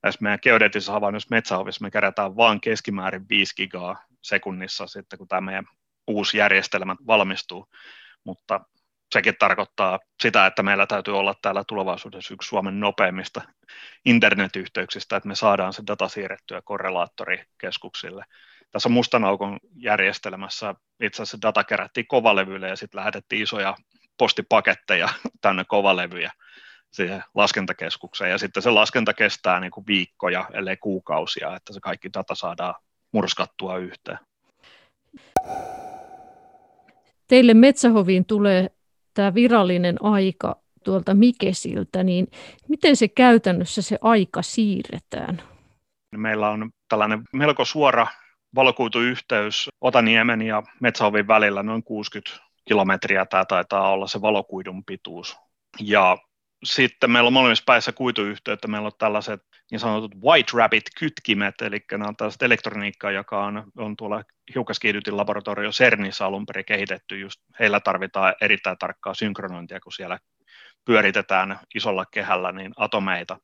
Tässä 0.00 0.18
meidän 0.22 0.38
geodeetisessa 0.42 0.92
havainnossa 0.92 1.28
metsähovissa 1.30 1.84
me 1.84 1.90
kerätään 1.90 2.36
vain 2.36 2.60
keskimäärin 2.60 3.28
5 3.28 3.54
gigaa 3.56 4.04
sekunnissa 4.22 4.86
sitten, 4.86 5.18
kun 5.18 5.28
tämä 5.28 5.40
meidän 5.40 5.64
uusi 6.06 6.38
järjestelmä 6.38 6.96
valmistuu, 7.06 7.68
mutta 8.24 8.60
sekin 9.12 9.34
tarkoittaa 9.38 9.98
sitä, 10.22 10.46
että 10.46 10.62
meillä 10.62 10.86
täytyy 10.86 11.18
olla 11.18 11.34
täällä 11.42 11.64
tulevaisuudessa 11.68 12.34
yksi 12.34 12.48
Suomen 12.48 12.80
nopeimmista 12.80 13.42
internetyhteyksistä, 14.04 15.16
että 15.16 15.28
me 15.28 15.34
saadaan 15.34 15.72
se 15.72 15.82
data 15.86 16.08
siirrettyä 16.08 16.62
korrelaattorikeskuksille. 16.64 18.24
Tässä 18.70 18.88
mustanaukon 18.88 19.58
järjestelmässä 19.76 20.74
itse 21.02 21.22
asiassa 21.22 21.42
data 21.42 21.64
kerättiin 21.64 22.06
kovalevylle 22.06 22.68
ja 22.68 22.76
sitten 22.76 22.98
lähetettiin 22.98 23.42
isoja 23.42 23.76
postipaketteja 24.18 25.08
tänne 25.40 25.64
kovalevyjä 25.68 26.32
siihen 26.90 27.24
laskentakeskukseen. 27.34 28.30
Ja 28.30 28.38
sitten 28.38 28.62
se 28.62 28.70
laskenta 28.70 29.14
kestää 29.14 29.60
niin 29.60 29.70
kuin 29.70 29.86
viikkoja, 29.86 30.48
ellei 30.52 30.76
kuukausia, 30.76 31.56
että 31.56 31.72
se 31.72 31.80
kaikki 31.80 32.10
data 32.14 32.34
saadaan 32.34 32.74
murskattua 33.12 33.76
yhteen. 33.78 34.18
Teille 37.28 37.54
Metsähoviin 37.54 38.24
tulee 38.24 38.70
tämä 39.14 39.34
virallinen 39.34 39.96
aika 40.04 40.56
tuolta 40.84 41.14
Mikesiltä, 41.14 42.02
niin 42.02 42.26
miten 42.68 42.96
se 42.96 43.08
käytännössä 43.08 43.82
se 43.82 43.98
aika 44.00 44.42
siirretään? 44.42 45.42
Meillä 46.16 46.50
on 46.50 46.70
tällainen 46.88 47.22
melko 47.32 47.64
suora 47.64 48.06
valokuituyhteys 48.54 49.68
Otaniemen 49.80 50.42
ja 50.42 50.62
Metsähovin 50.80 51.28
välillä, 51.28 51.62
noin 51.62 51.82
60 51.82 52.42
kilometriä 52.64 53.26
tämä 53.26 53.44
taitaa 53.44 53.90
olla 53.90 54.06
se 54.06 54.20
valokuidun 54.20 54.84
pituus. 54.84 55.36
Ja 55.80 56.18
sitten 56.64 57.10
meillä 57.10 57.26
on 57.26 57.32
molemmissa 57.32 57.64
päissä 57.66 57.92
kuituyhteyttä, 57.92 58.68
meillä 58.68 58.86
on 58.86 58.92
tällaiset 58.98 59.42
niin 59.70 59.80
sanotut 59.80 60.14
White 60.24 60.52
Rabbit-kytkimet, 60.54 61.54
eli 61.62 61.80
nämä 61.90 62.04
on 62.08 62.16
tällaista 62.16 62.44
elektroniikkaa, 62.44 63.10
joka 63.10 63.44
on, 63.44 63.72
on 63.76 63.96
tuolla 63.96 64.22
hiukkaskiihdytin 64.54 65.16
laboratorio 65.16 65.70
CERNissä 65.70 66.26
alun 66.26 66.46
perin 66.46 66.64
kehitetty, 66.64 67.18
just 67.18 67.40
heillä 67.60 67.80
tarvitaan 67.80 68.34
erittäin 68.40 68.78
tarkkaa 68.78 69.14
synkronointia, 69.14 69.80
kun 69.80 69.92
siellä 69.92 70.18
pyöritetään 70.84 71.60
isolla 71.74 72.04
kehällä 72.06 72.52
niin 72.52 72.72
atomeita. 72.76 73.38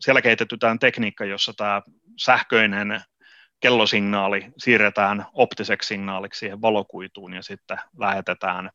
Siellä 0.00 0.22
kehitetään 0.22 0.78
tekniikka, 0.78 1.24
jossa 1.24 1.52
tämä 1.56 1.82
sähköinen 2.20 3.00
kellosignaali 3.60 4.46
siirretään 4.58 5.26
optiseksi 5.32 5.86
signaaliksi 5.86 6.38
siihen 6.38 6.62
valokuituun 6.62 7.32
ja 7.32 7.42
sitten 7.42 7.78
lähetetään 7.98 8.70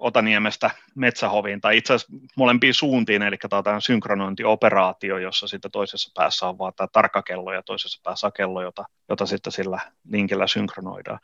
Otaniemestä 0.00 0.70
Metsähoviin 0.94 1.60
tai 1.60 1.76
itse 1.76 1.94
asiassa 1.94 2.12
molempiin 2.36 2.74
suuntiin, 2.74 3.22
eli 3.22 3.36
tämä 3.50 3.74
on 3.74 3.82
synkronointioperaatio, 3.82 5.18
jossa 5.18 5.48
sitten 5.48 5.70
toisessa 5.70 6.12
päässä 6.14 6.46
on 6.46 6.58
vaan 6.58 6.72
tämä 6.76 6.88
tarkka 6.92 7.22
kello 7.22 7.52
ja 7.52 7.62
toisessa 7.62 8.00
päässä 8.04 8.30
kello, 8.36 8.62
jota, 8.62 8.84
jota 9.08 9.26
sitten 9.26 9.52
sillä 9.52 9.80
linkillä 10.10 10.46
synkronoidaan. 10.46 11.18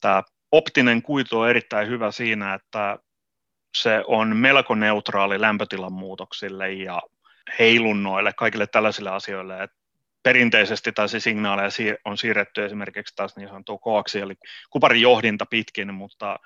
Tämä 0.00 0.22
optinen 0.52 1.02
kuitu 1.02 1.40
on 1.40 1.50
erittäin 1.50 1.88
hyvä 1.88 2.10
siinä, 2.10 2.54
että 2.54 2.98
se 3.76 4.02
on 4.06 4.36
melko 4.36 4.74
neutraali 4.74 5.40
lämpötilan 5.40 5.92
muutoksille 5.92 6.72
ja 6.72 7.02
heilunnoille, 7.58 8.32
kaikille 8.32 8.66
tällaisille 8.66 9.10
asioille, 9.10 9.62
että 9.62 9.76
perinteisesti 10.22 10.92
tai 10.92 11.08
se 11.08 11.20
signaaleja 11.20 11.68
on 12.04 12.18
siirretty 12.18 12.64
esimerkiksi 12.64 13.16
taas 13.16 13.36
niin 13.36 13.48
sanottu 13.48 13.78
koaksi, 13.78 14.20
eli 14.20 14.34
kuparin 14.70 15.02
johdinta 15.02 15.46
pitkin, 15.46 15.94
mutta 15.94 16.38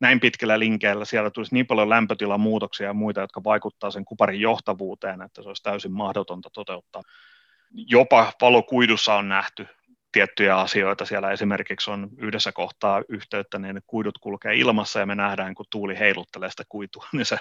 näin 0.00 0.20
pitkällä 0.20 0.58
linkeillä 0.58 1.04
siellä 1.04 1.30
tulisi 1.30 1.54
niin 1.54 1.66
paljon 1.66 1.90
lämpötilan 1.90 2.40
muutoksia 2.40 2.86
ja 2.86 2.94
muita, 2.94 3.20
jotka 3.20 3.44
vaikuttaa 3.44 3.90
sen 3.90 4.04
kuparin 4.04 4.40
johtavuuteen, 4.40 5.22
että 5.22 5.42
se 5.42 5.48
olisi 5.48 5.62
täysin 5.62 5.92
mahdotonta 5.92 6.50
toteuttaa. 6.52 7.02
Jopa 7.70 8.32
valokuidussa 8.40 9.14
on 9.14 9.28
nähty 9.28 9.66
tiettyjä 10.12 10.56
asioita. 10.56 11.04
Siellä 11.04 11.30
esimerkiksi 11.30 11.90
on 11.90 12.08
yhdessä 12.16 12.52
kohtaa 12.52 13.02
yhteyttä, 13.08 13.58
niin 13.58 13.80
kuidut 13.86 14.18
kulkee 14.18 14.54
ilmassa 14.54 15.00
ja 15.00 15.06
me 15.06 15.14
nähdään, 15.14 15.54
kun 15.54 15.66
tuuli 15.70 15.98
heiluttelee 15.98 16.50
sitä 16.50 16.64
kuitua, 16.68 17.06
niin 17.12 17.26
se 17.26 17.38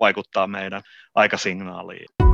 vaikuttaa 0.00 0.46
meidän 0.46 0.82
aikasignaaliin. 1.14 2.31